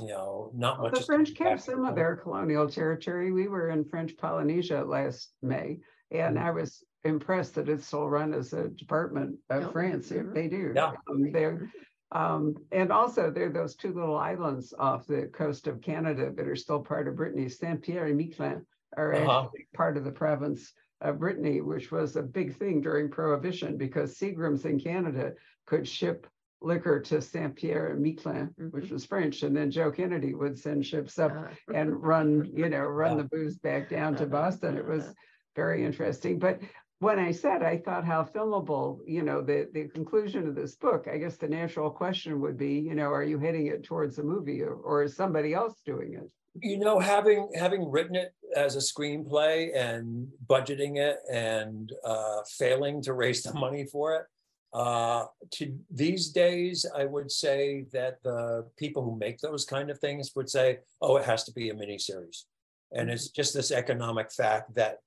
you 0.00 0.06
know, 0.06 0.50
not 0.54 0.78
Well, 0.80 0.90
much. 0.90 1.00
The 1.00 1.04
French 1.04 1.34
coming 1.36 1.50
kept 1.50 1.50
back 1.50 1.64
to 1.66 1.70
some 1.72 1.84
of 1.84 1.94
their 1.94 2.16
colonial 2.16 2.66
territory. 2.66 3.30
We 3.30 3.46
were 3.48 3.68
in 3.68 3.84
French 3.84 4.16
Polynesia 4.16 4.82
last 4.84 5.34
May, 5.42 5.80
and 6.10 6.38
Mhm. 6.38 6.42
I 6.42 6.50
was 6.50 6.82
impressed 7.04 7.56
that 7.56 7.68
it's 7.68 7.86
still 7.86 8.08
run 8.08 8.32
as 8.32 8.54
a 8.54 8.68
department 8.68 9.38
of 9.50 9.64
Yep. 9.64 9.72
France, 9.72 10.10
if 10.10 10.32
they 10.32 10.48
do. 10.48 10.72
Yeah. 10.74 10.92
Um, 11.10 11.30
They're, 11.30 11.70
um, 12.10 12.54
and 12.72 12.90
also 12.90 13.30
there 13.30 13.48
are 13.48 13.52
those 13.52 13.76
two 13.76 13.92
little 13.92 14.16
islands 14.16 14.72
off 14.78 15.06
the 15.06 15.26
coast 15.26 15.66
of 15.66 15.82
Canada 15.82 16.30
that 16.32 16.48
are 16.48 16.56
still 16.56 16.80
part 16.82 17.06
of 17.06 17.16
Brittany, 17.16 17.50
Saint 17.50 17.82
Pierre 17.82 18.06
and 18.06 18.18
Miquelon 18.18 18.64
are 18.96 19.12
Uh-huh. 19.12 19.42
actually 19.44 19.68
part 19.74 19.98
of 19.98 20.04
the 20.04 20.12
province 20.12 20.72
of 21.02 21.18
Brittany, 21.18 21.60
which 21.60 21.92
was 21.92 22.16
a 22.16 22.22
big 22.22 22.56
thing 22.56 22.80
during 22.80 23.10
Prohibition 23.10 23.76
because 23.76 24.16
Seagrams 24.18 24.64
in 24.64 24.78
Canada 24.80 25.32
could 25.66 25.86
ship 25.86 26.26
liquor 26.60 27.00
to 27.00 27.20
Saint 27.20 27.56
Pierre 27.56 27.88
and 27.88 28.00
Miquelon, 28.04 28.54
which 28.70 28.84
Mhm. 28.86 28.92
was 28.92 29.04
French, 29.04 29.42
and 29.42 29.56
then 29.56 29.70
Joe 29.70 29.90
Kennedy 29.90 30.32
would 30.32 30.56
send 30.58 30.86
ships 30.86 31.18
up 31.18 31.32
uh, 31.32 31.48
and 31.74 32.00
run, 32.02 32.44
you 32.54 32.68
know, 32.68 32.84
run 33.02 33.16
Yeah. 33.16 33.22
the 33.24 33.28
booze 33.28 33.58
back 33.58 33.88
down 33.90 34.14
to 34.16 34.22
Uh-huh, 34.24 34.30
Boston. 34.30 34.76
It 34.76 34.86
was 34.86 35.04
uh-huh. 35.04 35.14
very 35.56 35.84
interesting. 35.84 36.38
But 36.38 36.60
when 37.00 37.18
I 37.18 37.32
said 37.32 37.64
I 37.64 37.78
thought 37.78 38.04
how 38.04 38.22
filmable, 38.22 39.00
you 39.06 39.22
know, 39.22 39.42
the 39.42 39.68
the 39.72 39.88
conclusion 39.88 40.46
of 40.46 40.54
this 40.54 40.76
book, 40.76 41.08
I 41.08 41.18
guess 41.18 41.36
the 41.36 41.48
natural 41.48 41.90
question 41.90 42.40
would 42.40 42.56
be, 42.56 42.74
you 42.78 42.94
know, 42.94 43.10
are 43.10 43.24
you 43.24 43.38
heading 43.40 43.66
it 43.66 43.82
towards 43.82 44.18
a 44.20 44.22
movie 44.22 44.62
or, 44.62 44.74
or 44.74 45.02
is 45.02 45.16
somebody 45.16 45.52
else 45.54 45.80
doing 45.84 46.14
it? 46.14 46.30
you 46.60 46.78
know 46.78 46.98
having 46.98 47.48
having 47.54 47.90
written 47.90 48.14
it 48.14 48.34
as 48.56 48.76
a 48.76 48.78
screenplay 48.78 49.74
and 49.76 50.28
budgeting 50.46 50.98
it 50.98 51.18
and 51.30 51.92
uh, 52.04 52.40
failing 52.48 53.02
to 53.02 53.12
raise 53.14 53.42
the 53.42 53.54
money 53.54 53.84
for 53.84 54.14
it 54.16 54.26
uh, 54.72 55.26
to 55.50 55.76
these 55.90 56.28
days 56.30 56.86
i 56.96 57.04
would 57.04 57.30
say 57.30 57.84
that 57.92 58.22
the 58.22 58.64
people 58.76 59.02
who 59.04 59.16
make 59.18 59.38
those 59.38 59.64
kind 59.64 59.90
of 59.90 59.98
things 59.98 60.32
would 60.34 60.48
say 60.48 60.78
oh 61.02 61.16
it 61.16 61.24
has 61.24 61.44
to 61.44 61.52
be 61.52 61.68
a 61.70 61.74
miniseries 61.74 62.44
and 62.92 63.10
it's 63.10 63.28
just 63.28 63.52
this 63.54 63.70
economic 63.70 64.30
fact 64.32 64.74
that 64.74 64.98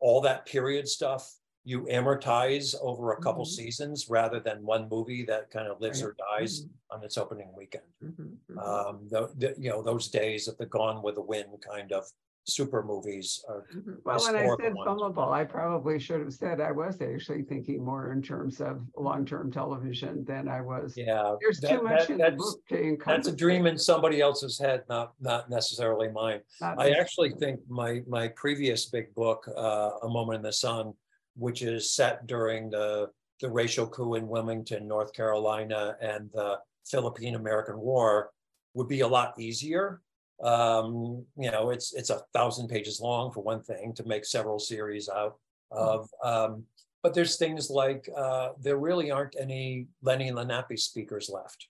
all 0.00 0.20
that 0.20 0.44
period 0.46 0.86
stuff 0.88 1.34
you 1.64 1.82
amortize 1.90 2.76
over 2.80 3.12
a 3.12 3.20
couple 3.20 3.44
Mhm. 3.44 3.48
seasons 3.60 4.08
rather 4.08 4.38
than 4.38 4.64
one 4.64 4.88
movie 4.88 5.24
that 5.24 5.50
kind 5.50 5.66
of 5.66 5.80
lives 5.80 6.00
Right. 6.02 6.10
or 6.10 6.16
dies 6.38 6.66
on 6.90 7.02
its 7.02 7.18
opening 7.18 7.52
weekend 7.56 7.82
Mhm, 8.04 8.36
mhm. 8.50 8.58
um, 8.58 9.08
the, 9.08 9.32
the, 9.36 9.54
you 9.58 9.70
know, 9.70 9.82
those 9.82 10.08
days 10.08 10.46
of 10.46 10.56
the 10.58 10.66
Gone 10.66 11.02
with 11.02 11.16
the 11.16 11.22
Wind 11.22 11.60
kind 11.68 11.90
of 11.92 12.04
super 12.48 12.82
movies 12.82 13.44
are. 13.48 13.66
Mhm. 13.74 13.98
Well, 14.04 14.20
when 14.20 14.36
I 14.36 14.48
said 14.62 14.74
ones. 14.74 14.88
filmable, 14.88 15.32
I 15.32 15.44
probably 15.44 15.98
should 15.98 16.20
have 16.20 16.32
said 16.32 16.60
I 16.60 16.70
was 16.70 17.00
actually 17.02 17.42
thinking 17.42 17.84
more 17.84 18.12
in 18.12 18.22
terms 18.22 18.60
of 18.60 18.80
long-term 18.96 19.50
television 19.50 20.24
than 20.24 20.48
I 20.48 20.60
was. 20.60 20.96
Yeah. 20.96 21.34
There's 21.40 21.60
that- 21.60 21.70
too 21.70 21.82
much 21.82 22.06
that- 22.06 22.10
in 22.10 22.18
the 22.18 22.22
that's- 22.24 22.38
book 22.38 22.60
to 22.68 22.98
That's 23.04 23.28
a 23.28 23.34
dream 23.36 23.66
in 23.66 23.76
somebody 23.78 24.20
else's 24.20 24.58
head, 24.58 24.84
not, 24.88 25.14
not 25.20 25.50
necessarily 25.50 26.08
mine. 26.08 26.40
Not 26.60 26.78
I 26.78 26.90
actually 26.90 27.30
think 27.32 27.60
my, 27.68 28.02
my 28.06 28.28
previous 28.28 28.86
big 28.86 29.12
book, 29.14 29.46
uh, 29.56 29.90
A 30.02 30.08
Moment 30.08 30.36
in 30.36 30.42
the 30.42 30.52
Sun, 30.52 30.94
which 31.36 31.62
is 31.62 31.90
set 31.92 32.26
during 32.26 32.70
the, 32.70 33.10
the 33.40 33.50
racial 33.50 33.86
coup 33.88 34.14
in 34.14 34.28
Wilmington, 34.28 34.86
North 34.86 35.12
Carolina, 35.12 35.96
and 36.00 36.30
the 36.32 36.58
Philippine-American 36.86 37.78
War, 37.78 38.30
would 38.74 38.88
be 38.88 39.00
a 39.00 39.08
lot 39.08 39.38
easier. 39.38 40.00
Um, 40.42 41.24
you 41.36 41.50
know, 41.50 41.70
it's, 41.70 41.94
it's 41.94 42.10
a 42.10 42.22
thousand 42.32 42.68
pages 42.68 43.00
long 43.00 43.32
for 43.32 43.42
one 43.42 43.62
thing, 43.62 43.94
to 43.94 44.04
make 44.04 44.24
several 44.24 44.58
series 44.58 45.08
out 45.08 45.36
of. 45.70 46.08
Um, 46.22 46.64
but 47.02 47.14
there's 47.14 47.36
things 47.36 47.70
like, 47.70 48.08
uh, 48.16 48.50
there 48.60 48.78
really 48.78 49.10
aren't 49.10 49.36
any 49.40 49.86
Lenni 50.04 50.32
Lenape 50.32 50.78
speakers 50.78 51.30
left. 51.32 51.68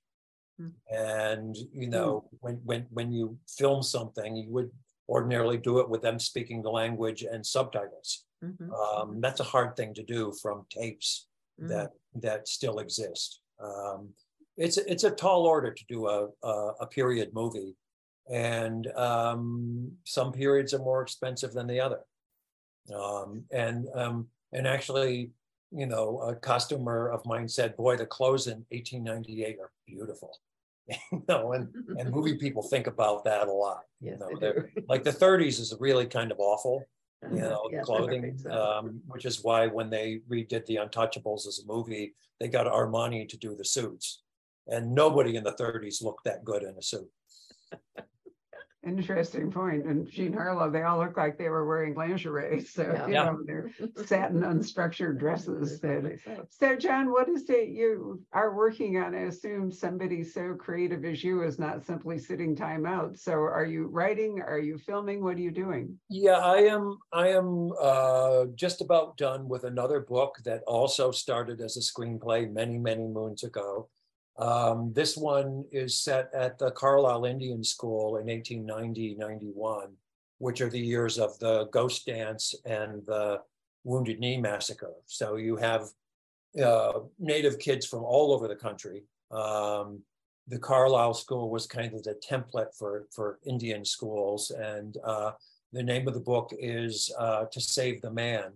Hmm. 0.58 0.68
And, 0.90 1.56
you 1.72 1.88
know, 1.88 2.28
when, 2.40 2.54
when, 2.64 2.86
when 2.90 3.12
you 3.12 3.38
film 3.58 3.82
something, 3.82 4.36
you 4.36 4.50
would 4.50 4.70
ordinarily 5.08 5.58
do 5.58 5.78
it 5.78 5.88
with 5.88 6.02
them 6.02 6.18
speaking 6.18 6.62
the 6.62 6.70
language 6.70 7.22
and 7.22 7.44
subtitles. 7.44 8.24
Mhm, 8.44 8.70
Um, 8.72 9.20
that's 9.20 9.40
a 9.40 9.44
hard 9.44 9.76
thing 9.76 9.94
to 9.94 10.02
do 10.02 10.32
from 10.42 10.66
tapes 10.70 11.26
mhm. 11.60 11.68
that, 11.68 11.90
that 12.14 12.48
still 12.48 12.78
exist. 12.80 13.40
Um, 13.62 14.10
it's, 14.56 14.78
it's 14.78 15.04
a 15.04 15.10
tall 15.10 15.44
order 15.46 15.72
to 15.72 15.84
do 15.88 16.08
a, 16.08 16.28
a, 16.42 16.72
a 16.80 16.86
period 16.86 17.30
movie. 17.32 17.76
And, 18.31 18.87
um, 18.97 19.93
some 20.05 20.33
periods 20.33 20.74
are 20.74 20.79
more 20.79 21.03
expensive 21.03 21.53
than 21.53 21.66
the 21.66 21.81
other. 21.81 22.01
Um, 22.95 23.45
and, 23.51 23.87
um, 23.95 24.29
and 24.53 24.66
actually, 24.66 25.31
you 25.72 25.87
know, 25.87 26.20
a 26.20 26.35
customer 26.37 27.09
of 27.11 27.27
mine 27.27 27.49
said, 27.49 27.77
boy, 27.77 27.97
the 27.97 28.07
clothes 28.07 28.47
in 28.47 28.64
eighteen 28.70 29.03
ninety-eight 29.05 29.59
are 29.61 29.72
beautiful. 29.87 30.39
You 31.11 31.24
know, 31.29 31.53
and, 31.53 31.68
and 31.99 32.12
movie 32.12 32.35
people 32.45 32.62
think 32.62 32.87
about 32.87 33.24
that 33.24 33.49
a 33.49 33.53
lot. 33.53 33.81
You 34.01 34.16
know, 34.18 34.31
like 34.89 35.03
the 35.03 35.12
thirties 35.12 35.59
is 35.59 35.74
really 35.81 36.07
kind 36.07 36.31
of 36.31 36.39
awful, 36.39 36.85
you 37.22 37.39
Uh-huh, 37.41 37.49
know, 37.49 37.68
yes, 37.72 37.85
clothing, 37.85 38.39
so. 38.39 38.51
um, 38.53 39.01
which 39.09 39.24
is 39.24 39.43
why 39.43 39.66
when 39.66 39.91
they 39.91 40.20
redid 40.31 40.64
The 40.66 40.77
Untouchables 40.77 41.49
as 41.49 41.59
a 41.64 41.66
movie, 41.66 42.14
they 42.39 42.47
got 42.47 42.66
Armani 42.66 43.29
to 43.29 43.37
do 43.37 43.57
the 43.57 43.64
suits. 43.64 44.22
And 44.68 44.95
nobody 44.95 45.35
in 45.35 45.43
the 45.43 45.53
thirties 45.53 46.01
looked 46.03 46.22
that 46.24 46.45
good 46.45 46.62
in 46.62 46.77
a 46.79 46.83
suit. 46.83 47.11
Interesting 48.87 49.51
point. 49.51 49.84
And 49.84 50.09
Jean 50.09 50.32
Harlow, 50.32 50.70
they 50.70 50.82
all 50.82 50.99
look 50.99 51.16
like 51.16 51.37
they 51.37 51.49
were 51.49 51.66
wearing 51.66 51.95
lingerie. 51.95 52.64
So, 52.76 52.82
Yeah. 52.82 53.07
you 53.07 53.12
Yeah. 53.12 53.24
know, 53.24 53.39
they're 53.45 53.70
satin 54.05 54.43
unstructured 54.43 55.18
dresses 55.18 55.80
that. 55.80 56.20
So. 56.24 56.47
So 56.49 56.76
John, 56.76 57.11
what 57.11 57.28
is 57.28 57.51
it 57.51 57.68
you 57.70 58.22
are 58.32 58.55
working 58.55 58.99
on? 58.99 59.14
I 59.14 59.22
assume 59.22 59.72
somebody 59.72 60.22
so 60.22 60.55
creative 60.55 61.05
as 61.05 61.24
you 61.24 61.43
is 61.43 61.59
not 61.59 61.84
simply 61.84 62.18
sitting 62.18 62.55
time 62.55 62.87
out. 62.87 63.18
So 63.18 63.32
are 63.32 63.64
you 63.64 63.87
writing? 63.89 64.41
Are 64.41 64.61
you 64.61 64.78
filming? 64.78 65.22
What 65.24 65.37
are 65.37 65.41
you 65.41 65.51
doing? 65.51 65.99
Yeah, 66.09 66.39
I 66.39 66.59
am. 66.59 66.99
I 67.12 67.28
am 67.30 67.72
uh, 67.80 68.45
just 68.55 68.80
about 68.80 69.16
done 69.16 69.49
with 69.49 69.64
another 69.64 70.01
book 70.01 70.37
that 70.45 70.62
also 70.66 71.11
started 71.11 71.61
as 71.61 71.76
a 71.76 71.80
screenplay 71.80 72.49
many, 72.51 72.78
many 72.78 73.09
moons 73.09 73.43
ago. 73.43 73.89
Um, 74.39 74.93
this 74.93 75.16
one 75.16 75.64
is 75.72 75.99
set 75.99 76.30
at 76.34 76.59
the 76.59 76.70
Carlisle 76.72 77.24
Indian 77.24 77.64
School 77.64 78.16
in 78.16 78.26
1890 78.26 79.16
91, 79.18 79.89
which 80.39 80.61
are 80.61 80.68
the 80.68 80.78
years 80.78 81.18
of 81.18 81.39
the 81.39 81.66
ghost 81.72 82.07
dance 82.07 82.55
and 82.64 83.05
the 83.07 83.41
Wounded 83.84 84.18
Knee 84.18 84.39
massacre. 84.39 84.93
So 85.07 85.37
you 85.37 85.57
have 85.57 85.89
uh, 86.62 87.01
native 87.18 87.59
kids 87.59 87.87
from 87.87 88.03
all 88.03 88.32
over 88.32 88.49
the 88.49 88.57
country. 88.57 89.05
Um, 89.30 90.03
the 90.49 90.59
Carlisle 90.59 91.14
School 91.14 91.51
was 91.51 91.66
kind 91.66 91.95
of 91.95 92.03
the 92.03 92.14
template 92.28 92.76
for 92.76 93.07
for 93.11 93.39
Indian 93.47 93.84
schools, 93.84 94.51
and 94.51 94.97
uh, 95.03 95.32
the 95.72 95.82
name 95.82 96.07
of 96.07 96.14
the 96.14 96.20
book 96.20 96.53
is 96.59 97.12
uh, 97.18 97.47
"To 97.47 97.61
Save 97.61 98.03
the 98.03 98.12
Man." 98.12 98.53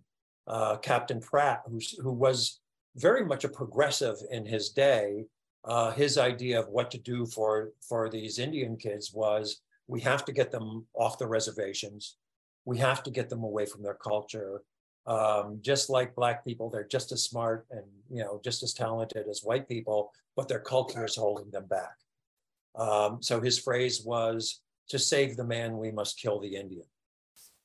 Uh, 0.47 0.77
Captain 0.79 1.21
Pratt, 1.21 1.63
who 2.03 2.13
was 2.13 2.61
very 2.97 3.25
much 3.25 3.45
a 3.45 3.49
progressive 3.49 4.17
in 4.33 4.45
his 4.45 4.71
day, 4.71 5.27
uh, 5.65 5.91
his 5.93 6.17
idea 6.17 6.59
of 6.59 6.69
what 6.69 6.91
to 6.91 6.99
do 6.99 7.27
for 7.27 7.71
for 7.87 8.09
these 8.09 8.39
Indian 8.39 8.77
kids 8.77 9.13
was 9.13 9.61
we 9.87 10.01
have 10.01 10.25
to 10.25 10.33
get 10.33 10.51
them 10.51 10.87
off 10.95 11.19
the 11.19 11.27
reservations, 11.27 12.17
we 12.65 12.79
have 12.79 13.03
to 13.03 13.11
get 13.11 13.29
them 13.29 13.43
away 13.43 13.67
from 13.67 13.83
their 13.83 13.95
culture. 13.95 14.63
Um, 15.07 15.59
just 15.63 15.91
like 15.91 16.15
black 16.15 16.45
people, 16.45 16.69
they're 16.71 16.87
just 16.87 17.11
as 17.11 17.23
smart 17.23 17.67
and 17.71 17.85
you 18.11 18.23
know 18.23 18.41
just 18.45 18.63
as 18.63 18.73
talented 18.73 19.27
as 19.29 19.43
white 19.43 19.69
people, 19.69 20.13
but 20.37 20.49
their 20.49 20.61
culture 20.61 21.05
is 21.05 21.17
holding 21.17 21.51
them 21.51 21.67
back. 21.67 21.97
Um, 22.77 23.23
so 23.23 23.41
his 23.41 23.59
phrase 23.59 24.03
was, 24.05 24.61
"To 24.91 24.99
save 24.99 25.37
the 25.37 25.45
man, 25.45 25.79
we 25.79 25.91
must 25.91 26.21
kill 26.21 26.41
the 26.41 26.55
Indian." 26.57 26.87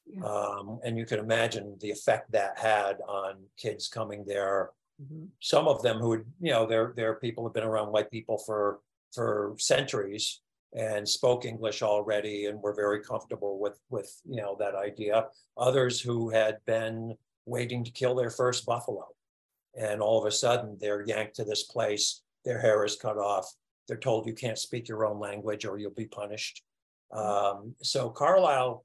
Yeah. 0.05 0.23
Um, 0.23 0.79
and 0.83 0.97
you 0.97 1.05
can 1.05 1.19
imagine 1.19 1.77
the 1.79 1.91
effect 1.91 2.31
that 2.31 2.57
had 2.57 3.01
on 3.01 3.43
kids 3.57 3.87
coming 3.87 4.23
there 4.25 4.71
Mm-hmm. 5.01 5.25
Some 5.41 5.67
of 5.67 5.81
them 5.81 5.97
who, 5.97 6.23
you 6.39 6.51
know, 6.51 6.65
they're, 6.65 6.93
they're 6.95 7.15
people 7.15 7.43
who've 7.43 7.53
been 7.53 7.63
around 7.63 7.91
white 7.91 8.11
people 8.11 8.37
for, 8.37 8.79
for 9.13 9.55
centuries 9.57 10.41
and 10.73 11.07
spoke 11.07 11.45
English 11.45 11.81
already 11.81 12.45
and 12.45 12.61
were 12.61 12.73
very 12.73 13.01
comfortable 13.01 13.59
with, 13.59 13.79
with, 13.89 14.11
you 14.27 14.41
know, 14.41 14.55
that 14.59 14.75
idea. 14.75 15.25
Others 15.57 16.01
who 16.01 16.29
had 16.29 16.57
been 16.65 17.15
waiting 17.45 17.83
to 17.83 17.91
kill 17.91 18.15
their 18.15 18.29
first 18.29 18.65
buffalo. 18.65 19.07
And 19.77 20.01
all 20.01 20.19
of 20.19 20.25
a 20.25 20.31
sudden 20.31 20.77
they're 20.79 21.05
yanked 21.05 21.35
to 21.35 21.43
this 21.43 21.63
place, 21.63 22.21
their 22.43 22.59
hair 22.59 22.83
is 22.85 22.95
cut 22.95 23.17
off. 23.17 23.49
They're 23.87 23.97
told 23.97 24.25
you 24.25 24.33
can't 24.33 24.57
speak 24.57 24.87
your 24.87 25.05
own 25.05 25.19
language 25.19 25.65
or 25.65 25.77
you'll 25.77 25.91
be 25.91 26.07
punished. 26.07 26.63
Mm-hmm. 27.13 27.57
Um, 27.57 27.75
so 27.81 28.09
Carlisle, 28.09 28.83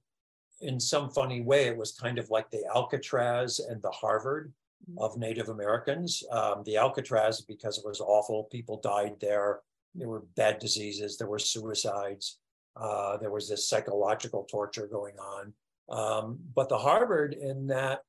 in 0.60 0.78
some 0.78 1.10
funny 1.10 1.40
way, 1.40 1.66
it 1.66 1.76
was 1.76 1.92
kind 1.92 2.18
of 2.18 2.28
like 2.30 2.50
the 2.50 2.64
Alcatraz 2.74 3.60
and 3.60 3.80
the 3.82 3.90
Harvard 3.90 4.52
of 4.98 5.16
Native 5.16 5.48
Americans. 5.48 6.22
Um, 6.30 6.62
the 6.64 6.76
Alcatraz, 6.76 7.40
because 7.40 7.78
it 7.78 7.84
was 7.84 8.00
awful, 8.00 8.44
people 8.44 8.80
died 8.80 9.16
there. 9.20 9.60
There 9.94 10.08
were 10.08 10.24
bad 10.36 10.58
diseases, 10.58 11.18
there 11.18 11.26
were 11.26 11.38
suicides, 11.38 12.38
uh, 12.76 13.16
there 13.16 13.30
was 13.30 13.48
this 13.48 13.68
psychological 13.68 14.44
torture 14.44 14.86
going 14.86 15.16
on. 15.18 15.52
Um, 15.88 16.38
but 16.54 16.68
the 16.68 16.78
Harvard, 16.78 17.34
in 17.34 17.66
that 17.68 18.02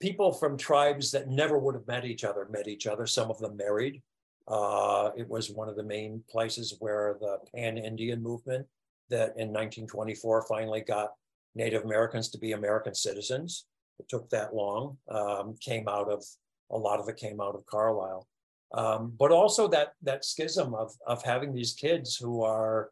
people 0.00 0.32
from 0.32 0.56
tribes 0.56 1.10
that 1.10 1.28
never 1.28 1.58
would 1.58 1.74
have 1.74 1.86
met 1.86 2.04
each 2.04 2.24
other 2.24 2.48
met 2.50 2.68
each 2.68 2.86
other, 2.86 3.06
some 3.06 3.30
of 3.30 3.38
them 3.38 3.56
married. 3.56 4.02
Uh, 4.48 5.10
it 5.16 5.28
was 5.28 5.50
one 5.50 5.68
of 5.68 5.76
the 5.76 5.82
main 5.82 6.22
places 6.30 6.76
where 6.80 7.16
the 7.20 7.38
Pan 7.54 7.78
Indian 7.78 8.20
movement 8.22 8.66
that 9.08 9.30
in 9.36 9.48
1924 9.48 10.46
finally 10.48 10.80
got 10.80 11.12
Native 11.54 11.84
Americans 11.84 12.28
to 12.30 12.38
be 12.38 12.52
American 12.52 12.94
citizens 12.94 13.66
it 14.02 14.08
took 14.08 14.28
that 14.30 14.54
long, 14.54 14.98
um, 15.08 15.54
came 15.60 15.88
out 15.88 16.08
of, 16.10 16.24
a 16.70 16.76
lot 16.76 17.00
of 17.00 17.08
it 17.08 17.16
came 17.16 17.40
out 17.40 17.54
of 17.54 17.64
Carlisle. 17.66 18.26
Um, 18.74 19.12
but 19.18 19.30
also 19.30 19.68
that 19.68 19.92
that 20.02 20.24
schism 20.24 20.74
of 20.74 20.92
of 21.06 21.22
having 21.22 21.52
these 21.52 21.74
kids 21.74 22.16
who 22.16 22.42
are, 22.42 22.90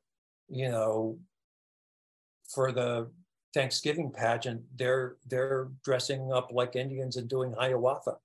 you 0.49 0.69
know, 0.69 1.19
for 2.55 2.71
the 2.71 3.11
Thanksgiving 3.55 4.11
pageant, 4.11 4.63
they're 4.77 5.17
they're 5.27 5.69
dressing 5.83 6.33
up 6.33 6.51
like 6.53 6.77
Indians 6.77 7.17
and 7.17 7.29
doing 7.29 7.55
Hiawatha. 7.59 8.17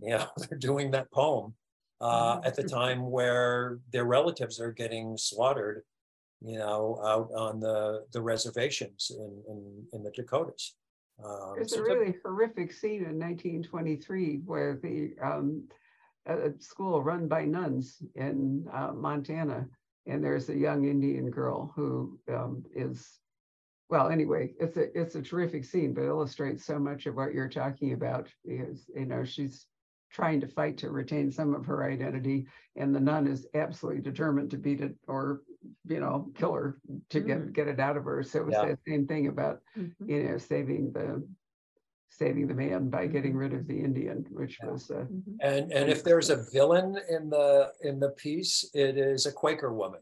You 0.00 0.10
know, 0.10 0.26
they're 0.38 0.58
doing 0.58 0.92
that 0.92 1.10
poem 1.10 1.54
uh, 2.00 2.40
at 2.44 2.54
the 2.54 2.62
time 2.78 3.10
where 3.10 3.80
their 3.92 4.04
relatives 4.04 4.60
are 4.60 4.72
getting 4.72 5.16
slaughtered, 5.18 5.82
you 6.40 6.58
know, 6.58 7.00
out 7.04 7.30
on 7.34 7.58
the 7.58 8.04
the 8.12 8.22
reservations 8.22 9.10
in 9.10 9.42
in, 9.48 9.86
in 9.92 10.02
the 10.04 10.12
Dakotas. 10.12 10.76
Um, 11.24 11.52
There's 11.56 11.72
a 11.74 11.82
really 11.82 12.14
horrific 12.24 12.72
scene 12.72 13.04
in 13.04 13.18
1923 13.18 14.42
where 14.44 14.78
the 14.82 15.12
um, 15.22 15.64
a 16.26 16.52
school 16.58 17.02
run 17.02 17.26
by 17.26 17.44
nuns 17.44 18.02
in 18.14 18.66
uh, 18.72 18.92
Montana, 18.92 19.66
and 20.06 20.22
there's 20.22 20.48
a 20.48 20.56
young 20.56 20.84
Indian 20.84 21.30
girl 21.30 21.72
who 21.74 22.18
um, 22.32 22.64
is, 22.74 23.18
well, 23.88 24.08
anyway, 24.08 24.52
it's 24.60 24.76
a 24.76 24.98
it's 24.98 25.14
a 25.16 25.22
terrific 25.22 25.64
scene, 25.64 25.92
but 25.92 26.04
illustrates 26.04 26.64
so 26.64 26.78
much 26.78 27.06
of 27.06 27.16
what 27.16 27.34
you're 27.34 27.48
talking 27.48 27.92
about. 27.92 28.28
Because 28.44 28.88
you 28.94 29.06
know 29.06 29.24
she's 29.24 29.66
trying 30.12 30.40
to 30.40 30.46
fight 30.46 30.76
to 30.78 30.90
retain 30.90 31.30
some 31.30 31.54
of 31.54 31.66
her 31.66 31.84
identity, 31.90 32.46
and 32.76 32.94
the 32.94 33.00
nun 33.00 33.26
is 33.26 33.46
absolutely 33.54 34.02
determined 34.02 34.50
to 34.50 34.58
beat 34.58 34.80
it 34.80 34.94
or 35.08 35.42
you 35.86 36.00
know 36.00 36.30
kill 36.36 36.52
her 36.52 36.78
to 37.10 37.18
mm-hmm. 37.18 37.28
get 37.28 37.52
get 37.52 37.68
it 37.68 37.80
out 37.80 37.96
of 37.96 38.04
her. 38.04 38.22
So 38.22 38.40
it 38.40 38.46
was 38.46 38.54
yeah. 38.54 38.66
the 38.66 38.78
same 38.86 39.06
thing 39.06 39.28
about 39.28 39.60
mm-hmm. 39.76 40.10
you 40.10 40.22
know 40.24 40.38
saving 40.38 40.92
the 40.92 41.26
saving 42.10 42.46
the 42.46 42.54
man 42.54 42.90
by 42.90 43.06
getting 43.06 43.32
mm-hmm. 43.32 43.38
rid 43.38 43.54
of 43.54 43.66
the 43.66 43.78
Indian, 43.78 44.26
which 44.30 44.58
yeah. 44.62 44.70
was 44.70 44.90
uh, 44.90 44.94
mm-hmm. 44.94 45.32
and 45.40 45.72
and 45.72 45.90
if 45.90 46.04
there's 46.04 46.30
a 46.30 46.44
villain 46.52 46.98
in 47.08 47.30
the 47.30 47.72
in 47.82 48.00
the 48.00 48.10
piece, 48.10 48.68
it 48.74 48.96
is 48.96 49.26
a 49.26 49.32
Quaker 49.32 49.72
woman. 49.72 50.00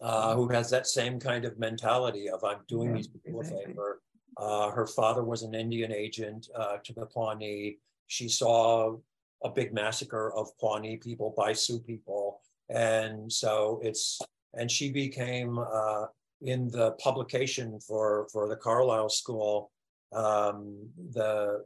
Uh, 0.00 0.30
mm-hmm. 0.30 0.40
who 0.40 0.48
has 0.48 0.68
that 0.68 0.88
same 0.88 1.20
kind 1.20 1.44
of 1.44 1.56
mentality 1.58 2.28
of 2.28 2.42
I'm 2.42 2.58
doing 2.68 2.90
yeah, 2.90 2.96
these 2.96 3.06
people 3.06 3.40
exactly. 3.40 3.62
a 3.62 3.66
favor. 3.68 4.02
Uh, 4.36 4.70
her 4.70 4.86
father 4.88 5.22
was 5.22 5.42
an 5.42 5.54
Indian 5.54 5.92
agent 5.92 6.48
uh, 6.54 6.78
to 6.82 6.92
the 6.92 7.06
Pawnee. 7.06 7.78
She 8.08 8.28
saw 8.28 8.96
a 9.44 9.50
big 9.50 9.72
massacre 9.72 10.32
of 10.34 10.56
Pawnee 10.58 10.96
people 10.96 11.34
by 11.36 11.52
Sioux 11.52 11.78
people. 11.78 12.40
And 12.70 13.30
so 13.30 13.80
it's, 13.82 14.20
and 14.56 14.70
she 14.70 14.90
became 14.90 15.58
uh, 15.58 16.06
in 16.42 16.68
the 16.70 16.92
publication 16.92 17.80
for, 17.80 18.26
for 18.32 18.48
the 18.48 18.56
Carlisle 18.56 19.08
School, 19.08 19.70
um, 20.12 20.88
the, 21.12 21.64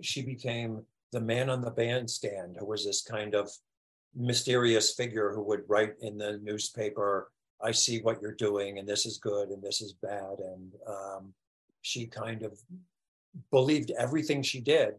she 0.00 0.22
became 0.22 0.82
the 1.12 1.20
man 1.20 1.50
on 1.50 1.60
the 1.60 1.70
bandstand 1.70 2.56
who 2.58 2.66
was 2.66 2.84
this 2.84 3.02
kind 3.02 3.34
of 3.34 3.50
mysterious 4.14 4.94
figure 4.94 5.32
who 5.32 5.42
would 5.42 5.62
write 5.68 5.94
in 6.00 6.16
the 6.16 6.38
newspaper, 6.42 7.30
I 7.62 7.72
see 7.72 8.00
what 8.00 8.22
you're 8.22 8.34
doing 8.34 8.78
and 8.78 8.88
this 8.88 9.06
is 9.06 9.18
good 9.18 9.48
and 9.50 9.62
this 9.62 9.80
is 9.80 9.92
bad. 9.92 10.38
And 10.38 10.72
um, 10.86 11.34
she 11.82 12.06
kind 12.06 12.42
of 12.42 12.58
believed 13.50 13.90
everything 13.98 14.42
she 14.42 14.60
did 14.60 14.94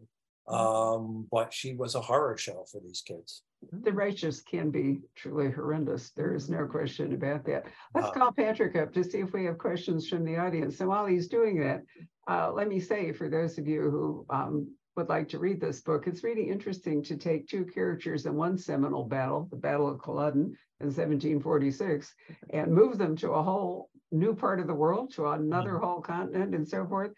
Mm-hmm. 0.48 0.54
Um, 0.54 1.26
but 1.30 1.52
she 1.52 1.74
was 1.74 1.94
a 1.94 2.00
horror 2.00 2.36
show 2.36 2.64
for 2.70 2.80
these 2.80 3.02
kids. 3.06 3.42
The 3.70 3.92
righteous 3.92 4.40
can 4.40 4.70
be 4.70 5.00
truly 5.14 5.50
horrendous. 5.50 6.10
There 6.10 6.34
is 6.34 6.50
no 6.50 6.66
question 6.66 7.12
about 7.12 7.44
that. 7.46 7.64
Let's 7.94 8.08
uh, 8.08 8.12
call 8.12 8.32
Patrick 8.32 8.76
up 8.76 8.92
to 8.94 9.04
see 9.04 9.18
if 9.18 9.32
we 9.32 9.44
have 9.44 9.58
questions 9.58 10.08
from 10.08 10.24
the 10.24 10.36
audience. 10.36 10.78
So 10.78 10.88
while 10.88 11.06
he's 11.06 11.28
doing 11.28 11.60
that, 11.60 11.82
uh, 12.28 12.52
let 12.52 12.68
me 12.68 12.80
say 12.80 13.12
for 13.12 13.28
those 13.28 13.58
of 13.58 13.66
you 13.66 13.82
who 13.82 14.26
um, 14.30 14.74
would 14.96 15.08
like 15.08 15.28
to 15.30 15.38
read 15.38 15.60
this 15.60 15.80
book, 15.80 16.06
it's 16.06 16.24
really 16.24 16.48
interesting 16.48 17.02
to 17.04 17.16
take 17.16 17.48
two 17.48 17.64
characters 17.64 18.26
in 18.26 18.34
one 18.34 18.58
seminal 18.58 19.04
battle, 19.04 19.48
the 19.50 19.56
Battle 19.56 19.88
of 19.88 20.02
Culloden 20.02 20.56
in 20.80 20.86
1746, 20.86 22.14
and 22.50 22.72
move 22.72 22.98
them 22.98 23.16
to 23.16 23.32
a 23.32 23.42
whole 23.42 23.90
new 24.10 24.34
part 24.34 24.60
of 24.60 24.66
the 24.66 24.74
world, 24.74 25.12
to 25.14 25.28
another 25.28 25.72
mm-hmm. 25.72 25.84
whole 25.84 26.00
continent 26.00 26.54
and 26.54 26.68
so 26.68 26.86
forth, 26.86 27.12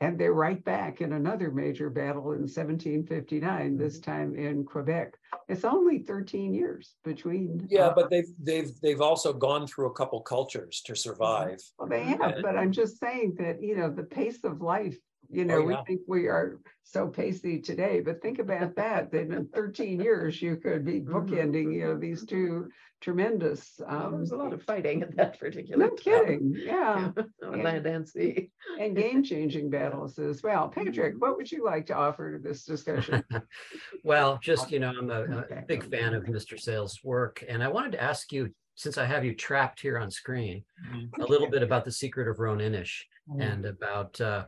and 0.00 0.18
they're 0.18 0.34
right 0.34 0.62
back 0.64 1.00
in 1.00 1.14
another 1.14 1.50
major 1.50 1.88
battle 1.88 2.32
in 2.32 2.40
1759, 2.42 3.76
this 3.76 3.98
mm-hmm. 3.98 4.10
time 4.10 4.34
in 4.34 4.64
Quebec. 4.64 5.14
It's 5.48 5.64
only 5.64 6.00
13 6.00 6.52
years 6.52 6.96
between. 7.04 7.66
Yeah, 7.70 7.86
uh, 7.86 7.94
but 7.94 8.10
they've 8.10 8.28
they've 8.38 8.70
they've 8.82 9.00
also 9.00 9.32
gone 9.32 9.66
through 9.66 9.86
a 9.86 9.94
couple 9.94 10.20
cultures 10.20 10.82
to 10.86 10.94
survive. 10.94 11.60
Well, 11.78 11.88
they 11.88 12.02
have, 12.02 12.36
but 12.42 12.56
I'm 12.56 12.72
just 12.72 12.98
saying 12.98 13.36
that 13.38 13.62
you 13.62 13.76
know 13.76 13.90
the 13.90 14.02
pace 14.02 14.44
of 14.44 14.60
life 14.60 14.98
you 15.30 15.44
know, 15.44 15.56
oh, 15.56 15.68
yeah. 15.68 15.78
we 15.78 15.84
think 15.86 16.00
we 16.06 16.26
are 16.26 16.58
so 16.82 17.08
pacey 17.08 17.60
today, 17.60 18.00
but 18.00 18.22
think 18.22 18.38
about 18.38 18.76
that. 18.76 19.10
That 19.10 19.30
in 19.30 19.48
13 19.54 20.00
years 20.00 20.40
you 20.40 20.56
could 20.56 20.84
be 20.84 21.00
mm-hmm. 21.00 21.16
bookending, 21.16 21.74
you 21.74 21.84
know, 21.84 21.98
these 21.98 22.24
two 22.24 22.68
tremendous. 23.00 23.80
Um, 23.86 23.98
well, 23.98 24.10
there 24.10 24.20
was 24.20 24.32
a 24.32 24.36
lot 24.36 24.52
of 24.52 24.62
fighting 24.62 25.02
in 25.02 25.14
that 25.16 25.38
particular. 25.38 25.86
No 25.86 25.90
kidding. 25.94 26.54
Yeah. 26.56 27.10
On 27.44 27.62
land 27.62 27.86
and 27.86 28.08
sea. 28.08 28.50
and 28.80 28.96
game-changing 28.96 29.70
battles 29.70 30.18
as 30.18 30.42
well. 30.42 30.68
Patrick, 30.68 31.14
mm-hmm. 31.14 31.18
what 31.18 31.36
would 31.36 31.50
you 31.50 31.64
like 31.64 31.86
to 31.86 31.94
offer 31.94 32.32
to 32.32 32.38
this 32.38 32.64
discussion? 32.64 33.22
well, 34.04 34.38
just 34.42 34.70
you 34.70 34.78
know, 34.78 34.92
I'm 34.96 35.10
a, 35.10 35.22
a 35.22 35.62
big 35.66 35.88
fan 35.90 36.14
of 36.14 36.24
Mr. 36.24 36.58
Sayles' 36.58 37.00
work, 37.02 37.44
and 37.48 37.62
I 37.62 37.68
wanted 37.68 37.92
to 37.92 38.02
ask 38.02 38.32
you, 38.32 38.50
since 38.74 38.98
I 38.98 39.06
have 39.06 39.24
you 39.24 39.34
trapped 39.34 39.80
here 39.80 39.98
on 39.98 40.10
screen, 40.10 40.62
mm-hmm. 40.90 41.22
a 41.22 41.26
little 41.26 41.48
bit 41.48 41.62
about 41.62 41.84
the 41.84 41.92
secret 41.92 42.28
of 42.28 42.38
Roan 42.38 42.58
Inish 42.58 43.02
mm-hmm. 43.28 43.40
and 43.40 43.64
about. 43.66 44.20
Uh, 44.20 44.44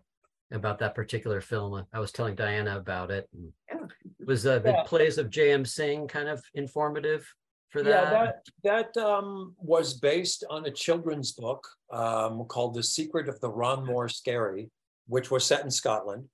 about 0.53 0.78
that 0.78 0.94
particular 0.94 1.40
film. 1.40 1.84
I 1.92 2.01
was 2.01 2.12
telling 2.12 2.34
Diana 2.34 2.76
about 2.76 3.11
it. 3.11 3.28
Yeah. 3.34 3.86
Was 4.26 4.46
uh, 4.46 4.59
the 4.59 4.70
yeah. 4.70 4.82
plays 4.84 5.18
of 5.18 5.30
J.M. 5.30 5.64
Synge 5.64 6.09
kind 6.09 6.28
of 6.28 6.42
informative 6.55 7.26
for 7.70 7.82
that? 7.82 7.90
Yeah, 7.90 8.11
that 8.11 8.92
that 8.94 9.03
um, 9.03 9.55
was 9.59 9.94
based 9.94 10.44
on 10.51 10.66
a 10.66 10.70
children's 10.70 11.32
book 11.32 11.66
um, 11.90 12.44
called 12.44 12.74
The 12.74 12.82
Secret 12.82 13.28
of 13.28 13.40
the 13.40 13.51
Ron 13.51 13.86
Mor 13.86 14.09
Skerry, 14.09 14.70
which 15.07 15.30
was 15.30 15.44
set 15.44 15.64
in 15.64 15.70
Scotland. 15.70 16.24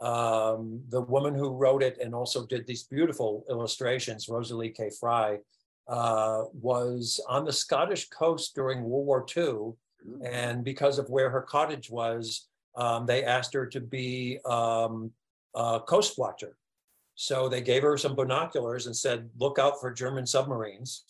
Um, 0.00 0.82
the 0.88 1.02
woman 1.02 1.34
who 1.34 1.50
wrote 1.50 1.82
it 1.82 1.98
and 2.00 2.14
also 2.14 2.46
did 2.46 2.66
these 2.66 2.84
beautiful 2.84 3.44
illustrations, 3.50 4.28
Rosalie 4.28 4.70
K. 4.70 4.90
Fry, 4.98 5.38
uh, 5.88 6.44
was 6.54 7.20
on 7.28 7.44
the 7.44 7.52
Scottish 7.52 8.08
coast 8.08 8.54
during 8.54 8.82
World 8.82 9.06
War 9.06 9.26
II. 9.36 9.72
And 10.24 10.64
because 10.64 10.98
of 10.98 11.10
where 11.10 11.28
her 11.28 11.42
cottage 11.42 11.90
was, 11.90 12.48
um, 12.76 13.06
they 13.06 13.24
asked 13.24 13.54
her 13.54 13.66
to 13.66 13.80
be 13.80 14.38
um, 14.44 15.10
a 15.54 15.80
coast 15.80 16.18
watcher. 16.18 16.56
So 17.14 17.48
they 17.48 17.60
gave 17.60 17.82
her 17.82 17.98
some 17.98 18.14
binoculars 18.14 18.86
and 18.86 18.96
said, 18.96 19.28
look 19.38 19.58
out 19.58 19.80
for 19.80 19.92
German 19.92 20.26
submarines. 20.26 21.04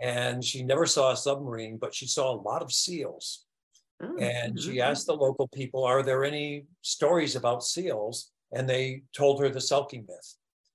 And 0.00 0.44
she 0.44 0.62
never 0.62 0.84
saw 0.84 1.12
a 1.12 1.16
submarine, 1.16 1.78
but 1.78 1.94
she 1.94 2.06
saw 2.06 2.30
a 2.34 2.42
lot 2.42 2.60
of 2.62 2.70
seals. 2.72 3.46
Oh, 4.02 4.16
And 4.18 4.60
she 4.60 4.76
mhm. 4.76 4.82
asked 4.82 5.06
the 5.06 5.14
local 5.16 5.48
people, 5.48 5.82
are 5.84 6.02
there 6.02 6.24
any 6.24 6.66
stories 6.82 7.36
about 7.36 7.64
seals? 7.64 8.32
And 8.52 8.68
they 8.68 9.04
told 9.16 9.40
her 9.40 9.48
the 9.48 9.58
Selkie 9.58 10.06
myth, 10.06 10.34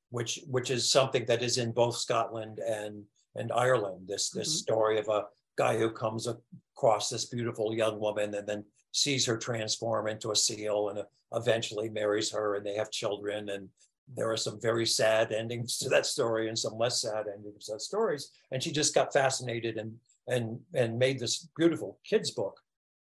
which 0.10 0.40
which 0.48 0.72
is 0.72 0.90
something 0.90 1.26
that 1.26 1.44
is 1.44 1.60
in 1.60 1.72
both 1.72 1.96
Scotland 1.98 2.58
and 2.58 3.04
and 3.36 3.52
Ireland. 3.52 4.08
This 4.08 4.32
this 4.32 4.50
Mhm. 4.50 4.58
story 4.64 5.00
of 5.00 5.08
a 5.08 5.26
guy 5.56 5.78
who 5.78 5.92
comes 5.92 6.28
across 6.28 7.10
this 7.10 7.26
beautiful 7.26 7.76
young 7.76 8.00
woman 8.00 8.34
and 8.34 8.48
then 8.50 8.66
sees 8.92 9.26
her 9.26 9.38
transform 9.38 10.08
into 10.08 10.32
a 10.32 10.36
seal 10.36 10.90
and 10.90 11.04
eventually 11.34 11.90
marries 11.90 12.32
her 12.32 12.56
and 12.56 12.66
they 12.66 12.76
have 12.76 12.92
children. 12.92 13.50
And 13.50 13.70
there 14.16 14.30
are 14.30 14.38
some 14.38 14.60
very 14.60 14.86
sad 14.86 15.32
endings 15.32 15.78
to 15.80 15.90
that 15.90 16.06
story 16.06 16.50
and 16.50 16.58
some 16.58 16.78
less 16.78 17.02
sad 17.02 17.26
endings 17.34 17.66
to 17.66 17.74
that 17.74 17.82
stories. 17.82 18.32
And 18.52 18.62
she 18.62 18.72
just 18.72 18.94
got 18.94 19.14
fascinated 19.14 19.78
and 19.78 19.94
and 20.28 20.60
and 20.74 21.00
made 21.00 21.20
this 21.20 21.48
beautiful 21.58 22.00
kids 22.04 22.32
book. 22.32 22.60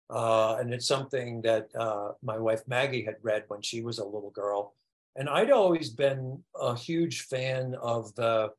Uh, 0.09 0.57
and 0.59 0.73
it's 0.73 0.87
something 0.87 1.41
that 1.41 1.69
uh, 1.77 2.11
my 2.21 2.37
wife 2.37 2.61
Maggie 2.67 3.05
had 3.05 3.15
read 3.21 3.45
when 3.47 3.61
she 3.61 3.81
was 3.81 3.99
a 3.99 4.05
little 4.05 4.31
girl. 4.31 4.73
And 5.15 5.29
I'd 5.29 5.51
always 5.51 5.89
been 5.89 6.43
a 6.59 6.75
huge 6.75 7.23
fan 7.23 7.75
of 7.81 8.13
the 8.15 8.49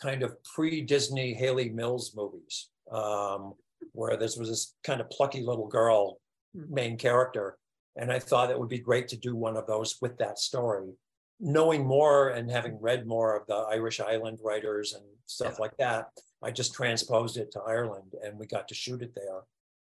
kind 0.00 0.22
of 0.22 0.42
pre-Disney 0.44 1.34
Hayley 1.34 1.68
Mills 1.70 2.14
movies, 2.14 2.68
um, 2.92 3.54
where 3.92 4.16
this 4.16 4.36
was 4.36 4.48
this 4.48 4.74
kind 4.84 5.00
of 5.00 5.10
plucky 5.10 5.42
little 5.42 5.66
girl 5.66 6.20
main 6.68 6.96
character. 6.96 7.56
And 7.96 8.12
I 8.12 8.18
thought 8.18 8.50
it 8.50 8.58
would 8.58 8.68
be 8.68 8.78
great 8.78 9.08
to 9.08 9.16
do 9.16 9.34
one 9.34 9.56
of 9.56 9.66
those 9.66 9.96
with 10.00 10.18
that 10.18 10.38
story. 10.38 10.92
Knowing 11.40 11.86
more 11.86 12.30
and 12.30 12.50
having 12.50 12.80
read 12.80 13.06
more 13.06 13.36
of 13.36 13.46
the 13.46 13.54
Irish 13.54 14.00
Island 14.00 14.38
writers 14.42 14.94
and 14.94 15.04
stuff 15.26 15.58
like 15.58 15.76
that, 15.78 16.06
I 16.42 16.50
just 16.50 16.74
transposed 16.74 17.36
it 17.36 17.50
to 17.52 17.60
Ireland 17.60 18.14
and 18.24 18.38
we 18.38 18.46
got 18.46 18.68
to 18.68 18.74
shoot 18.74 19.02
it 19.02 19.14
there 19.14 19.42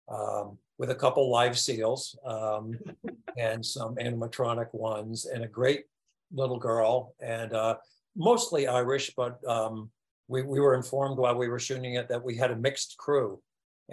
um, 0.08 0.58
with 0.78 0.90
a 0.90 0.94
couple 0.94 1.30
live 1.30 1.58
seals 1.58 2.18
um, 2.24 2.78
and 3.38 3.64
some 3.64 3.96
animatronic 3.96 4.72
ones 4.72 5.26
and 5.26 5.44
a 5.44 5.48
great 5.48 5.84
little 6.32 6.58
girl 6.58 7.14
and 7.20 7.52
uh, 7.52 7.76
mostly 8.16 8.66
Irish, 8.66 9.12
but 9.16 9.38
um, 9.46 9.90
we, 10.28 10.42
we 10.42 10.60
were 10.60 10.74
informed 10.74 11.18
while 11.18 11.36
we 11.36 11.48
were 11.48 11.58
shooting 11.58 11.94
it 11.94 12.08
that 12.08 12.22
we 12.22 12.36
had 12.36 12.50
a 12.50 12.56
mixed 12.56 12.96
crew. 12.98 13.40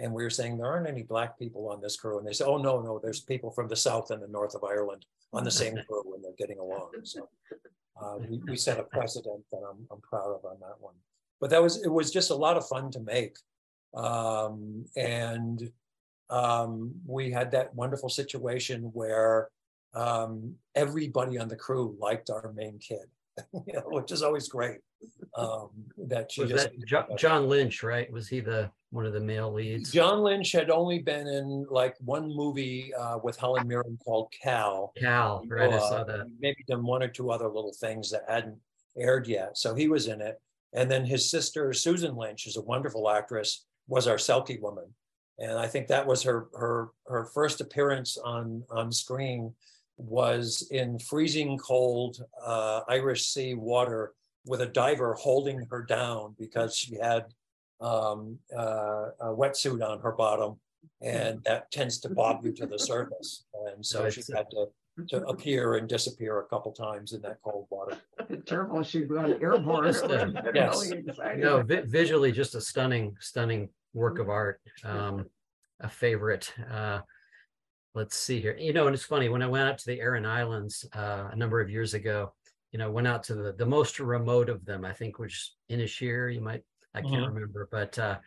And 0.00 0.12
we 0.12 0.22
were 0.22 0.30
saying 0.30 0.56
there 0.56 0.66
aren't 0.66 0.88
any 0.88 1.02
black 1.02 1.38
people 1.38 1.68
on 1.68 1.80
this 1.80 1.96
crew. 1.96 2.18
And 2.18 2.26
they 2.26 2.32
said, 2.32 2.46
oh, 2.46 2.56
no, 2.56 2.80
no, 2.80 2.98
there's 2.98 3.20
people 3.20 3.50
from 3.50 3.68
the 3.68 3.76
south 3.76 4.10
and 4.10 4.22
the 4.22 4.28
north 4.28 4.54
of 4.54 4.64
Ireland 4.64 5.04
on 5.32 5.44
the 5.44 5.50
same 5.50 5.74
crew 5.88 6.14
and 6.14 6.24
they're 6.24 6.32
getting 6.38 6.58
along. 6.58 6.90
So 7.04 7.28
uh, 8.00 8.16
we, 8.28 8.40
we 8.48 8.56
set 8.56 8.78
a 8.78 8.84
precedent 8.84 9.42
that 9.52 9.62
I'm, 9.68 9.86
I'm 9.90 10.00
proud 10.00 10.34
of 10.34 10.44
on 10.44 10.56
that 10.60 10.80
one. 10.80 10.94
But 11.40 11.50
that 11.50 11.62
was, 11.62 11.82
it 11.82 11.92
was 11.92 12.10
just 12.10 12.30
a 12.30 12.34
lot 12.34 12.56
of 12.56 12.66
fun 12.66 12.90
to 12.92 13.00
make. 13.00 13.36
Um, 13.94 14.84
and 14.96 15.70
um, 16.28 16.92
we 17.06 17.30
had 17.30 17.50
that 17.52 17.74
wonderful 17.74 18.08
situation 18.08 18.90
where 18.94 19.48
um, 19.94 20.54
everybody 20.74 21.38
on 21.38 21.48
the 21.48 21.56
crew 21.56 21.96
liked 22.00 22.30
our 22.30 22.52
main 22.54 22.78
kid, 22.78 23.06
you 23.66 23.72
know, 23.72 23.82
which 23.86 24.12
is 24.12 24.22
always 24.22 24.48
great. 24.48 24.78
Um, 25.34 25.70
that 25.96 26.30
she 26.30 26.42
Was 26.42 26.50
just 26.50 26.70
that 26.70 26.86
Jo- 26.86 27.16
John 27.16 27.48
Lynch, 27.48 27.82
right? 27.82 28.10
Was 28.12 28.28
he 28.28 28.40
the, 28.40 28.70
one 28.90 29.06
of 29.06 29.12
the 29.12 29.20
male 29.20 29.52
leads? 29.52 29.92
John 29.92 30.22
Lynch 30.22 30.52
had 30.52 30.70
only 30.70 30.98
been 30.98 31.26
in 31.26 31.66
like 31.70 31.96
one 32.00 32.34
movie 32.34 32.92
uh, 32.94 33.18
with 33.22 33.36
Helen 33.38 33.66
Mirren 33.66 33.98
called 34.04 34.32
Cal. 34.42 34.92
Cal, 34.96 35.44
right, 35.46 35.72
I 35.72 35.76
Uh, 35.76 35.80
saw 35.88 36.04
that. 36.04 36.26
Maybe 36.38 36.64
done 36.68 36.84
one 36.84 37.02
or 37.02 37.08
two 37.08 37.30
other 37.30 37.48
little 37.48 37.72
things 37.72 38.10
that 38.10 38.24
hadn't 38.28 38.58
aired 38.96 39.26
yet. 39.26 39.56
So 39.56 39.74
he 39.74 39.88
was 39.88 40.08
in 40.08 40.20
it. 40.20 40.40
And 40.72 40.90
then 40.90 41.04
his 41.04 41.30
sister 41.30 41.72
Susan 41.72 42.14
Lynch 42.16 42.46
is 42.46 42.56
a 42.56 42.62
wonderful 42.62 43.10
actress, 43.10 43.64
was 43.88 44.06
our 44.06 44.16
Selkie 44.16 44.60
woman. 44.60 44.86
And 45.38 45.58
I 45.58 45.66
think 45.66 45.88
that 45.88 46.06
was 46.06 46.22
her 46.24 46.48
her 46.54 46.90
her 47.06 47.24
first 47.26 47.60
appearance 47.60 48.18
on 48.18 48.62
on 48.70 48.92
screen 48.92 49.54
was 49.96 50.68
in 50.70 50.98
freezing 50.98 51.58
cold 51.58 52.22
uh, 52.44 52.82
Irish 52.88 53.26
Sea 53.26 53.54
water 53.54 54.12
with 54.46 54.60
a 54.62 54.66
diver 54.66 55.14
holding 55.14 55.66
her 55.70 55.82
down 55.82 56.34
because 56.38 56.76
she 56.76 56.96
had 56.96 57.26
um, 57.80 58.38
uh, 58.56 59.10
a 59.20 59.34
wetsuit 59.34 59.86
on 59.86 60.00
her 60.00 60.12
bottom, 60.12 60.58
and 61.00 61.42
that 61.44 61.70
tends 61.70 61.98
to 62.00 62.10
bob 62.10 62.44
you 62.44 62.52
to 62.52 62.66
the 62.66 62.78
surface. 62.78 63.44
And 63.74 63.84
so 63.84 64.08
she 64.10 64.22
had 64.34 64.50
to 64.50 64.66
to 65.08 65.24
appear 65.26 65.76
and 65.76 65.88
disappear 65.88 66.40
a 66.40 66.44
couple 66.44 66.72
times 66.72 67.12
in 67.12 67.22
that 67.22 67.38
cold 67.42 67.66
water. 67.70 67.96
Terrible. 68.46 68.82
she 68.82 69.00
got 69.02 69.30
airborne. 69.42 69.86
Just, 69.86 70.04
yes. 70.54 70.90
Really. 70.90 71.02
No, 71.36 71.62
vi- 71.62 71.82
visually 71.82 72.32
just 72.32 72.54
a 72.54 72.60
stunning, 72.60 73.16
stunning 73.20 73.70
work 73.94 74.18
of 74.18 74.28
art. 74.28 74.60
Um, 74.84 75.26
a 75.80 75.88
favorite. 75.88 76.52
Uh, 76.70 77.00
let's 77.94 78.16
see 78.16 78.40
here. 78.40 78.56
You 78.58 78.72
know, 78.72 78.86
and 78.86 78.94
it's 78.94 79.04
funny 79.04 79.28
when 79.28 79.42
I 79.42 79.46
went 79.46 79.68
out 79.68 79.78
to 79.78 79.86
the 79.86 80.00
Aran 80.00 80.26
Islands 80.26 80.84
uh, 80.94 81.28
a 81.32 81.36
number 81.36 81.60
of 81.60 81.70
years 81.70 81.94
ago. 81.94 82.32
You 82.72 82.78
know, 82.78 82.90
went 82.90 83.08
out 83.08 83.22
to 83.24 83.34
the 83.34 83.52
the 83.52 83.66
most 83.66 83.98
remote 83.98 84.48
of 84.48 84.64
them. 84.64 84.84
I 84.84 84.92
think 84.92 85.18
which 85.18 85.52
Inisheer. 85.70 86.32
You 86.32 86.40
might 86.40 86.62
I 86.94 87.02
can't 87.02 87.24
Mhm. 87.24 87.34
remember, 87.34 87.68
but 87.70 87.98
uh, 87.98 88.20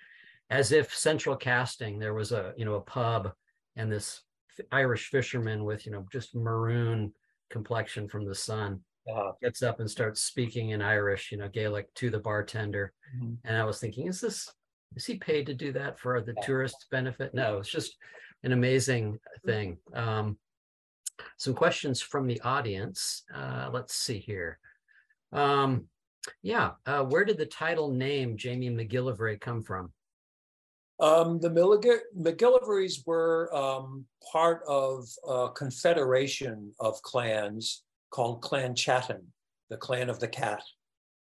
as 0.49 0.71
if 0.71 0.93
central 0.95 1.35
casting, 1.35 1.99
there 1.99 2.13
was 2.13 2.31
a 2.31 2.53
you 2.57 2.65
know 2.65 2.75
a 2.75 2.81
pub 2.81 3.33
and 3.75 3.91
this 3.91 4.23
Irish 4.71 5.09
fisherman 5.09 5.63
with 5.65 5.85
you 5.85 5.91
know 5.91 6.05
just 6.11 6.35
maroon 6.35 7.13
complexion 7.49 8.07
from 8.07 8.25
the 8.25 8.35
sun 8.35 8.83
Uh, 9.11 9.33
gets 9.41 9.61
up 9.61 9.79
and 9.81 9.91
starts 9.91 10.21
speaking 10.21 10.69
in 10.69 10.81
Irish, 10.81 11.31
you 11.31 11.37
know, 11.37 11.49
Gaelic 11.49 11.93
to 11.95 12.09
the 12.09 12.19
bartender. 12.19 12.93
Mhm. 13.17 13.37
And 13.43 13.57
I 13.57 13.65
was 13.65 13.79
thinking, 13.81 14.07
is 14.07 14.21
this, 14.21 14.49
is 14.95 15.05
he 15.05 15.17
paid 15.17 15.45
to 15.47 15.53
do 15.53 15.73
that 15.73 15.99
for 15.99 16.21
the 16.21 16.33
Yeah. 16.37 16.41
tourist 16.45 16.87
benefit? 16.89 17.33
No, 17.33 17.59
it's 17.59 17.69
just 17.69 17.97
an 18.43 18.53
amazing 18.53 19.19
thing. 19.45 19.81
Um, 19.93 20.39
some 21.37 21.53
questions 21.53 22.01
from 22.01 22.27
the 22.27 22.39
audience. 22.41 23.23
Uh, 23.33 23.69
let's 23.73 23.93
see 23.93 24.19
here. 24.19 24.57
Um, 25.33 25.89
yeah, 26.41 26.71
uh, 26.85 27.03
where 27.03 27.25
did 27.25 27.37
the 27.37 27.45
title 27.45 27.91
name 27.91 28.37
Jamie 28.37 28.69
MacGillivray 28.69 29.39
come 29.39 29.63
from? 29.63 29.91
Um, 30.99 31.39
the 31.39 31.49
MacGillivrays 31.49 33.05
were 33.05 33.53
um, 33.53 34.05
part 34.31 34.61
of 34.67 35.07
a 35.27 35.49
confederation 35.49 36.71
of 36.79 37.01
clans 37.01 37.83
called 38.11 38.41
Clan 38.41 38.75
Chattan, 38.75 39.21
the 39.69 39.77
clan 39.77 40.09
of 40.09 40.19
the 40.19 40.27
cat. 40.27 40.63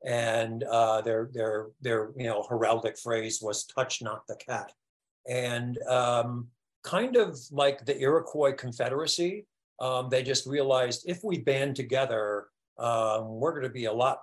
And 0.06 0.64
uh, 0.64 1.02
their 1.02 1.30
their 1.34 1.68
their 1.82 2.12
you 2.16 2.28
know 2.28 2.46
heraldic 2.50 3.02
phrase 3.02 3.40
was 3.42 3.66
"touch 3.66 4.02
not 4.04 4.28
the 4.28 4.36
cat," 4.36 4.72
and 5.28 5.76
um, 5.90 6.48
kind 6.84 7.16
of 7.16 7.36
like 7.52 7.84
the 7.84 8.00
Iroquois 8.00 8.54
Confederacy, 8.54 9.48
um, 9.80 10.10
they 10.10 10.22
just 10.22 10.46
realized 10.46 11.04
if 11.08 11.24
we 11.24 11.40
band 11.40 11.76
together, 11.76 12.46
um, 12.78 13.40
we're 13.40 13.52
going 13.52 13.64
to 13.64 13.70
be 13.70 13.86
a 13.86 13.92
lot 13.92 14.22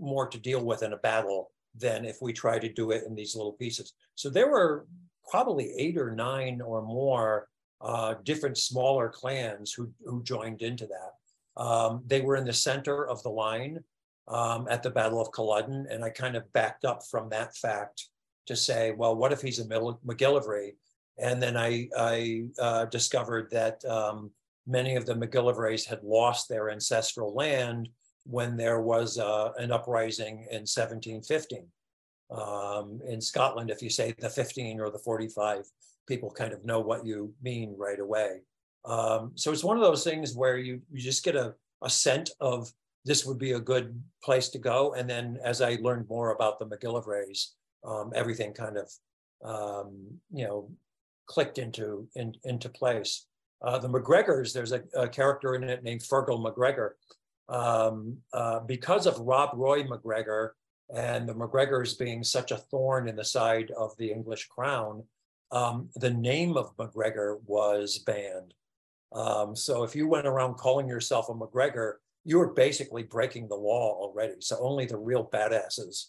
more 0.00 0.26
to 0.28 0.38
deal 0.38 0.64
with 0.64 0.82
in 0.82 0.92
a 0.92 0.98
battle 0.98 1.50
than 1.76 2.04
if 2.04 2.18
we 2.20 2.32
try 2.32 2.58
to 2.58 2.72
do 2.72 2.90
it 2.90 3.04
in 3.06 3.14
these 3.14 3.36
little 3.36 3.52
pieces. 3.52 3.92
So 4.14 4.28
there 4.28 4.50
were 4.50 4.86
probably 5.28 5.72
eight 5.78 5.96
or 5.96 6.10
nine 6.10 6.60
or 6.60 6.82
more 6.82 7.48
uh, 7.80 8.14
different 8.24 8.58
smaller 8.58 9.08
clans 9.08 9.72
who, 9.72 9.90
who 10.04 10.22
joined 10.22 10.62
into 10.62 10.86
that. 10.86 11.62
Um, 11.62 12.02
they 12.06 12.20
were 12.20 12.36
in 12.36 12.44
the 12.44 12.52
center 12.52 13.06
of 13.06 13.22
the 13.22 13.30
line 13.30 13.78
um, 14.28 14.66
at 14.68 14.82
the 14.82 14.90
Battle 14.90 15.20
of 15.20 15.32
Culloden, 15.32 15.86
and 15.90 16.04
I 16.04 16.10
kind 16.10 16.36
of 16.36 16.52
backed 16.52 16.84
up 16.84 17.02
from 17.10 17.28
that 17.30 17.56
fact 17.56 18.08
to 18.46 18.56
say, 18.56 18.92
well, 18.92 19.14
what 19.14 19.32
if 19.32 19.40
he's 19.40 19.58
a 19.58 19.64
MacGillivray? 19.64 20.72
And 21.18 21.42
then 21.42 21.56
I, 21.56 21.88
I 21.96 22.44
uh, 22.58 22.84
discovered 22.86 23.50
that 23.50 23.84
um, 23.84 24.30
many 24.66 24.96
of 24.96 25.06
the 25.06 25.14
MacGillivrays 25.14 25.84
had 25.84 26.02
lost 26.02 26.48
their 26.48 26.70
ancestral 26.70 27.34
land 27.34 27.88
when 28.24 28.56
there 28.56 28.80
was 28.80 29.18
uh, 29.18 29.50
an 29.58 29.72
uprising 29.72 30.46
in 30.50 30.66
1715. 30.66 31.66
Um, 32.30 33.00
in 33.08 33.20
Scotland, 33.20 33.70
if 33.70 33.82
you 33.82 33.90
say 33.90 34.14
the 34.18 34.28
15 34.28 34.80
or 34.80 34.90
the 34.90 34.98
45, 34.98 35.64
people 36.06 36.30
kind 36.30 36.52
of 36.52 36.64
know 36.64 36.80
what 36.80 37.04
you 37.04 37.32
mean 37.42 37.74
right 37.76 37.98
away. 37.98 38.40
Um, 38.84 39.32
so 39.34 39.52
it's 39.52 39.64
one 39.64 39.76
of 39.76 39.82
those 39.82 40.04
things 40.04 40.34
where 40.34 40.56
you, 40.56 40.80
you 40.90 41.00
just 41.00 41.24
get 41.24 41.36
a, 41.36 41.54
a 41.82 41.90
scent 41.90 42.30
of 42.40 42.72
this 43.04 43.24
would 43.24 43.38
be 43.38 43.52
a 43.52 43.60
good 43.60 44.00
place 44.22 44.48
to 44.50 44.58
go. 44.58 44.94
And 44.94 45.08
then 45.08 45.38
as 45.44 45.60
I 45.60 45.78
learned 45.80 46.08
more 46.08 46.32
about 46.32 46.58
the 46.58 46.66
MacGillivrays, 46.66 47.48
um, 47.84 48.12
everything 48.14 48.52
kind 48.52 48.76
of, 48.76 48.90
um, 49.44 50.06
you 50.32 50.46
know, 50.46 50.70
clicked 51.26 51.58
into, 51.58 52.06
in, 52.14 52.34
into 52.44 52.68
place. 52.68 53.26
Uh, 53.62 53.78
the 53.78 53.88
McGregors, 53.88 54.52
there's 54.52 54.72
a, 54.72 54.82
a 54.94 55.08
character 55.08 55.54
in 55.54 55.64
it 55.64 55.82
named 55.82 56.00
Fergal 56.00 56.42
McGregor, 56.42 56.90
um, 57.50 58.18
uh, 58.32 58.60
because 58.60 59.06
of 59.06 59.18
Rob 59.18 59.50
Roy 59.54 59.82
McGregor 59.82 60.50
and 60.94 61.28
the 61.28 61.34
McGregors 61.34 61.98
being 61.98 62.24
such 62.24 62.50
a 62.50 62.56
thorn 62.56 63.08
in 63.08 63.16
the 63.16 63.24
side 63.24 63.70
of 63.76 63.96
the 63.98 64.10
English 64.10 64.46
crown, 64.46 65.04
um, 65.52 65.90
the 65.96 66.10
name 66.10 66.56
of 66.56 66.76
McGregor 66.76 67.38
was 67.44 67.98
banned. 67.98 68.54
Um, 69.12 69.56
so 69.56 69.82
if 69.82 69.96
you 69.96 70.06
went 70.06 70.26
around 70.26 70.54
calling 70.54 70.88
yourself 70.88 71.28
a 71.28 71.34
McGregor, 71.34 71.94
you 72.24 72.38
were 72.38 72.52
basically 72.52 73.02
breaking 73.02 73.48
the 73.48 73.56
law 73.56 73.94
already. 74.00 74.34
So 74.40 74.56
only 74.60 74.86
the 74.86 74.98
real 74.98 75.28
badasses. 75.28 76.06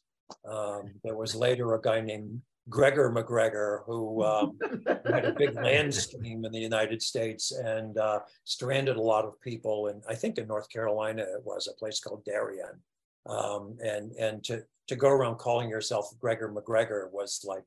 Um, 0.47 0.93
there 1.03 1.15
was 1.15 1.35
later 1.35 1.73
a 1.73 1.81
guy 1.81 2.01
named 2.01 2.41
Gregor 2.70 3.12
McGregor 3.12 3.84
who 3.86 4.24
um, 4.24 4.57
had 4.88 5.26
a 5.26 5.34
big 5.34 5.55
land 5.64 5.93
scheme 5.93 6.45
in 6.45 6.51
the 6.51 6.59
United 6.59 7.01
States 7.01 7.51
and 7.51 7.97
uh, 7.97 8.20
stranded 8.43 8.97
a 8.97 9.01
lot 9.01 9.26
of 9.26 9.39
people. 9.41 9.88
And 9.88 10.03
I 10.07 10.16
think 10.16 10.38
in 10.38 10.47
North 10.47 10.70
Carolina 10.70 11.24
it 11.24 11.43
was 11.43 11.68
a 11.68 11.78
place 11.78 11.99
called 11.99 12.24
Darien. 12.26 12.80
Um, 13.28 13.78
and 13.84 14.12
and 14.14 14.43
to 14.45 14.64
to 14.88 14.95
go 14.95 15.09
around 15.09 15.38
calling 15.38 15.70
yourself 15.70 16.09
Gregor 16.20 16.51
McGregor 16.51 17.12
was 17.12 17.41
like 17.47 17.66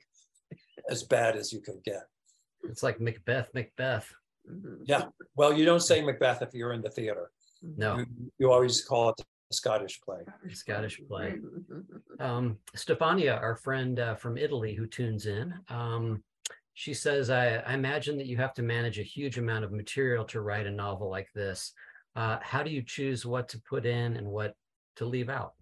as 0.90 1.02
bad 1.02 1.36
as 1.36 1.52
you 1.52 1.60
could 1.60 1.82
get. 1.84 2.08
It's 2.64 2.82
like 2.82 3.00
Macbeth, 3.00 3.50
Macbeth. 3.54 4.12
Yeah. 4.84 5.06
Well, 5.36 5.52
you 5.52 5.64
don't 5.64 5.80
say 5.80 6.02
Macbeth 6.02 6.42
if 6.42 6.54
you're 6.54 6.72
in 6.72 6.82
the 6.82 6.90
theater. 6.90 7.30
No, 7.76 7.98
You, 7.98 8.06
you 8.38 8.52
always 8.52 8.84
call 8.84 9.10
it 9.10 9.24
Scottish 9.52 10.00
play. 10.00 10.20
Scottish 10.52 11.00
play. 11.06 11.34
Mhm. 11.38 12.20
Um, 12.20 12.58
Stefania, 12.76 13.40
our 13.40 13.56
friend 13.56 14.00
uh, 14.00 14.14
from 14.14 14.36
Italy 14.36 14.74
who 14.74 14.86
tunes 14.86 15.26
in, 15.26 15.54
um, 15.68 16.22
she 16.74 16.92
says, 16.92 17.30
I, 17.30 17.56
I 17.58 17.74
imagine 17.74 18.16
that 18.18 18.26
you 18.26 18.36
have 18.38 18.52
to 18.54 18.62
manage 18.62 18.98
a 18.98 19.04
huge 19.04 19.38
amount 19.38 19.64
of 19.64 19.72
material 19.72 20.24
to 20.26 20.40
write 20.40 20.66
a 20.66 20.70
novel 20.70 21.08
like 21.08 21.28
this. 21.32 21.72
Uh, 22.16 22.38
how 22.42 22.62
do 22.62 22.70
you 22.70 22.82
choose 22.82 23.24
what 23.24 23.48
to 23.50 23.60
put 23.60 23.86
in 23.86 24.16
and 24.16 24.26
what 24.26 24.54
to 24.96 25.04
leave 25.04 25.28
out? 25.28 25.54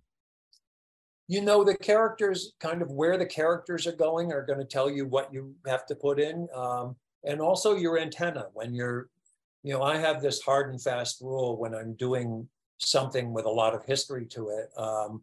You 1.29 1.41
know, 1.43 1.65
the 1.65 1.77
characters, 1.77 2.53
kind 2.61 2.83
of 2.83 2.91
where 2.91 3.17
the 3.17 3.27
characters 3.27 3.87
are 3.87 3.97
going, 3.97 4.33
are 4.33 4.45
going 4.45 4.59
to 4.59 4.65
tell 4.65 4.91
you 4.91 5.07
what 5.07 5.33
you 5.33 5.55
have 5.67 5.87
to 5.87 5.95
put 5.95 6.19
in. 6.19 6.49
Um, 6.55 6.97
and 7.25 7.41
also 7.41 7.77
your 7.77 7.99
antenna 7.99 8.47
when 8.55 8.75
you're, 8.75 9.09
you 9.63 9.73
know, 9.73 9.83
I 9.83 9.97
have 9.99 10.21
this 10.21 10.41
hard 10.43 10.71
and 10.71 10.83
fast 10.83 11.21
rule 11.21 11.59
when 11.59 11.75
I'm 11.75 11.95
doing 11.95 12.49
something 12.85 13.33
with 13.33 13.45
a 13.45 13.51
lot 13.51 13.75
of 13.75 13.85
history 13.85 14.27
to 14.27 14.51
it 14.51 14.71
um, 14.77 15.23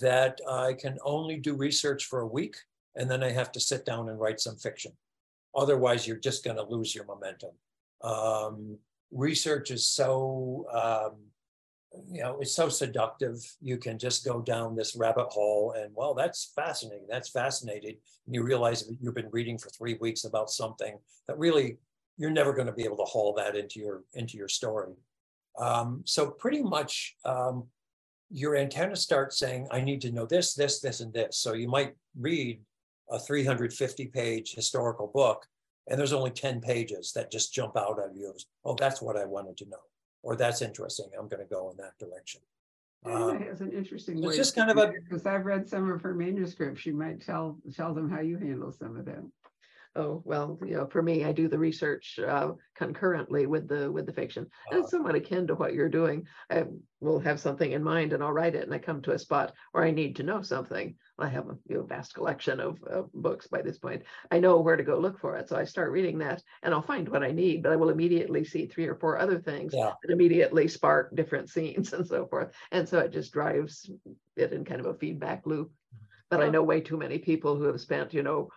that 0.00 0.40
I 0.48 0.74
can 0.74 0.98
only 1.04 1.36
do 1.36 1.54
research 1.54 2.04
for 2.04 2.20
a 2.20 2.26
week 2.26 2.56
and 2.96 3.10
then 3.10 3.22
I 3.22 3.30
have 3.30 3.52
to 3.52 3.60
sit 3.60 3.84
down 3.84 4.08
and 4.08 4.18
write 4.18 4.40
some 4.40 4.56
fiction. 4.56 4.92
Otherwise, 5.54 6.06
you're 6.06 6.16
just 6.16 6.44
going 6.44 6.56
to 6.56 6.62
lose 6.62 6.94
your 6.94 7.04
momentum. 7.04 7.50
Um, 8.02 8.78
research 9.10 9.70
is 9.70 9.86
so, 9.86 10.66
um, 10.72 11.16
you 12.10 12.22
know, 12.22 12.38
it's 12.40 12.54
so 12.54 12.68
seductive. 12.68 13.36
You 13.60 13.76
can 13.76 13.98
just 13.98 14.24
go 14.24 14.40
down 14.40 14.76
this 14.76 14.94
rabbit 14.94 15.26
hole 15.28 15.74
and, 15.76 15.90
well, 15.94 16.14
that's 16.14 16.52
fascinating. 16.54 17.06
That's 17.08 17.30
fascinating. 17.30 17.96
And 18.26 18.34
you 18.34 18.42
realize 18.42 18.86
that 18.86 18.96
you've 19.00 19.14
been 19.14 19.30
reading 19.32 19.58
for 19.58 19.70
three 19.70 19.96
weeks 20.00 20.24
about 20.24 20.50
something 20.50 20.98
that 21.26 21.38
really 21.38 21.78
you're 22.16 22.30
never 22.30 22.52
going 22.52 22.66
to 22.66 22.72
be 22.72 22.84
able 22.84 22.98
to 22.98 23.04
haul 23.04 23.32
that 23.34 23.56
into 23.56 23.80
your 23.80 24.04
into 24.14 24.36
your 24.36 24.48
story. 24.48 24.92
Um, 25.58 26.02
so 26.06 26.30
pretty 26.30 26.62
much 26.62 27.16
um, 27.24 27.64
your 28.30 28.56
antenna 28.56 28.96
starts 28.96 29.38
saying, 29.38 29.68
I 29.70 29.80
need 29.80 30.00
to 30.02 30.12
know 30.12 30.26
this, 30.26 30.54
this, 30.54 30.80
this, 30.80 31.00
and 31.00 31.12
this. 31.12 31.38
So 31.38 31.52
you 31.54 31.68
might 31.68 31.94
read 32.18 32.60
a 33.10 33.18
350 33.18 34.06
page 34.06 34.54
historical 34.54 35.08
book, 35.12 35.46
and 35.88 35.98
there's 35.98 36.12
only 36.12 36.30
10 36.30 36.60
pages 36.60 37.12
that 37.14 37.30
just 37.32 37.52
jump 37.52 37.76
out 37.76 37.98
at 38.02 38.14
you. 38.14 38.32
as, 38.34 38.46
Oh, 38.64 38.76
that's 38.78 39.02
what 39.02 39.16
I 39.16 39.24
wanted 39.24 39.56
to 39.58 39.68
know, 39.68 39.80
or 40.22 40.36
that's 40.36 40.62
interesting. 40.62 41.06
I'm 41.18 41.28
going 41.28 41.42
to 41.42 41.48
go 41.52 41.70
in 41.70 41.76
that 41.78 41.98
direction. 41.98 42.40
Um, 43.04 43.40
has 43.42 43.62
an 43.62 43.72
interesting 43.72 44.18
it's 44.18 44.26
way. 44.26 44.36
just 44.36 44.54
kind 44.54 44.70
of 44.70 44.76
a- 44.76 44.92
Because 44.92 45.24
I've 45.26 45.46
read 45.46 45.66
some 45.68 45.90
of 45.90 46.02
her 46.02 46.14
manuscripts. 46.14 46.84
You 46.84 46.92
might 46.94 47.20
tell, 47.24 47.58
tell 47.74 47.94
them 47.94 48.10
how 48.10 48.20
you 48.20 48.36
handle 48.36 48.70
some 48.72 48.96
of 48.96 49.06
them. 49.06 49.32
Oh, 49.96 50.22
well, 50.24 50.56
you 50.64 50.74
know, 50.74 50.86
for 50.86 51.02
me, 51.02 51.24
I 51.24 51.32
do 51.32 51.48
the 51.48 51.58
research 51.58 52.16
uh, 52.20 52.52
concurrently 52.76 53.46
with 53.46 53.66
the, 53.66 53.90
with 53.90 54.06
the 54.06 54.12
fiction. 54.12 54.46
And 54.70 54.80
it's 54.80 54.90
somewhat 54.92 55.16
akin 55.16 55.48
to 55.48 55.56
what 55.56 55.74
you're 55.74 55.88
doing. 55.88 56.28
I 56.48 56.66
will 57.00 57.18
have 57.18 57.40
something 57.40 57.72
in 57.72 57.82
mind 57.82 58.12
and 58.12 58.22
I'll 58.22 58.32
write 58.32 58.54
it 58.54 58.62
and 58.62 58.72
I 58.72 58.78
come 58.78 59.02
to 59.02 59.12
a 59.12 59.18
spot 59.18 59.52
where 59.72 59.82
I 59.82 59.90
need 59.90 60.14
to 60.16 60.22
know 60.22 60.42
something. 60.42 60.96
I 61.18 61.26
have 61.28 61.48
a 61.48 61.58
you 61.68 61.78
know, 61.78 61.82
vast 61.82 62.14
collection 62.14 62.60
of, 62.60 62.80
of 62.84 63.12
books 63.12 63.48
by 63.48 63.62
this 63.62 63.78
point. 63.78 64.04
I 64.30 64.38
know 64.38 64.60
where 64.60 64.76
to 64.76 64.84
go 64.84 64.96
look 64.96 65.18
for 65.18 65.36
it. 65.36 65.48
So 65.48 65.56
I 65.56 65.64
start 65.64 65.90
reading 65.90 66.18
that 66.18 66.40
and 66.62 66.72
I'll 66.72 66.82
find 66.82 67.08
what 67.08 67.24
I 67.24 67.32
need, 67.32 67.64
but 67.64 67.72
I 67.72 67.76
will 67.76 67.90
immediately 67.90 68.44
see 68.44 68.66
three 68.66 68.86
or 68.86 68.94
four 68.94 69.18
other 69.18 69.40
things 69.40 69.74
Yeah. 69.74 69.94
that 70.02 70.12
immediately 70.12 70.68
spark 70.68 71.16
different 71.16 71.50
scenes 71.50 71.92
and 71.94 72.06
so 72.06 72.26
forth. 72.28 72.54
And 72.70 72.88
so 72.88 73.00
it 73.00 73.10
just 73.10 73.32
drives 73.32 73.90
it 74.36 74.52
in 74.52 74.64
kind 74.64 74.80
of 74.80 74.86
a 74.86 74.94
feedback 74.94 75.46
loop. 75.46 75.72
But 76.30 76.40
I 76.40 76.48
know 76.48 76.62
way 76.62 76.80
too 76.80 76.96
many 76.96 77.18
people 77.18 77.56
who 77.56 77.64
have 77.64 77.80
spent, 77.80 78.14
you 78.14 78.22
know, 78.22 78.50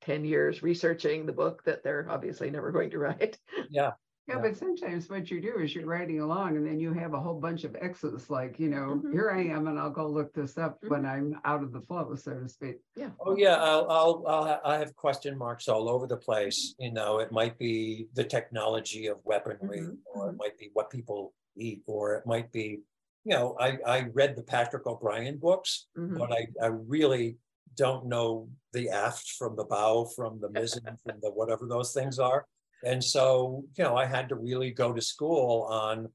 10 0.00 0.24
years 0.24 0.62
researching 0.62 1.26
the 1.26 1.32
book 1.32 1.62
that 1.64 1.82
they're 1.82 2.06
obviously 2.08 2.50
never 2.50 2.70
going 2.72 2.90
to 2.90 2.98
write. 2.98 3.38
Yeah. 3.68 3.92
Yeah, 4.28 4.36
Yeah. 4.36 4.42
but 4.42 4.56
sometimes 4.56 5.08
what 5.10 5.28
you 5.28 5.40
do 5.40 5.58
is 5.58 5.74
you're 5.74 5.86
writing 5.86 6.20
along 6.20 6.56
and 6.56 6.64
then 6.64 6.78
you 6.78 6.92
have 6.92 7.14
a 7.14 7.20
whole 7.20 7.40
bunch 7.40 7.64
of 7.64 7.74
X's, 7.74 8.30
like, 8.30 8.60
you 8.60 8.68
know, 8.68 9.02
Mhm. 9.02 9.12
here 9.12 9.30
I 9.30 9.42
am 9.42 9.66
and 9.66 9.76
I'll 9.76 9.90
go 9.90 10.06
look 10.06 10.32
this 10.32 10.56
up 10.56 10.78
when 10.86 11.04
I'm 11.04 11.40
out 11.44 11.64
of 11.64 11.72
the 11.72 11.80
flow, 11.80 12.14
so 12.14 12.38
to 12.38 12.48
speak. 12.48 12.76
Yeah. 12.94 13.10
Oh 13.18 13.34
yeah, 13.36 13.56
I'll, 13.56 13.90
I'll, 13.90 14.24
I'll, 14.28 14.60
I 14.64 14.78
have 14.78 14.94
question 14.94 15.36
marks 15.36 15.68
all 15.68 15.88
over 15.88 16.06
the 16.06 16.16
place. 16.16 16.74
You 16.78 16.92
know, 16.92 17.18
it 17.18 17.32
might 17.32 17.58
be 17.58 18.06
the 18.14 18.22
technology 18.24 19.06
of 19.08 19.18
weaponry, 19.24 19.80
Mhm, 19.80 19.98
or 20.04 20.30
it 20.30 20.36
might 20.36 20.56
be 20.58 20.70
what 20.74 20.90
people 20.90 21.34
eat, 21.56 21.82
or 21.86 22.14
it 22.14 22.24
might 22.26 22.52
be, 22.52 22.82
you 23.24 23.32
know, 23.34 23.56
I, 23.58 23.78
I 23.84 24.00
read 24.12 24.36
the 24.36 24.42
Patrick 24.44 24.86
O'Brian 24.86 25.38
books, 25.38 25.88
Mhm. 25.96 26.18
but 26.18 26.32
I, 26.32 26.46
I 26.62 26.66
really 26.68 27.38
don't 27.84 28.06
know 28.06 28.48
the 28.72 28.90
aft 28.90 29.26
from 29.38 29.56
the 29.56 29.64
bow, 29.64 30.04
from 30.16 30.40
the 30.40 30.48
mizzen, 30.56 30.96
from 31.02 31.18
the 31.22 31.30
whatever 31.30 31.66
those 31.66 31.92
things 31.92 32.18
are. 32.18 32.44
And 32.84 33.02
so, 33.02 33.64
you 33.76 33.84
know, 33.84 33.96
I 33.96 34.06
had 34.06 34.28
to 34.28 34.36
really 34.36 34.70
go 34.70 34.92
to 34.92 35.10
school 35.14 35.66
on 35.70 36.08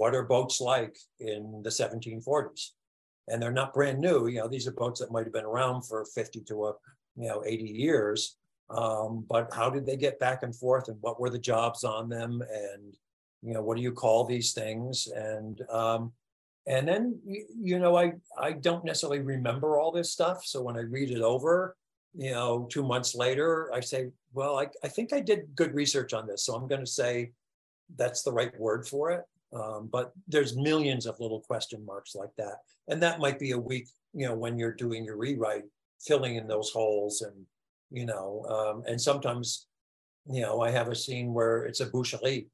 what 0.00 0.14
are 0.14 0.24
boats 0.36 0.60
like 0.60 0.96
in 1.20 1.60
the 1.64 1.70
seventeen 1.70 2.20
forties? 2.20 2.74
And 3.28 3.40
they're 3.40 3.60
not 3.60 3.74
brand 3.74 4.00
new, 4.00 4.26
you 4.26 4.38
know, 4.40 4.48
these 4.48 4.66
are 4.66 4.82
boats 4.82 4.98
that 5.00 5.12
might 5.12 5.26
have 5.26 5.38
been 5.38 5.52
around 5.52 5.82
for 5.82 6.04
fifty 6.18 6.40
to 6.48 6.56
a, 6.66 6.72
you 7.16 7.28
know, 7.28 7.42
eighty 7.46 7.70
years. 7.86 8.36
Um, 8.70 9.24
but 9.28 9.52
how 9.52 9.68
did 9.70 9.84
they 9.86 9.96
get 9.96 10.18
back 10.18 10.42
and 10.42 10.54
forth 10.56 10.88
and 10.88 10.96
what 11.00 11.20
were 11.20 11.30
the 11.30 11.38
jobs 11.52 11.84
on 11.84 12.08
them? 12.08 12.42
And, 12.70 12.96
you 13.42 13.52
know, 13.54 13.62
what 13.62 13.76
do 13.76 13.82
you 13.82 13.92
call 13.92 14.24
these 14.24 14.52
things? 14.52 15.08
And, 15.14 15.60
um, 15.68 16.12
and 16.66 16.86
then, 16.86 17.18
you, 17.24 17.78
know, 17.78 17.96
I, 17.96 18.12
I 18.38 18.52
don't 18.52 18.84
necessarily 18.84 19.20
remember 19.20 19.78
all 19.78 19.90
this 19.90 20.12
stuff. 20.12 20.44
So 20.44 20.62
when 20.62 20.76
I 20.76 20.82
read 20.82 21.10
it 21.10 21.20
over, 21.20 21.76
you 22.14 22.30
know, 22.30 22.68
two 22.70 22.84
months 22.84 23.14
later, 23.14 23.70
I 23.74 23.80
say, 23.80 24.10
well, 24.32 24.58
I, 24.58 24.68
I 24.84 24.88
think 24.88 25.12
I 25.12 25.20
did 25.20 25.54
good 25.56 25.74
research 25.74 26.12
on 26.12 26.26
this. 26.26 26.44
So 26.44 26.54
I'm 26.54 26.68
going 26.68 26.82
to 26.82 26.90
say 26.90 27.32
that's 27.96 28.22
the 28.22 28.32
right 28.32 28.58
word 28.60 28.86
for 28.86 29.10
it. 29.10 29.24
Um, 29.54 29.88
but 29.90 30.12
there's 30.28 30.56
millions 30.56 31.06
of 31.06 31.18
little 31.20 31.40
question 31.40 31.84
marks 31.84 32.14
like 32.14 32.30
that. 32.38 32.58
And 32.88 33.02
that 33.02 33.18
might 33.18 33.38
be 33.38 33.50
a 33.50 33.58
week, 33.58 33.88
you 34.14 34.26
know, 34.26 34.34
when 34.34 34.58
you're 34.58 34.72
doing 34.72 35.04
your 35.04 35.16
rewrite, 35.16 35.64
filling 36.00 36.36
in 36.36 36.46
those 36.46 36.70
holes 36.70 37.22
and, 37.22 37.44
you 37.90 38.06
know, 38.06 38.44
um, 38.48 38.84
and 38.86 39.00
sometimes, 39.00 39.66
you 40.30 40.42
know, 40.42 40.60
I 40.60 40.70
have 40.70 40.88
a 40.88 40.94
scene 40.94 41.34
where 41.34 41.64
it's 41.64 41.80
a 41.80 41.90
boucherie 41.90 42.46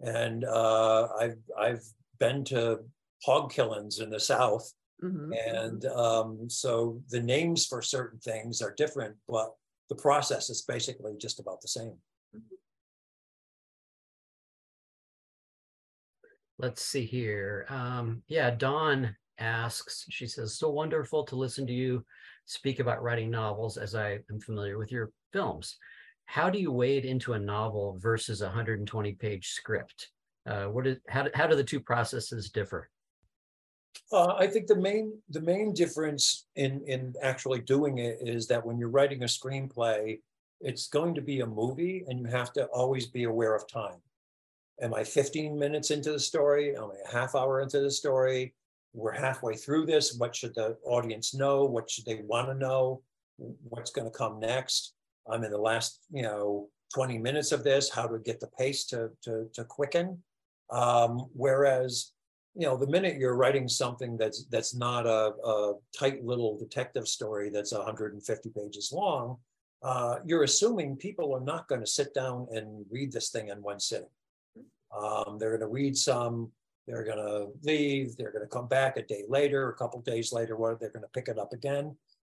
and 0.00 0.44
uh, 0.44 1.08
I've, 1.18 1.38
I've 1.58 1.84
been 2.18 2.44
to 2.46 2.80
hog 3.24 3.52
killings 3.52 4.00
in 4.00 4.10
the 4.10 4.20
South 4.20 4.72
Mhm, 5.02 5.36
and 5.46 5.84
um, 5.86 6.48
so 6.48 7.02
the 7.08 7.20
names 7.20 7.66
for 7.66 7.82
certain 7.82 8.20
things 8.20 8.62
are 8.62 8.74
different, 8.76 9.16
but 9.28 9.52
the 9.88 9.96
process 9.96 10.48
is 10.48 10.62
basically 10.62 11.14
just 11.18 11.40
about 11.40 11.60
the 11.60 11.68
same. 11.68 11.96
Let's 16.58 16.84
see 16.84 17.04
here. 17.04 17.66
Um, 17.68 18.22
yeah, 18.28 18.50
Dawn 18.50 19.16
asks, 19.38 20.06
she 20.08 20.28
says, 20.28 20.56
so 20.56 20.70
wonderful 20.70 21.24
to 21.24 21.36
listen 21.36 21.66
to 21.66 21.72
you 21.72 22.04
speak 22.44 22.78
about 22.78 23.02
writing 23.02 23.30
novels 23.30 23.76
as 23.76 23.94
I 23.94 24.18
am 24.30 24.40
familiar 24.40 24.78
with 24.78 24.92
your 24.92 25.10
films. 25.32 25.76
How 26.26 26.48
do 26.48 26.60
you 26.60 26.70
wade 26.70 27.04
into 27.04 27.32
a 27.32 27.38
novel 27.38 27.98
versus 28.00 28.42
a 28.42 28.46
120 28.46 29.14
page 29.14 29.48
script? 29.48 30.10
Uh, 30.46 30.66
what 30.66 30.86
is, 30.86 30.98
how, 31.08 31.24
do- 31.24 31.30
how 31.34 31.48
do 31.48 31.56
the 31.56 31.64
two 31.64 31.80
processes 31.80 32.50
differ? 32.50 32.88
Uh, 34.12 34.34
I 34.38 34.46
think 34.46 34.66
the 34.66 34.76
main 34.76 35.18
the 35.30 35.40
main 35.40 35.72
difference 35.72 36.46
in 36.56 36.82
in 36.86 37.14
actually 37.22 37.60
doing 37.60 37.98
it 37.98 38.18
is 38.20 38.46
that 38.48 38.64
when 38.64 38.78
you're 38.78 38.88
writing 38.88 39.22
a 39.22 39.26
screenplay, 39.26 40.20
it's 40.60 40.88
going 40.88 41.14
to 41.14 41.22
be 41.22 41.40
a 41.40 41.46
movie, 41.46 42.04
and 42.06 42.20
you 42.20 42.26
have 42.26 42.52
to 42.54 42.66
always 42.66 43.06
be 43.06 43.24
aware 43.24 43.54
of 43.54 43.66
time. 43.68 44.00
Am 44.80 44.94
I 44.94 45.04
15 45.04 45.58
minutes 45.58 45.90
into 45.90 46.12
the 46.12 46.18
story? 46.18 46.76
Am 46.76 46.84
I 46.84 47.10
a 47.10 47.12
half 47.12 47.34
hour 47.34 47.60
into 47.60 47.80
the 47.80 47.90
story? 47.90 48.54
We're 48.94 49.12
halfway 49.12 49.56
through 49.56 49.86
this. 49.86 50.14
What 50.16 50.36
should 50.36 50.54
the 50.54 50.76
audience 50.84 51.34
know? 51.34 51.64
What 51.64 51.90
should 51.90 52.04
they 52.04 52.22
want 52.26 52.48
to 52.48 52.54
know? 52.54 53.02
What's 53.38 53.90
going 53.90 54.10
to 54.10 54.16
come 54.16 54.38
next? 54.38 54.94
I'm 55.30 55.44
in 55.44 55.50
the 55.50 55.58
last, 55.58 56.00
you 56.10 56.22
know, 56.22 56.68
20 56.94 57.18
minutes 57.18 57.52
of 57.52 57.64
this. 57.64 57.88
How 57.88 58.06
to 58.06 58.18
get 58.18 58.40
the 58.40 58.50
pace 58.58 58.84
to 58.86 59.10
to 59.22 59.48
to 59.54 59.64
quicken? 59.64 60.22
Um, 60.70 61.28
whereas 61.32 62.12
you 62.54 62.66
know, 62.66 62.76
the 62.76 62.86
minute 62.86 63.16
you're 63.18 63.36
writing 63.36 63.68
something 63.68 64.16
that's 64.16 64.44
that's 64.46 64.74
not 64.74 65.06
a, 65.06 65.32
a 65.44 65.74
tight 65.96 66.24
little 66.24 66.58
detective 66.58 67.08
story 67.08 67.48
that's 67.50 67.72
150 67.72 68.50
pages 68.50 68.92
long, 68.92 69.38
uh, 69.82 70.16
you're 70.24 70.42
assuming 70.42 70.96
people 70.96 71.34
are 71.34 71.40
not 71.40 71.66
going 71.68 71.80
to 71.80 71.86
sit 71.86 72.12
down 72.14 72.46
and 72.52 72.84
read 72.90 73.10
this 73.10 73.30
thing 73.30 73.48
in 73.48 73.62
one 73.62 73.80
sitting. 73.80 74.08
Um, 74.96 75.38
they're 75.38 75.56
going 75.56 75.60
to 75.60 75.66
read 75.66 75.96
some, 75.96 76.52
they're 76.86 77.04
going 77.04 77.16
to 77.16 77.48
leave, 77.62 78.16
they're 78.16 78.32
going 78.32 78.44
to 78.44 78.54
come 78.54 78.68
back 78.68 78.98
a 78.98 79.02
day 79.02 79.24
later, 79.28 79.70
a 79.70 79.74
couple 79.74 80.00
days 80.02 80.32
later, 80.32 80.56
what 80.56 80.78
they're 80.78 80.90
going 80.90 81.04
to 81.04 81.08
pick 81.08 81.28
it 81.28 81.38
up 81.38 81.54
again. 81.54 81.96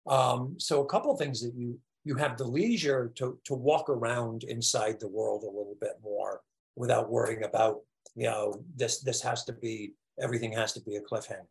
Um, 0.06 0.56
so 0.58 0.82
a 0.82 0.86
couple 0.86 1.16
things 1.16 1.40
that 1.42 1.54
you 1.54 1.78
you 2.04 2.16
have 2.16 2.36
the 2.36 2.44
leisure 2.44 3.12
to 3.14 3.38
to 3.44 3.54
walk 3.54 3.88
around 3.88 4.44
inside 4.44 4.98
the 4.98 5.08
world 5.08 5.44
a 5.44 5.46
little 5.46 5.76
bit 5.80 5.98
more 6.02 6.40
without 6.76 7.10
worrying 7.10 7.44
about 7.44 7.80
you 8.14 8.26
know 8.26 8.62
this 8.76 9.00
this 9.00 9.22
has 9.22 9.44
to 9.44 9.52
be 9.52 9.92
everything 10.20 10.52
has 10.52 10.72
to 10.74 10.80
be 10.80 10.96
a 10.96 11.00
cliffhanger. 11.00 11.46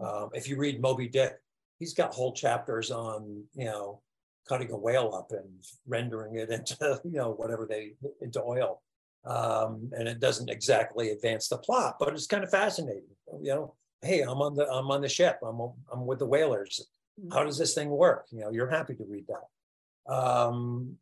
Um, 0.00 0.30
if 0.32 0.48
you 0.48 0.56
read 0.56 0.80
Moby 0.80 1.08
Dick, 1.08 1.34
he's 1.78 1.94
got 1.94 2.12
whole 2.12 2.32
chapters 2.32 2.90
on 2.90 3.44
you 3.54 3.66
know 3.66 4.00
cutting 4.48 4.70
a 4.70 4.76
whale 4.76 5.14
up 5.14 5.30
and 5.30 5.48
rendering 5.86 6.36
it 6.36 6.50
into 6.56 7.00
you 7.04 7.18
know 7.18 7.32
whatever 7.32 7.66
they 7.66 7.92
into 8.20 8.42
oil. 8.42 8.82
Um, 9.24 9.90
and 9.96 10.08
it 10.08 10.18
doesn't 10.18 10.50
exactly 10.50 11.10
advance 11.10 11.46
the 11.46 11.56
plot 11.56 11.94
but 12.00 12.12
it's 12.12 12.26
kind 12.26 12.42
of 12.44 12.50
fascinating. 12.50 13.14
You 13.40 13.50
know 13.50 13.74
hey 14.02 14.22
i'm 14.22 14.42
on 14.42 14.56
the 14.56 14.68
i'm 14.68 14.90
on 14.90 15.00
the 15.00 15.08
ship. 15.08 15.38
I'm 15.46 15.60
i'm 15.92 16.06
with 16.06 16.18
the 16.18 16.26
whalers. 16.26 16.88
How 17.30 17.44
does 17.44 17.58
this 17.58 17.74
thing 17.74 17.90
work? 17.90 18.26
You 18.30 18.40
know 18.40 18.50
you're 18.50 18.70
happy 18.70 18.94
to 18.94 19.04
read 19.08 19.26
that. 19.28 20.12
Um, 20.12 20.96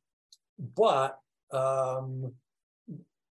but 0.76 1.18
um, 1.52 2.32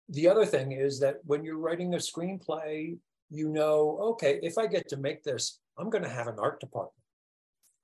the 0.09 0.27
other 0.27 0.45
thing 0.45 0.73
is 0.73 0.99
that 0.99 1.19
when 1.25 1.43
you're 1.43 1.57
writing 1.57 1.93
a 1.93 1.97
screenplay 1.97 2.97
you 3.33 3.49
know 3.49 3.97
okay 4.01 4.39
if 4.43 4.57
i 4.57 4.67
get 4.67 4.87
to 4.87 4.97
make 4.97 5.23
this 5.23 5.59
i'm 5.77 5.89
going 5.89 6.03
to 6.03 6.09
have 6.09 6.27
an 6.27 6.35
art 6.37 6.59
department 6.59 6.93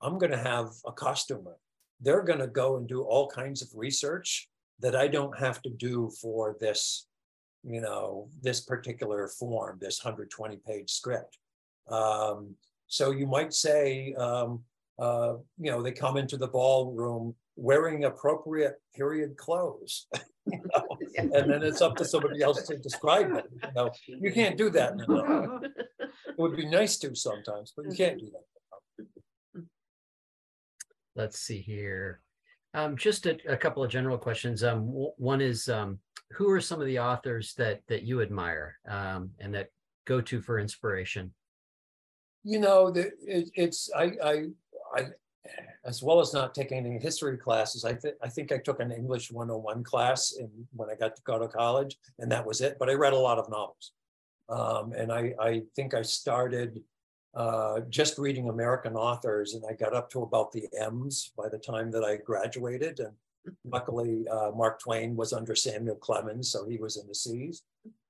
i'm 0.00 0.18
going 0.18 0.32
to 0.32 0.38
have 0.38 0.68
a 0.86 0.92
costumer 0.92 1.56
they're 2.00 2.22
going 2.22 2.38
to 2.38 2.46
go 2.46 2.76
and 2.76 2.88
do 2.88 3.02
all 3.02 3.28
kinds 3.28 3.62
of 3.62 3.68
research 3.74 4.48
that 4.80 4.96
I 4.96 5.08
don't 5.08 5.38
have 5.38 5.60
to 5.62 5.70
do 5.70 6.10
for 6.20 6.56
this, 6.60 7.06
you 7.62 7.80
know, 7.80 8.28
this 8.42 8.60
particular 8.62 9.28
form, 9.28 9.78
this 9.80 10.02
120 10.02 10.56
page 10.66 10.90
script. 10.90 11.38
Um, 11.88 12.54
so 12.86 13.10
you 13.10 13.26
might 13.26 13.52
say, 13.52 14.14
um, 14.14 14.62
uh, 14.98 15.34
you 15.58 15.70
know, 15.70 15.82
they 15.82 15.92
come 15.92 16.16
into 16.16 16.36
the 16.36 16.48
ballroom 16.48 17.34
wearing 17.56 18.04
appropriate 18.04 18.80
period 18.94 19.36
clothes. 19.36 20.06
you 20.46 20.60
know? 20.74 20.86
and 21.16 21.32
then 21.32 21.62
it's 21.62 21.80
up 21.80 21.96
to 21.96 22.04
somebody 22.04 22.42
else 22.42 22.62
to 22.62 22.76
describe 22.76 23.32
it. 23.32 23.46
You 23.50 23.70
know, 23.74 23.90
you 24.06 24.32
can't 24.32 24.56
do 24.56 24.70
that. 24.70 24.94
It 26.26 26.38
would 26.38 26.56
be 26.56 26.66
nice 26.66 26.96
to 26.98 27.14
sometimes, 27.14 27.72
but 27.76 27.84
you 27.86 27.96
can't 27.96 28.18
do 28.18 28.30
that 28.32 28.44
let's 31.20 31.38
see 31.38 31.60
here. 31.60 32.20
Um, 32.74 32.96
just 32.96 33.26
a, 33.26 33.36
a, 33.48 33.56
couple 33.56 33.82
of 33.82 33.90
general 33.90 34.16
questions. 34.16 34.62
Um, 34.62 34.86
one 35.16 35.40
is, 35.40 35.68
um, 35.68 35.98
who 36.32 36.48
are 36.50 36.60
some 36.60 36.80
of 36.80 36.86
the 36.86 37.00
authors 37.00 37.54
that 37.54 37.80
that 37.88 38.04
you 38.04 38.22
admire 38.22 38.78
um, 38.88 39.30
and 39.40 39.52
that 39.54 39.70
go 40.06 40.20
to 40.20 40.40
for 40.40 40.58
inspiration? 40.58 41.34
You 42.44 42.60
know, 42.60 42.90
the, 42.90 43.10
it, 43.26 43.50
it's 43.54 43.90
I, 43.94 44.12
I, 44.22 44.44
I, 44.94 45.06
as 45.84 46.02
well 46.02 46.20
as 46.20 46.34
not 46.34 46.54
taking 46.54 46.78
any 46.78 46.98
history 46.98 47.36
classes. 47.36 47.84
I 47.84 47.94
think 47.94 48.14
I 48.22 48.28
think 48.28 48.52
I 48.52 48.58
took 48.58 48.80
an 48.80 48.92
English 48.92 49.30
101 49.32 49.84
class 49.84 50.34
in 50.38 50.50
when 50.72 50.90
I 50.90 50.94
got 50.94 51.16
to 51.16 51.22
go 51.22 51.38
to 51.38 51.48
college, 51.48 51.96
and 52.18 52.30
that 52.32 52.46
was 52.46 52.60
it. 52.60 52.76
But 52.78 52.90
I 52.90 52.94
read 52.94 53.12
a 53.12 53.18
lot 53.18 53.38
of 53.38 53.50
novels, 53.50 53.92
um, 54.48 54.92
and 54.92 55.10
I 55.12 55.34
I 55.40 55.62
think 55.74 55.94
I 55.94 56.02
started 56.02 56.82
uh, 57.34 57.80
just 57.88 58.18
reading 58.18 58.48
American 58.48 58.96
authors, 58.96 59.54
and 59.54 59.64
I 59.68 59.74
got 59.74 59.94
up 59.94 60.10
to 60.10 60.22
about 60.22 60.52
the 60.52 60.68
M's 60.78 61.32
by 61.36 61.48
the 61.48 61.58
time 61.58 61.90
that 61.92 62.04
I 62.04 62.16
graduated. 62.16 63.00
And 63.00 63.12
luckily, 63.64 64.26
uh, 64.28 64.50
Mark 64.54 64.80
Twain 64.80 65.16
was 65.16 65.32
under 65.32 65.54
Samuel 65.54 65.96
Clemens, 65.96 66.50
so 66.50 66.68
he 66.68 66.76
was 66.76 66.96
in 66.96 67.06
the 67.06 67.14
C's. 67.14 67.62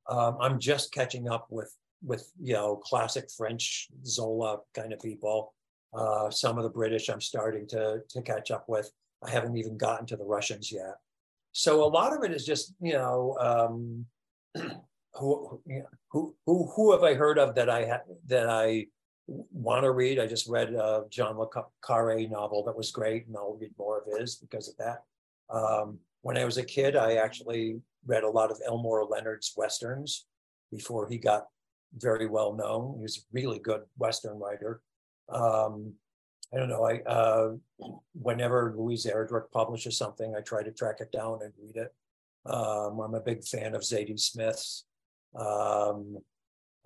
Um, 0.09 0.37
I'm 0.41 0.59
just 0.59 0.93
catching 0.93 1.28
up 1.28 1.47
with 1.51 1.72
with 2.03 2.33
you 2.41 2.55
know 2.55 2.76
classic 2.76 3.31
French 3.31 3.89
Zola 4.05 4.61
kind 4.74 4.93
of 4.93 5.01
people. 5.01 5.53
Uh, 5.93 6.30
some 6.30 6.57
of 6.57 6.64
the 6.64 6.70
British 6.70 7.09
I'm 7.09 7.20
starting 7.20 7.66
to 7.68 8.01
to 8.09 8.22
catch 8.22 8.51
up 8.51 8.64
with. 8.68 8.91
I 9.22 9.30
haven't 9.30 9.57
even 9.57 9.76
gotten 9.76 10.07
to 10.07 10.16
the 10.16 10.24
Russians 10.24 10.70
yet. 10.72 10.97
So 11.53 11.84
a 11.84 11.88
lot 11.88 12.16
of 12.16 12.22
it 12.22 12.32
is 12.32 12.47
just 12.47 12.74
you 12.80 12.93
know 12.93 13.36
um, 13.41 14.07
who, 15.14 15.61
who 16.11 16.34
who 16.47 16.72
who 16.74 16.93
have 16.93 17.03
I 17.03 17.14
heard 17.14 17.38
of 17.38 17.55
that 17.57 17.68
I 17.68 17.86
ha- 17.86 18.14
that 18.26 18.49
I 18.49 18.86
want 19.26 19.84
to 19.84 19.91
read. 19.91 20.18
I 20.18 20.26
just 20.26 20.49
read 20.49 20.74
a 20.74 21.05
John 21.11 21.38
Le 21.38 21.47
Carre 21.84 22.26
novel 22.28 22.64
that 22.64 22.76
was 22.76 22.91
great, 22.91 23.26
and 23.26 23.36
I'll 23.36 23.59
read 23.61 23.72
more 23.78 23.99
of 23.99 24.18
his 24.18 24.36
because 24.36 24.68
of 24.68 24.76
that. 24.78 25.03
Um, 25.53 25.99
when 26.22 26.36
I 26.36 26.45
was 26.45 26.59
a 26.59 26.64
kid, 26.64 26.97
I 26.97 27.14
actually 27.14 27.80
read 28.07 28.24
a 28.24 28.30
lot 28.30 28.51
of 28.51 28.61
Elmore 28.66 29.05
Leonard's 29.05 29.53
westerns 29.57 30.26
before 30.70 31.09
he 31.09 31.18
got 31.18 31.47
very 31.97 32.26
well 32.26 32.55
known. 32.55 32.97
He 32.97 33.03
was 33.03 33.18
a 33.18 33.20
really 33.32 33.59
good 33.59 33.82
western 33.99 34.38
writer. 34.38 34.80
Um, 35.31 35.95
I 36.53 36.59
don't 36.59 36.68
know. 36.68 36.85
I 36.85 37.01
uh, 37.03 37.53
whenever 38.12 38.74
Louise 38.76 39.07
Erdrich 39.07 39.51
publishes 39.53 39.97
something, 39.97 40.35
I 40.37 40.41
try 40.41 40.62
to 40.62 40.72
track 40.72 40.97
it 41.01 41.12
down 41.12 41.41
and 41.43 41.53
read 41.62 41.76
it. 41.76 41.95
Um, 42.47 43.01
I'm 43.01 43.14
a 43.14 43.20
big 43.20 43.45
fan 43.45 43.74
of 43.74 43.83
Zadie 43.83 44.18
Smith's. 44.18 44.85
Um, 45.39 46.18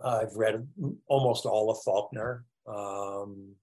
I've 0.05 0.35
read 0.35 0.67
almost 1.07 1.47
all 1.47 1.71
of 1.71 1.79
Faulkner. 1.83 2.45
Um, 2.67 3.55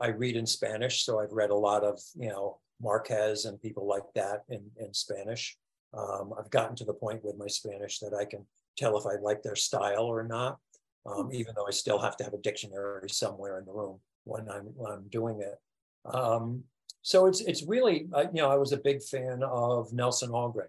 i 0.00 0.08
read 0.08 0.36
in 0.36 0.46
Spanish, 0.46 1.04
so 1.04 1.20
I've 1.20 1.32
read 1.32 1.50
a 1.50 1.54
lot 1.54 1.84
of 1.84 2.00
you 2.14 2.28
know 2.28 2.58
Marquez 2.80 3.44
and 3.44 3.60
people 3.60 3.86
like 3.86 4.04
that 4.14 4.44
in, 4.48 4.62
in 4.78 4.92
Spanish. 4.94 5.56
Um, 5.92 6.32
I've 6.38 6.50
gotten 6.50 6.74
to 6.76 6.84
the 6.84 6.94
point 6.94 7.24
with 7.24 7.36
my 7.36 7.46
Spanish 7.46 7.98
that 8.00 8.14
I 8.14 8.24
can 8.24 8.46
tell 8.76 8.98
if 8.98 9.06
I 9.06 9.20
like 9.20 9.42
their 9.42 9.54
style 9.54 10.04
or 10.04 10.24
not, 10.24 10.58
um, 11.06 11.30
even 11.32 11.54
though 11.54 11.66
I 11.66 11.70
still 11.70 11.98
have 11.98 12.16
to 12.18 12.24
have 12.24 12.34
a 12.34 12.38
dictionary 12.38 13.08
somewhere 13.10 13.58
in 13.58 13.64
the 13.64 13.72
room 13.72 14.00
when 14.24 14.48
I'm 14.48 14.66
when 14.76 14.92
I'm 14.92 15.08
doing 15.08 15.40
it. 15.40 15.60
Um, 16.04 16.64
so 17.02 17.26
it's 17.26 17.40
it's 17.40 17.62
really 17.62 18.08
uh, 18.12 18.26
you 18.32 18.42
know 18.42 18.50
I 18.50 18.56
was 18.56 18.72
a 18.72 18.78
big 18.78 19.02
fan 19.02 19.42
of 19.42 19.92
Nelson 19.92 20.30
Algren, 20.30 20.68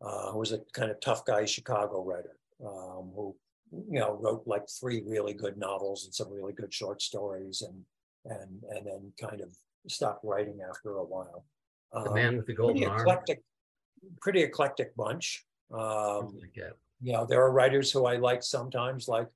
uh, 0.00 0.32
who 0.32 0.38
was 0.38 0.52
a 0.52 0.60
kind 0.72 0.90
of 0.90 1.00
tough 1.00 1.24
guy 1.24 1.44
Chicago 1.44 2.04
writer 2.04 2.38
um, 2.64 3.10
who 3.14 3.36
you 3.70 4.00
know, 4.00 4.18
wrote 4.20 4.42
like 4.46 4.68
three 4.68 5.02
really 5.06 5.34
good 5.34 5.56
novels 5.56 6.04
and 6.04 6.14
some 6.14 6.30
really 6.30 6.52
good 6.52 6.72
short 6.72 7.02
stories, 7.02 7.62
and 7.62 7.84
and 8.24 8.62
and 8.70 8.86
then 8.86 9.12
kind 9.20 9.40
of 9.40 9.50
stopped 9.88 10.24
writing 10.24 10.60
after 10.68 10.96
a 10.96 11.04
while. 11.04 11.44
The 11.92 12.08
um, 12.08 12.14
man 12.14 12.36
with 12.36 12.46
the 12.46 12.54
golden 12.54 12.82
pretty 12.82 13.00
eclectic, 13.00 13.38
arm. 13.38 14.12
Pretty 14.20 14.42
eclectic 14.42 14.96
bunch. 14.96 15.44
Um, 15.72 16.38
you 17.00 17.12
know, 17.12 17.26
there 17.26 17.42
are 17.42 17.52
writers 17.52 17.92
who 17.92 18.06
I 18.06 18.16
like 18.16 18.42
sometimes, 18.42 19.06
like 19.06 19.28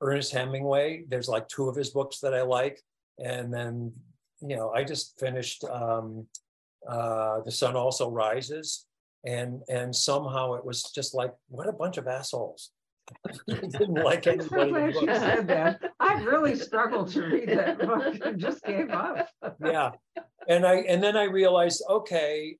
Ernest 0.00 0.32
Hemingway. 0.32 1.04
There's 1.08 1.28
like 1.28 1.48
two 1.48 1.68
of 1.68 1.76
his 1.76 1.90
books 1.90 2.20
that 2.20 2.34
I 2.34 2.42
like, 2.42 2.80
and 3.18 3.52
then 3.52 3.92
you 4.40 4.56
know, 4.56 4.70
I 4.70 4.84
just 4.84 5.18
finished 5.18 5.64
um, 5.64 6.26
uh, 6.88 7.40
The 7.40 7.50
Sun 7.50 7.76
Also 7.76 8.10
Rises, 8.10 8.86
and 9.24 9.62
and 9.68 9.94
somehow 9.94 10.54
it 10.54 10.64
was 10.64 10.84
just 10.94 11.14
like, 11.14 11.34
what 11.48 11.68
a 11.68 11.72
bunch 11.72 11.96
of 11.96 12.06
assholes 12.06 12.70
didn't 13.48 13.94
like 13.94 14.26
anybody. 14.26 14.70
glad 14.70 14.94
you 14.94 15.06
said 15.06 15.48
that. 15.48 15.80
I 15.98 16.22
really 16.22 16.56
struggled 16.68 17.10
to 17.12 17.22
read 17.22 17.48
that 17.48 17.78
book 17.78 18.18
and 18.24 18.38
just 18.38 18.62
gave 18.64 18.90
up. 18.90 19.28
yeah, 19.64 19.90
and 20.48 20.64
I 20.64 20.76
and 20.88 21.02
then 21.02 21.16
I 21.16 21.24
realized, 21.24 21.82
okay, 21.88 22.56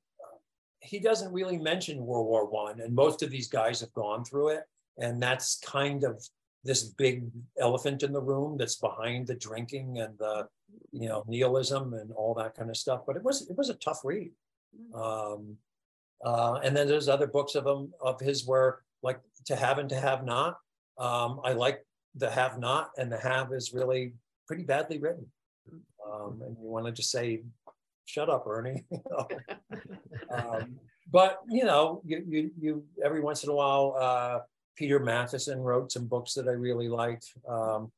he 0.80 0.99
doesn't 0.99 1.32
really 1.32 1.59
mention 1.59 2.05
World 2.05 2.26
War 2.26 2.47
One, 2.47 2.80
and 2.80 2.95
most 2.95 3.22
of 3.22 3.30
these 3.30 3.49
guys 3.49 3.80
have 3.80 3.93
gone 3.93 4.24
through 4.24 4.49
it, 4.49 4.64
and 4.99 5.22
that's 5.22 5.61
kind 5.61 6.03
of 6.03 6.26
this 6.65 6.83
big 6.83 7.31
elephant 7.59 8.03
in 8.03 8.13
the 8.13 8.21
room 8.21 8.57
that's 8.59 8.77
behind 8.77 9.27
the 9.27 9.35
drinking 9.35 9.99
and 9.99 10.19
the 10.19 10.49
you 10.93 11.09
know 11.09 11.25
nihilism 11.27 11.95
and 11.95 12.13
all 12.13 12.35
that 12.35 12.55
kind 12.55 12.71
of 12.71 12.77
stuff. 12.77 13.03
But 13.07 13.17
it 13.17 13.23
was 13.23 13.49
it 13.49 13.57
was 13.57 13.69
a 13.69 13.75
tough 13.75 14.01
read. 14.05 14.33
Mm. 14.77 15.35
Um, 15.35 15.57
uh, 16.25 16.61
and 16.65 16.77
then 16.77 16.89
there's 16.89 17.09
other 17.09 17.27
books 17.27 17.55
of 17.55 17.67
him 17.67 17.93
of 18.01 18.21
his 18.21 18.47
where 18.47 18.81
like 19.03 19.21
to 19.47 19.57
have 19.57 19.79
and 19.79 19.89
to 19.89 20.01
have 20.01 20.25
not. 20.25 20.59
Um, 20.99 21.41
I 21.45 21.53
like 21.53 21.85
the 22.17 22.31
have 22.31 22.59
not, 22.59 22.91
and 22.99 23.11
the 23.11 23.19
have 23.19 23.53
is 23.53 23.73
really 23.73 24.15
pretty 24.47 24.65
badly 24.65 24.99
written. 24.99 25.27
Um, 26.05 26.43
and 26.45 26.57
you 26.61 26.69
want 26.69 26.87
to 26.87 26.93
just 26.93 27.11
say, 27.11 27.43
"Shut 28.07 28.29
up, 28.29 28.47
Ernie." 28.47 28.85
um, 30.31 30.77
but 31.11 31.41
you 31.49 31.65
know, 31.65 32.03
you, 32.05 32.25
you, 32.27 32.51
you 32.59 32.85
every 33.05 33.21
once 33.21 33.45
in 33.45 33.51
a 33.51 33.55
while, 33.55 33.95
uh, 33.99 34.41
Peter 34.79 35.01
Matthiessen 35.01 35.61
wrote 35.62 35.91
some 35.91 36.07
books 36.07 36.35
that 36.35 36.47
I 36.47 36.53
really 36.53 36.89
liked. 36.89 37.33
Um, 37.49 37.91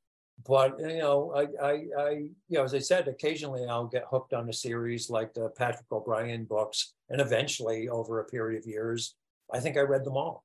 but 0.49 0.79
you 0.81 0.97
know, 0.99 1.33
I, 1.37 1.43
I, 1.63 1.73
I, 1.99 2.11
you 2.49 2.57
know, 2.59 2.65
as 2.65 2.73
I 2.73 2.79
said, 2.79 3.07
occasionally 3.07 3.67
I'll 3.69 3.87
get 3.87 4.07
hooked 4.11 4.33
on 4.33 4.49
a 4.49 4.53
series 4.53 5.11
like 5.11 5.35
the 5.35 5.51
Patrick 5.51 5.93
O'Brian 5.93 6.45
books, 6.45 6.95
and 7.11 7.21
eventually, 7.21 7.91
over 7.91 8.21
a 8.21 8.25
period 8.25 8.63
of 8.63 8.67
years, 8.67 9.15
I 9.53 9.61
think 9.61 9.77
I 9.77 9.81
read 9.81 10.05
them 10.05 10.17
all 10.17 10.45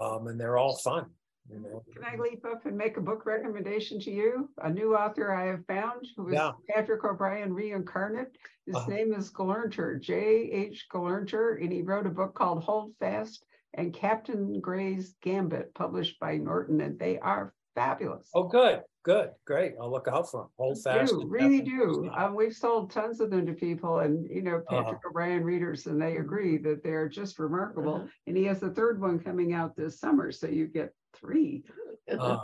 um, 0.00 0.28
and 0.28 0.40
they're 0.40 0.56
all 0.56 0.76
fun. 0.76 1.10
you 1.50 1.58
know. 1.60 1.82
Can 1.92 2.04
I 2.04 2.16
leap 2.16 2.42
up 2.46 2.64
and 2.64 2.76
make 2.78 2.96
a 2.96 3.00
book 3.02 3.26
recommendation 3.26 4.00
to 4.00 4.10
you? 4.10 4.48
A 4.62 4.70
new 4.70 4.96
author 4.96 5.30
I 5.34 5.46
have 5.48 5.66
found 5.66 6.06
who 6.16 6.28
is 6.28 6.34
Yeah. 6.34 6.52
Patrick 6.70 7.04
O'Brian 7.04 7.52
reincarnate. 7.52 8.32
His 8.64 8.74
Uh-huh. 8.76 8.90
name 8.90 9.12
is 9.12 9.30
Gelernter, 9.30 10.00
J 10.00 10.14
H 10.50 10.86
Gelernter, 10.90 11.62
and 11.62 11.70
he 11.70 11.82
wrote 11.82 12.06
a 12.06 12.10
book 12.10 12.34
called 12.34 12.62
Hold 12.64 12.94
Fast 12.98 13.44
and 13.76 13.92
Captain 13.94 14.60
Grey's 14.60 15.14
Gambit, 15.22 15.74
published 15.74 16.18
by 16.18 16.36
Norton, 16.36 16.80
and 16.80 16.98
they 16.98 17.18
are 17.18 17.54
fabulous. 17.74 18.30
Oh, 18.34 18.44
good, 18.44 18.80
good, 19.04 19.30
great. 19.44 19.74
I'll 19.80 19.90
look 19.90 20.08
out 20.08 20.30
for 20.30 20.42
them. 20.42 20.50
Hold 20.58 20.82
fast. 20.82 21.12
do, 21.12 21.26
really 21.28 21.60
do. 21.60 22.10
Um, 22.16 22.34
we've 22.34 22.54
sold 22.54 22.90
tons 22.90 23.20
of 23.20 23.30
them 23.30 23.44
to 23.46 23.52
people 23.52 23.98
and, 23.98 24.26
you 24.30 24.42
know, 24.42 24.62
Uh-huh. 24.68 24.82
Patrick 24.82 25.02
O'Brian 25.06 25.44
readers, 25.44 25.86
and 25.86 26.00
they 26.00 26.16
agree 26.16 26.56
that 26.58 26.82
they're 26.82 27.08
just 27.08 27.38
remarkable. 27.38 27.96
Uh-huh. 27.96 28.06
And 28.26 28.36
he 28.36 28.44
has 28.44 28.62
a 28.62 28.70
third 28.70 29.00
one 29.00 29.18
coming 29.18 29.52
out 29.52 29.76
this 29.76 30.00
summer, 30.00 30.32
so 30.32 30.46
you 30.48 30.66
get 30.66 30.92
three. 31.14 31.64
Uh, 32.10 32.38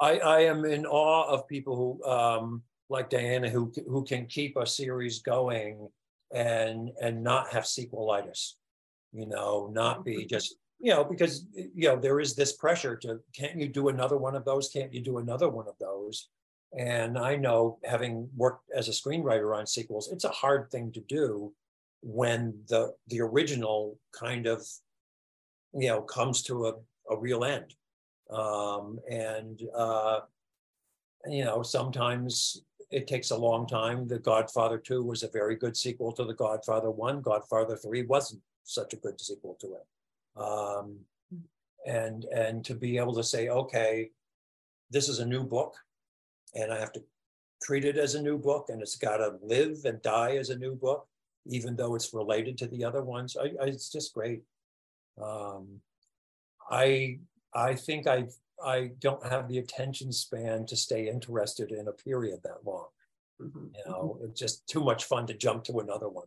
I, 0.00 0.18
I 0.18 0.40
am 0.40 0.64
in 0.64 0.86
awe 0.86 1.28
of 1.28 1.46
people 1.46 1.76
who, 1.76 2.10
um, 2.10 2.62
like 2.90 3.08
Diana, 3.10 3.48
who, 3.48 3.72
who 3.86 4.02
can 4.04 4.26
keep 4.26 4.56
a 4.56 4.66
series 4.66 5.20
going 5.22 5.88
and, 6.34 6.90
and 7.00 7.22
not 7.22 7.52
have 7.52 7.64
sequelitis. 7.64 8.54
You 9.12 9.26
know, 9.26 9.70
not 9.72 10.04
be 10.04 10.24
just, 10.24 10.56
you 10.80 10.92
know, 10.92 11.04
because, 11.04 11.46
you 11.54 11.88
know, 11.88 11.96
there 11.96 12.20
is 12.20 12.34
this 12.34 12.52
pressure 12.52 12.96
to, 12.96 13.20
can't 13.34 13.58
you 13.58 13.68
do 13.68 13.88
another 13.88 14.16
one 14.16 14.34
of 14.34 14.44
those? 14.44 14.70
Can't 14.70 14.92
you 14.92 15.00
do 15.00 15.18
another 15.18 15.48
one 15.48 15.68
of 15.68 15.74
those? 15.78 16.28
And 16.76 17.18
I 17.18 17.36
know, 17.36 17.78
having 17.84 18.28
worked 18.34 18.70
as 18.74 18.88
a 18.88 18.92
screenwriter 18.92 19.56
on 19.56 19.66
sequels, 19.66 20.10
it's 20.10 20.24
a 20.24 20.30
hard 20.30 20.70
thing 20.70 20.90
to 20.92 21.00
do 21.00 21.52
when 22.00 22.54
the, 22.68 22.94
the 23.08 23.20
original 23.20 23.98
kind 24.12 24.46
of, 24.46 24.66
you 25.74 25.88
know, 25.88 26.00
comes 26.00 26.42
to 26.44 26.66
a, 26.66 26.72
a 27.10 27.18
real 27.18 27.44
end. 27.44 27.74
Um, 28.30 28.98
and, 29.10 29.60
uh, 29.76 30.20
you 31.26 31.44
know, 31.44 31.62
sometimes 31.62 32.62
it 32.90 33.06
takes 33.06 33.30
a 33.30 33.36
long 33.36 33.66
time. 33.66 34.08
The 34.08 34.18
Godfather 34.18 34.78
2 34.78 35.02
was 35.02 35.22
a 35.22 35.28
very 35.28 35.56
good 35.56 35.76
sequel 35.76 36.12
to 36.12 36.24
The 36.24 36.34
Godfather 36.34 36.90
1. 36.90 37.20
Godfather 37.20 37.76
3 37.76 38.04
wasn't 38.04 38.40
such 38.64 38.92
a 38.92 38.96
good 38.96 39.20
sequel 39.20 39.56
to 39.60 39.74
it. 39.74 39.86
Um, 40.42 40.98
and 41.86 42.24
and 42.26 42.64
to 42.64 42.74
be 42.74 42.98
able 42.98 43.14
to 43.14 43.24
say, 43.24 43.48
okay, 43.48 44.10
this 44.90 45.08
is 45.08 45.18
a 45.18 45.26
new 45.26 45.44
book, 45.44 45.74
and 46.54 46.72
I 46.72 46.78
have 46.78 46.92
to 46.92 47.02
treat 47.62 47.84
it 47.84 47.96
as 47.96 48.14
a 48.14 48.22
new 48.22 48.38
book, 48.38 48.66
and 48.68 48.80
it's 48.82 48.96
got 48.96 49.18
to 49.18 49.38
live 49.42 49.84
and 49.84 50.00
die 50.02 50.36
as 50.36 50.50
a 50.50 50.58
new 50.58 50.74
book, 50.74 51.06
even 51.46 51.76
though 51.76 51.94
it's 51.94 52.14
related 52.14 52.56
to 52.58 52.68
the 52.68 52.84
other 52.84 53.02
ones. 53.02 53.36
I, 53.36 53.46
I, 53.60 53.66
it's 53.66 53.90
just 53.90 54.14
great. 54.14 54.42
Um, 55.20 55.80
I 56.70 57.18
I 57.54 57.74
think 57.74 58.06
I 58.06 58.28
I 58.64 58.92
don't 59.00 59.26
have 59.26 59.48
the 59.48 59.58
attention 59.58 60.12
span 60.12 60.66
to 60.66 60.76
stay 60.76 61.08
interested 61.08 61.72
in 61.72 61.88
a 61.88 61.92
period 61.92 62.40
that 62.44 62.64
long. 62.64 62.86
Mhm. 63.40 63.74
You 63.74 63.90
know, 63.90 64.18
it's 64.22 64.38
just 64.38 64.66
too 64.68 64.80
much 64.84 65.04
fun 65.04 65.26
to 65.26 65.34
jump 65.34 65.64
to 65.64 65.80
another 65.80 66.08
one. 66.08 66.26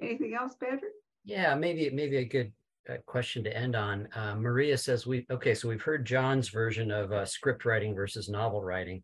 Anything 0.00 0.34
else, 0.34 0.54
Patrick? 0.58 0.92
Yeah, 1.24 1.54
maybe 1.54 1.90
maybe 1.90 2.18
a 2.18 2.24
good 2.24 2.52
uh, 2.88 2.96
question 3.06 3.44
to 3.44 3.56
end 3.56 3.76
on. 3.76 4.08
Uh, 4.14 4.34
Maria 4.36 4.76
says 4.76 5.06
we 5.06 5.26
okay, 5.30 5.54
so 5.54 5.68
we've 5.68 5.82
heard 5.82 6.04
John's 6.04 6.48
version 6.48 6.90
of 6.90 7.12
uh, 7.12 7.24
script 7.24 7.64
writing 7.64 7.94
versus 7.94 8.28
novel 8.28 8.62
writing. 8.62 9.02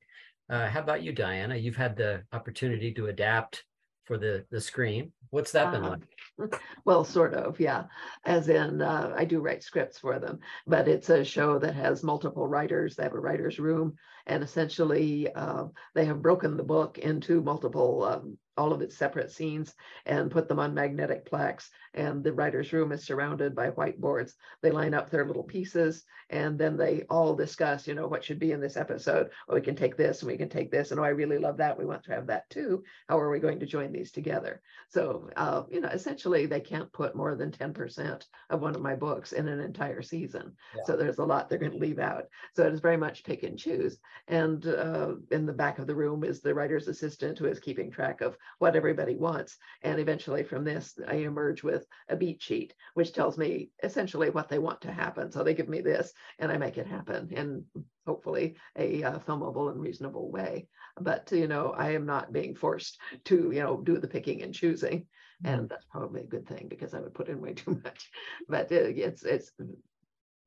Uh, 0.51 0.69
how 0.69 0.81
about 0.81 1.03
you, 1.03 1.13
Diana? 1.13 1.57
You've 1.57 1.77
had 1.77 1.97
the 1.97 2.23
opportunity 2.33 2.93
to 2.95 3.07
adapt 3.07 3.65
for 4.05 4.19
the 4.19 4.45
the 4.51 4.61
screen. 4.61 5.13
What's 5.31 5.53
that 5.53 5.71
been 5.73 5.85
Uh, 5.85 5.97
like? 6.39 6.61
Well, 6.85 7.05
sort 7.05 7.35
of, 7.35 7.61
yeah. 7.61 7.85
As 8.25 8.49
in, 8.49 8.81
uh, 8.83 9.13
I 9.15 9.25
do 9.27 9.41
write 9.41 9.63
scripts 9.63 9.99
for 9.99 10.19
them, 10.19 10.41
but 10.67 10.89
it's 10.89 11.11
a 11.11 11.23
show 11.25 11.59
that 11.59 11.75
has 11.75 12.03
multiple 12.03 12.49
writers. 12.49 12.97
They 12.97 13.03
have 13.05 13.13
a 13.15 13.21
writer's 13.21 13.59
room, 13.59 13.95
and 14.27 14.43
essentially, 14.43 15.31
uh, 15.35 15.67
they 15.95 16.07
have 16.07 16.23
broken 16.23 16.57
the 16.57 16.63
book 16.65 16.99
into 16.99 17.43
multiple, 17.43 18.03
um, 18.05 18.39
all 18.61 18.73
of 18.73 18.83
its 18.83 18.97
separate 18.97 19.33
scenes, 19.33 19.75
and 20.05 20.31
put 20.31 20.47
them 20.49 20.61
on 20.65 20.75
magnetic 20.75 21.21
plaques. 21.31 21.71
And 21.95 22.23
the 22.23 22.33
writer's 22.39 22.73
room 22.73 22.93
is 22.93 23.03
surrounded 23.05 23.55
by 23.55 23.71
whiteboards. 23.71 24.33
They 24.63 24.71
line 24.71 24.95
up 24.95 25.09
their 25.09 25.27
little 25.27 25.43
pieces, 25.43 26.05
and 26.29 26.59
then 26.59 26.77
they 26.77 26.95
all 27.09 27.35
discuss, 27.35 27.89
you 27.89 27.95
know, 27.95 28.07
what 28.07 28.23
should 28.25 28.39
be 28.39 28.53
in 28.53 28.61
this 28.61 28.77
episode. 28.77 29.31
Oh, 29.49 29.55
we 29.55 29.61
can 29.61 29.75
take 29.75 29.97
this, 29.97 30.23
and 30.23 30.31
we 30.31 30.37
can 30.37 30.49
take 30.49 30.71
this, 30.71 30.91
and 30.91 31.01
oh, 31.01 31.05
I 31.05 31.09
really 31.21 31.39
love 31.39 31.57
that. 31.57 31.79
We 31.79 31.87
want 31.87 32.05
to 32.05 32.15
have 32.15 32.27
that 32.29 32.49
too. 32.51 32.85
How 33.09 33.19
are 33.19 33.31
we 33.31 33.41
going 33.41 33.61
to 33.61 33.67
join 33.67 33.91
these 33.93 34.13
together? 34.13 34.61
So, 34.89 35.31
uh, 35.37 35.63
you 35.71 35.81
know, 35.81 35.89
essentially, 35.89 36.47
they 36.47 36.61
can't 36.61 36.93
put 36.93 37.17
more 37.17 37.35
than 37.35 37.51
ten 37.51 37.73
percent 37.73 38.27
of 38.51 38.61
one 38.61 38.77
of 38.77 38.83
my 38.83 38.95
books 38.95 39.33
in 39.33 39.49
an 39.49 39.61
entire 39.61 40.03
season. 40.03 40.53
Yeah. 40.77 40.83
So 40.87 40.97
there's 40.97 41.19
a 41.19 41.25
lot 41.25 41.49
they're 41.49 41.59
going 41.59 41.79
to 41.79 41.87
leave 41.87 41.99
out. 41.99 42.25
So 42.55 42.67
it 42.67 42.75
is 42.75 42.81
very 42.81 42.97
much 42.97 43.25
pick 43.25 43.43
and 43.43 43.59
choose. 43.59 43.99
And 44.29 44.67
uh, 44.67 45.15
in 45.31 45.47
the 45.47 45.53
back 45.53 45.79
of 45.79 45.87
the 45.87 45.95
room 45.95 46.25
is 46.25 46.41
the 46.41 46.55
writer's 46.55 46.89
assistant 46.89 47.39
who 47.39 47.47
is 47.47 47.59
keeping 47.59 47.91
track 47.91 48.21
of 48.21 48.37
what 48.59 48.77
everybody 48.77 49.17
wants. 49.17 49.57
And 49.83 49.99
eventually, 50.01 50.43
from 50.43 50.65
this, 50.65 50.99
I 51.07 51.15
emerge 51.15 51.63
with 51.63 51.87
a 52.09 52.17
beat 52.17 52.43
sheet, 52.43 52.75
which 52.95 53.13
tells 53.13 53.39
me 53.39 53.71
essentially 53.83 54.31
what 54.31 54.49
they 54.49 54.59
want 54.59 54.83
to 54.83 54.93
happen. 54.93 55.31
So 55.31 55.43
they 55.43 55.55
give 55.55 55.69
me 55.69 55.81
this, 55.81 56.13
and 56.39 56.51
I 56.51 56.59
make 56.59 56.79
it 56.79 56.87
happen 56.87 57.29
in 57.31 57.65
hopefully 58.07 58.57
a 58.77 59.03
uh, 59.03 59.19
filmable 59.21 59.71
and 59.71 59.81
reasonable 59.81 60.31
way. 60.31 60.69
But 61.01 61.31
you 61.33 61.49
know, 61.49 61.75
I 61.77 61.93
am 61.93 62.07
not 62.07 62.33
being 62.33 62.55
forced 62.55 62.99
to 63.27 63.51
you 63.53 63.63
know 63.63 63.81
do 63.81 63.99
the 63.99 64.09
picking 64.09 64.43
and 64.43 64.55
choosing 64.55 65.07
and 65.45 65.69
that's 65.69 65.87
probably 65.87 66.21
a 66.21 66.27
good 66.27 66.47
thing 66.47 66.67
because 66.69 66.95
I 66.95 67.01
would 67.01 67.15
put 67.15 67.29
in 67.29 67.41
way 67.41 67.55
too 67.55 67.81
much. 67.83 68.11
But 68.49 68.71
uh, 68.73 68.93
it's 68.95 69.25
it's 69.25 69.53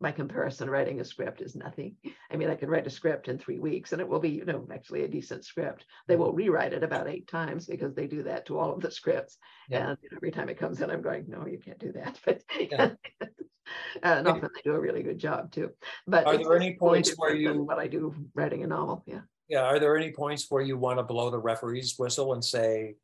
my 0.04 0.12
comparison 0.12 0.70
writing 0.70 1.00
a 1.00 1.06
script 1.06 1.40
is 1.42 1.56
nothing. 1.56 1.96
I 2.30 2.36
mean, 2.36 2.50
I 2.50 2.56
can 2.56 2.70
write 2.70 2.86
a 2.86 2.90
script 2.90 3.30
in 3.30 3.40
three 3.40 3.58
weeks 3.58 3.94
and 3.94 4.02
it 4.02 4.08
will 4.08 4.20
be, 4.20 4.30
you 4.32 4.44
know, 4.44 4.68
actually 4.72 5.04
a 5.06 5.08
decent 5.08 5.46
script. 5.46 5.86
They 6.08 6.18
will 6.18 6.34
rewrite 6.34 6.74
it 6.74 6.84
about 6.84 7.08
eight 7.08 7.26
times 7.30 7.66
because 7.68 7.96
they 7.96 8.06
do 8.06 8.22
that 8.24 8.46
to 8.48 8.60
all 8.60 8.74
of 8.74 8.82
the 8.82 8.92
scripts. 8.92 9.38
Yeah. 9.70 9.92
And 9.92 9.98
every 10.14 10.32
time 10.32 10.50
it 10.50 10.60
comes 10.60 10.82
in, 10.82 10.92
I'm 10.92 11.02
going, 11.02 11.26
no, 11.30 11.48
you 11.48 11.58
can't 11.58 11.80
do 11.80 11.94
that. 11.94 12.20
But 12.26 12.42
Yeah. 12.60 12.90
and 14.04 14.28
often 14.28 14.50
they 14.54 14.62
do 14.70 14.76
a 14.76 14.80
really 14.80 15.04
good 15.04 15.20
job 15.20 15.54
too. 15.54 15.70
But 16.06 16.28
Are 16.28 16.38
there 16.38 16.58
any 16.58 16.76
points 16.76 17.14
where 17.16 17.34
you- 17.34 17.64
what 17.64 17.80
I 17.80 17.88
do 17.88 18.14
writing 18.36 18.64
a 18.64 18.68
novel? 18.68 19.04
Yeah. 19.08 19.22
Yeah, 19.48 19.64
are 19.64 19.80
there 19.80 19.96
any 19.98 20.12
points 20.12 20.48
where 20.50 20.62
you 20.62 20.78
want 20.78 21.00
to 21.00 21.04
blow 21.04 21.30
the 21.30 21.40
referee's 21.40 21.96
whistle 21.98 22.34
and 22.34 22.44
say 22.44 22.96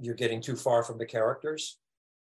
you're 0.00 0.14
getting 0.14 0.40
too 0.40 0.56
far 0.56 0.82
from 0.84 0.96
the 0.96 1.06
characters? 1.06 1.78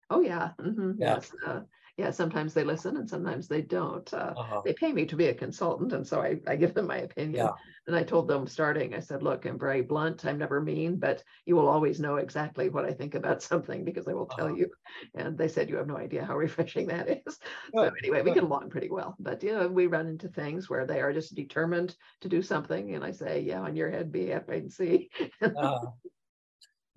Oh, 0.09 0.19
yeah. 0.21 0.51
mhm, 0.59 0.95
Yeah. 0.99 1.15
Yes. 1.15 1.31
Uh, 1.45 1.61
yeah. 1.99 2.11
Sometimes 2.11 2.53
they 2.53 2.63
listen 2.63 2.97
and 2.97 3.09
sometimes 3.09 3.47
they 3.47 3.61
don't. 3.61 4.11
Uh, 4.13 4.35
Uh-huh. 4.35 4.63
they 4.63 4.73
pay 4.73 4.93
me 4.93 5.05
to 5.05 5.15
be 5.15 5.27
a 5.27 5.33
consultant 5.35 5.93
and 5.93 6.07
so 6.07 6.21
I, 6.21 6.39
I 6.47 6.55
give 6.55 6.73
them 6.73 6.87
my 6.87 6.97
opinion. 6.97 7.45
Yeah. 7.45 7.53
And 7.87 7.95
I 7.95 8.03
told 8.03 8.27
them 8.27 8.47
starting, 8.47 8.93
I 8.93 8.99
said, 8.99 9.23
look, 9.23 9.45
I'm 9.45 9.59
very 9.59 9.81
blunt. 9.81 10.25
I'm 10.25 10.37
never 10.37 10.61
mean, 10.61 10.97
but 10.99 11.23
you 11.45 11.55
will 11.55 11.67
always 11.67 11.99
know 11.99 12.17
exactly 12.17 12.69
what 12.69 12.85
I 12.85 12.93
think 12.93 13.15
about 13.15 13.41
something 13.51 13.83
because 13.85 14.07
I 14.07 14.13
will 14.13 14.27
tell 14.27 14.49
Uh-huh. 14.49 14.55
you. 14.55 14.69
And 15.15 15.37
they 15.37 15.47
said, 15.47 15.69
you 15.69 15.77
have 15.77 15.87
no 15.87 15.97
idea 15.97 16.25
how 16.25 16.37
refreshing 16.45 16.87
that 16.87 17.23
is. 17.25 17.39
So 17.75 17.89
anyway, 18.03 18.21
we 18.21 18.31
good. 18.31 18.33
get 18.33 18.43
along 18.43 18.69
pretty 18.69 18.89
well, 18.89 19.15
but 19.19 19.43
you 19.43 19.51
know, 19.53 19.67
we 19.67 19.87
run 19.87 20.07
into 20.07 20.29
things 20.29 20.69
where 20.69 20.85
they 20.85 21.01
are 21.01 21.13
just 21.13 21.35
determined 21.35 21.95
to 22.21 22.29
do 22.29 22.41
something. 22.41 22.95
And 22.95 23.03
I 23.03 23.11
say, 23.11 23.41
yeah, 23.41 23.61
on 23.61 23.75
your 23.75 23.89
head, 23.89 24.11
be 24.11 24.31
F, 24.31 24.47
and 24.49 24.71
see. 24.71 25.09
Uh, 25.55 25.91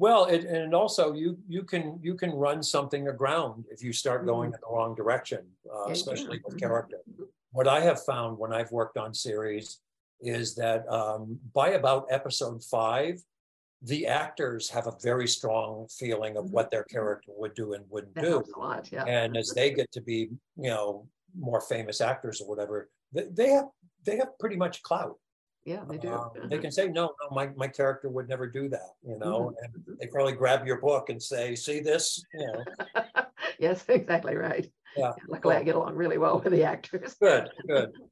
Well, 0.02 0.24
it, 0.24 0.42
and 0.46 0.74
also 0.74 1.12
you, 1.12 1.38
you 1.48 1.62
can, 1.62 2.00
you 2.02 2.16
can 2.16 2.32
run 2.32 2.60
something 2.60 3.06
aground 3.06 3.66
if 3.70 3.84
you 3.84 3.92
start 3.92 4.26
going 4.26 4.48
in 4.52 4.58
the 4.60 4.66
wrong 4.74 4.96
direction, 4.96 5.42
uh, 5.72 5.90
especially 5.96 6.40
with 6.44 6.56
Mhm. 6.56 6.58
character. 6.58 6.98
What 7.52 7.68
I 7.68 7.78
have 7.88 8.02
found 8.04 8.36
when 8.36 8.52
I've 8.52 8.72
worked 8.72 8.96
on 8.98 9.14
series 9.14 9.78
is 10.18 10.56
that 10.56 10.80
um, 10.88 11.38
by 11.54 11.68
about 11.80 12.08
episode 12.10 12.64
five, 12.64 13.22
the 13.80 14.08
actors 14.08 14.68
have 14.70 14.88
a 14.88 14.96
very 15.00 15.28
strong 15.28 15.86
feeling 16.00 16.36
of 16.36 16.50
what 16.50 16.72
their 16.72 16.82
character 16.82 17.30
would 17.36 17.54
do 17.54 17.74
and 17.74 17.88
wouldn't 17.88 18.16
That 18.16 18.24
do. 18.24 18.42
lot, 18.56 18.90
yeah. 18.90 19.04
And 19.04 19.36
as 19.36 19.50
they 19.54 19.70
get 19.72 19.92
to 19.92 20.00
be, 20.00 20.18
you 20.56 20.70
know, 20.74 21.06
more 21.38 21.60
famous 21.60 22.00
actors 22.00 22.40
or 22.40 22.48
whatever, 22.48 22.90
they, 23.12 23.26
they 23.38 23.50
have, 23.50 23.68
they 24.04 24.16
have 24.16 24.36
pretty 24.40 24.56
much 24.56 24.82
clout. 24.82 25.16
Yeah, 25.64 25.84
they 25.88 25.96
do. 25.98 26.12
Um, 26.12 26.30
They 26.34 26.40
uh-huh. 26.56 26.62
can 26.62 26.72
say, 26.72 26.88
no, 26.88 27.14
no, 27.20 27.30
my, 27.30 27.48
my 27.56 27.68
character 27.68 28.08
would 28.08 28.28
never 28.28 28.48
do 28.48 28.68
that, 28.70 28.90
you 29.02 29.16
know, 29.18 29.54
and 29.62 29.84
Mhm. 29.84 29.98
they 30.00 30.06
probably 30.08 30.32
grab 30.32 30.66
your 30.66 30.80
book 30.80 31.08
and 31.08 31.22
say, 31.22 31.54
see 31.54 31.80
this, 31.80 32.24
you 32.34 32.46
know, 32.46 32.64
Yes, 33.58 33.84
exactly 33.88 34.36
right. 34.36 34.66
Yeah. 34.96 35.12
Luckily, 35.28 35.56
I 35.56 35.62
get 35.62 35.76
along 35.76 35.94
really 35.94 36.18
well 36.18 36.40
with 36.40 36.52
the 36.52 36.64
actors. 36.64 37.14
good, 37.20 37.50
good. 37.66 37.92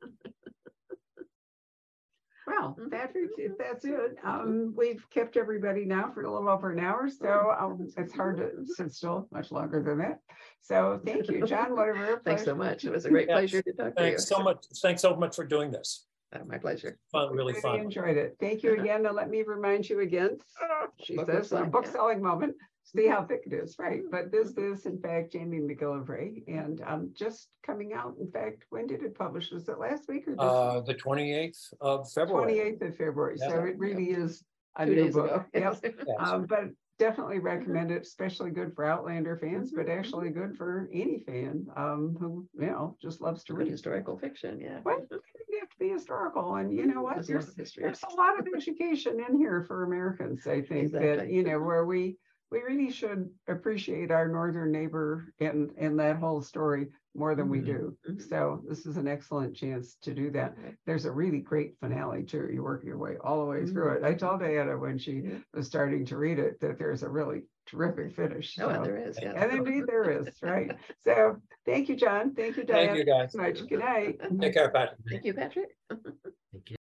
Well, 2.46 2.76
Patrick, 2.90 3.30
if 3.38 3.56
that's 3.58 3.84
it, 3.84 4.16
um, 4.24 4.74
we've 4.76 5.08
kept 5.10 5.36
everybody 5.36 5.84
now 5.84 6.10
for 6.12 6.22
a 6.22 6.32
little 6.32 6.48
over 6.48 6.72
an 6.72 6.80
hour, 6.80 7.08
so 7.08 7.54
um, 7.56 7.86
it's 7.96 8.12
hard 8.12 8.38
to 8.38 8.66
sit 8.66 8.92
still 8.92 9.28
much 9.30 9.52
longer 9.52 9.80
than 9.82 9.98
that. 9.98 10.18
So 10.60 11.00
thank 11.06 11.28
you, 11.28 11.46
John, 11.46 11.76
whatever. 11.76 12.20
Thanks 12.24 12.44
so 12.44 12.56
much. 12.56 12.84
It 12.84 12.90
was 12.90 13.04
a 13.04 13.08
great 13.08 13.28
Yeah. 13.28 13.36
pleasure 13.36 13.62
to 13.62 13.72
talk 13.72 13.94
to 13.94 14.02
you. 14.02 14.08
Thanks 14.08 14.26
so 14.26 14.40
much. 14.40 14.66
Thanks 14.82 15.00
so 15.00 15.14
much 15.14 15.36
for 15.36 15.44
doing 15.44 15.70
this. 15.70 16.06
Uh, 16.32 16.38
My 16.46 16.58
pleasure. 16.58 16.96
Fun, 17.10 17.32
really 17.34 17.54
fun. 17.54 17.80
Enjoyed 17.80 18.16
it. 18.16 18.36
Thank 18.40 18.62
you 18.62 18.78
again. 18.78 19.04
And 19.06 19.16
let 19.16 19.28
me 19.30 19.42
remind 19.42 19.88
you 19.88 20.00
again, 20.00 20.38
she 21.02 21.16
Book 21.16 21.26
says, 21.26 21.46
a 21.46 21.48
selling, 21.48 21.70
book 21.70 21.84
yeah. 21.86 21.92
selling 21.92 22.22
moment. 22.22 22.54
See 22.84 23.06
how 23.06 23.24
thick 23.24 23.42
it 23.46 23.52
is, 23.52 23.76
right? 23.78 24.02
But 24.10 24.32
this 24.32 24.56
is 24.56 24.86
in 24.86 25.00
fact 25.00 25.32
Jamie 25.32 25.58
MacGillivray 25.60 26.42
and 26.48 26.80
um 26.86 27.10
just 27.14 27.48
coming 27.64 27.92
out. 27.92 28.14
In 28.20 28.30
fact, 28.30 28.64
when 28.70 28.86
did 28.86 29.02
it 29.02 29.16
publish? 29.16 29.50
Was 29.52 29.68
it 29.68 29.78
last 29.78 30.08
week 30.08 30.26
or 30.28 30.34
Uh, 30.38 30.80
this? 30.80 30.86
the 30.88 30.94
twenty-eighth 30.94 31.72
of 31.80 32.10
February. 32.12 32.44
Twenty-eighth 32.54 32.82
of 32.82 32.96
February. 32.96 33.38
So 33.38 33.64
it 33.64 33.78
really 33.78 34.10
is 34.10 34.42
a 34.76 34.86
Two 34.86 34.94
new 34.94 35.10
book. 35.12 35.26
ago. 35.26 35.44
Yep. 35.54 35.84
Yes. 36.06 36.16
Um, 36.18 36.46
but 36.46 36.64
definitely 36.98 37.38
recommend 37.38 37.90
it, 37.90 38.02
especially 38.02 38.50
good 38.50 38.74
for 38.74 38.84
Outlander 38.84 39.36
fans, 39.36 39.70
but 39.72 39.86
Mhm, 39.86 39.98
actually 39.98 40.30
good 40.30 40.56
for 40.56 40.88
any 40.92 41.20
fan 41.20 41.66
um 41.76 42.16
who, 42.18 42.46
you 42.58 42.66
know, 42.66 42.96
just 43.00 43.20
loves 43.20 43.44
to 43.44 43.52
Good 43.52 43.58
read. 43.64 43.70
historical 43.70 44.18
fiction, 44.18 44.58
yeah. 44.60 44.80
Well, 44.84 45.06
it 45.80 45.88
doesn't 45.88 45.98
have 45.98 46.02
to 46.04 46.24
be 46.24 46.32
historical, 46.32 46.54
and 46.56 46.72
you 46.76 46.86
know 46.86 47.02
what? 47.02 47.26
There's 47.26 47.28
a 47.28 47.32
lot 47.32 47.40
There's, 47.40 47.48
of 47.48 47.56
history. 47.56 47.82
there's 47.84 48.02
a 48.02 48.14
lot 48.14 48.38
of 48.38 48.46
education 48.54 49.20
in 49.26 49.36
here 49.38 49.64
for 49.66 49.84
Americans, 49.84 50.46
I 50.46 50.62
think, 50.62 50.92
that, 50.92 51.30
you 51.30 51.42
know, 51.42 51.60
where 51.60 51.84
we, 51.84 52.18
we 52.50 52.60
really 52.62 52.90
should 52.90 53.30
appreciate 53.48 54.10
our 54.10 54.28
northern 54.28 54.72
neighbor 54.72 55.32
and, 55.38 55.70
and 55.78 55.98
that 56.00 56.16
whole 56.16 56.42
story 56.42 56.88
more 57.14 57.34
than 57.34 57.48
we 57.48 57.60
Mhm. 57.60 57.64
do. 57.66 57.98
Mhm. 58.08 58.28
So 58.28 58.62
this 58.68 58.86
is 58.86 58.96
an 58.96 59.08
excellent 59.08 59.56
chance 59.56 59.96
to 60.02 60.14
do 60.14 60.30
that. 60.30 60.56
Right. 60.58 60.76
There's 60.86 61.06
a 61.06 61.12
really 61.12 61.40
great 61.40 61.76
finale 61.80 62.24
too. 62.24 62.48
You 62.52 62.62
work 62.62 62.84
your 62.84 62.98
way 62.98 63.16
all 63.20 63.40
the 63.40 63.50
way 63.50 63.66
through 63.66 63.90
it. 63.94 64.04
I 64.04 64.14
told 64.14 64.40
Diana 64.40 64.78
when 64.78 64.98
she 64.98 65.20
Yeah. 65.20 65.38
was 65.54 65.66
starting 65.66 66.04
to 66.06 66.16
read 66.16 66.38
it 66.38 66.60
that 66.60 66.78
there's 66.78 67.02
a 67.02 67.08
really 67.08 67.42
terrific 67.70 68.14
finish. 68.14 68.56
Oh, 68.60 68.68
and 68.68 68.78
so- 68.78 68.84
there 68.84 68.96
is, 68.96 69.18
yeah. 69.22 69.32
And 69.36 69.52
indeed 69.52 69.84
there 69.86 70.10
is, 70.10 70.28
right? 70.42 70.72
So 71.04 71.36
thank 71.64 71.88
you, 71.88 71.94
John. 71.96 72.34
Thank 72.34 72.56
you, 72.56 72.64
Thank 72.64 72.96
you, 72.96 73.04
guys. 73.04 73.32
so 73.32 73.38
Much. 73.38 73.66
Good 73.66 73.78
night. 73.80 74.18
Take 74.40 74.54
care, 74.54 74.70
Patrick. 74.70 74.98
Thank 75.08 75.24
you, 75.24 75.34
Patrick. 75.34 75.76
Thank 75.88 76.70
you. 76.70 76.76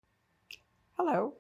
Hello. 0.97 1.33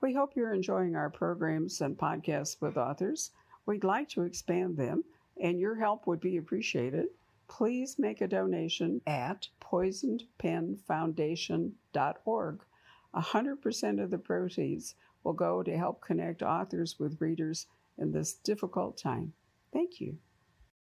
We 0.00 0.14
hope 0.14 0.32
you're 0.34 0.52
enjoying 0.54 0.96
our 0.96 1.10
programs 1.10 1.80
and 1.80 1.96
podcasts 1.96 2.60
with 2.60 2.76
authors. 2.76 3.30
We'd 3.66 3.84
like 3.84 4.08
to 4.10 4.22
expand 4.22 4.76
them, 4.76 5.04
and 5.40 5.60
your 5.60 5.76
help 5.76 6.06
would 6.08 6.18
be 6.20 6.38
appreciated. 6.38 7.06
Please 7.48 7.96
make 7.98 8.20
a 8.20 8.26
donation 8.26 9.00
at 9.06 9.46
poisonedpenfoundation.org. 9.60 12.60
100% 13.14 14.02
of 14.02 14.10
the 14.10 14.18
proceeds 14.18 14.94
will 15.22 15.32
go 15.34 15.62
to 15.62 15.76
help 15.76 16.00
connect 16.00 16.42
authors 16.42 16.98
with 16.98 17.20
readers 17.20 17.66
in 17.98 18.12
this 18.12 18.34
difficult 18.34 18.96
time. 18.98 19.32
Thank 19.72 20.00
you. 20.00 20.18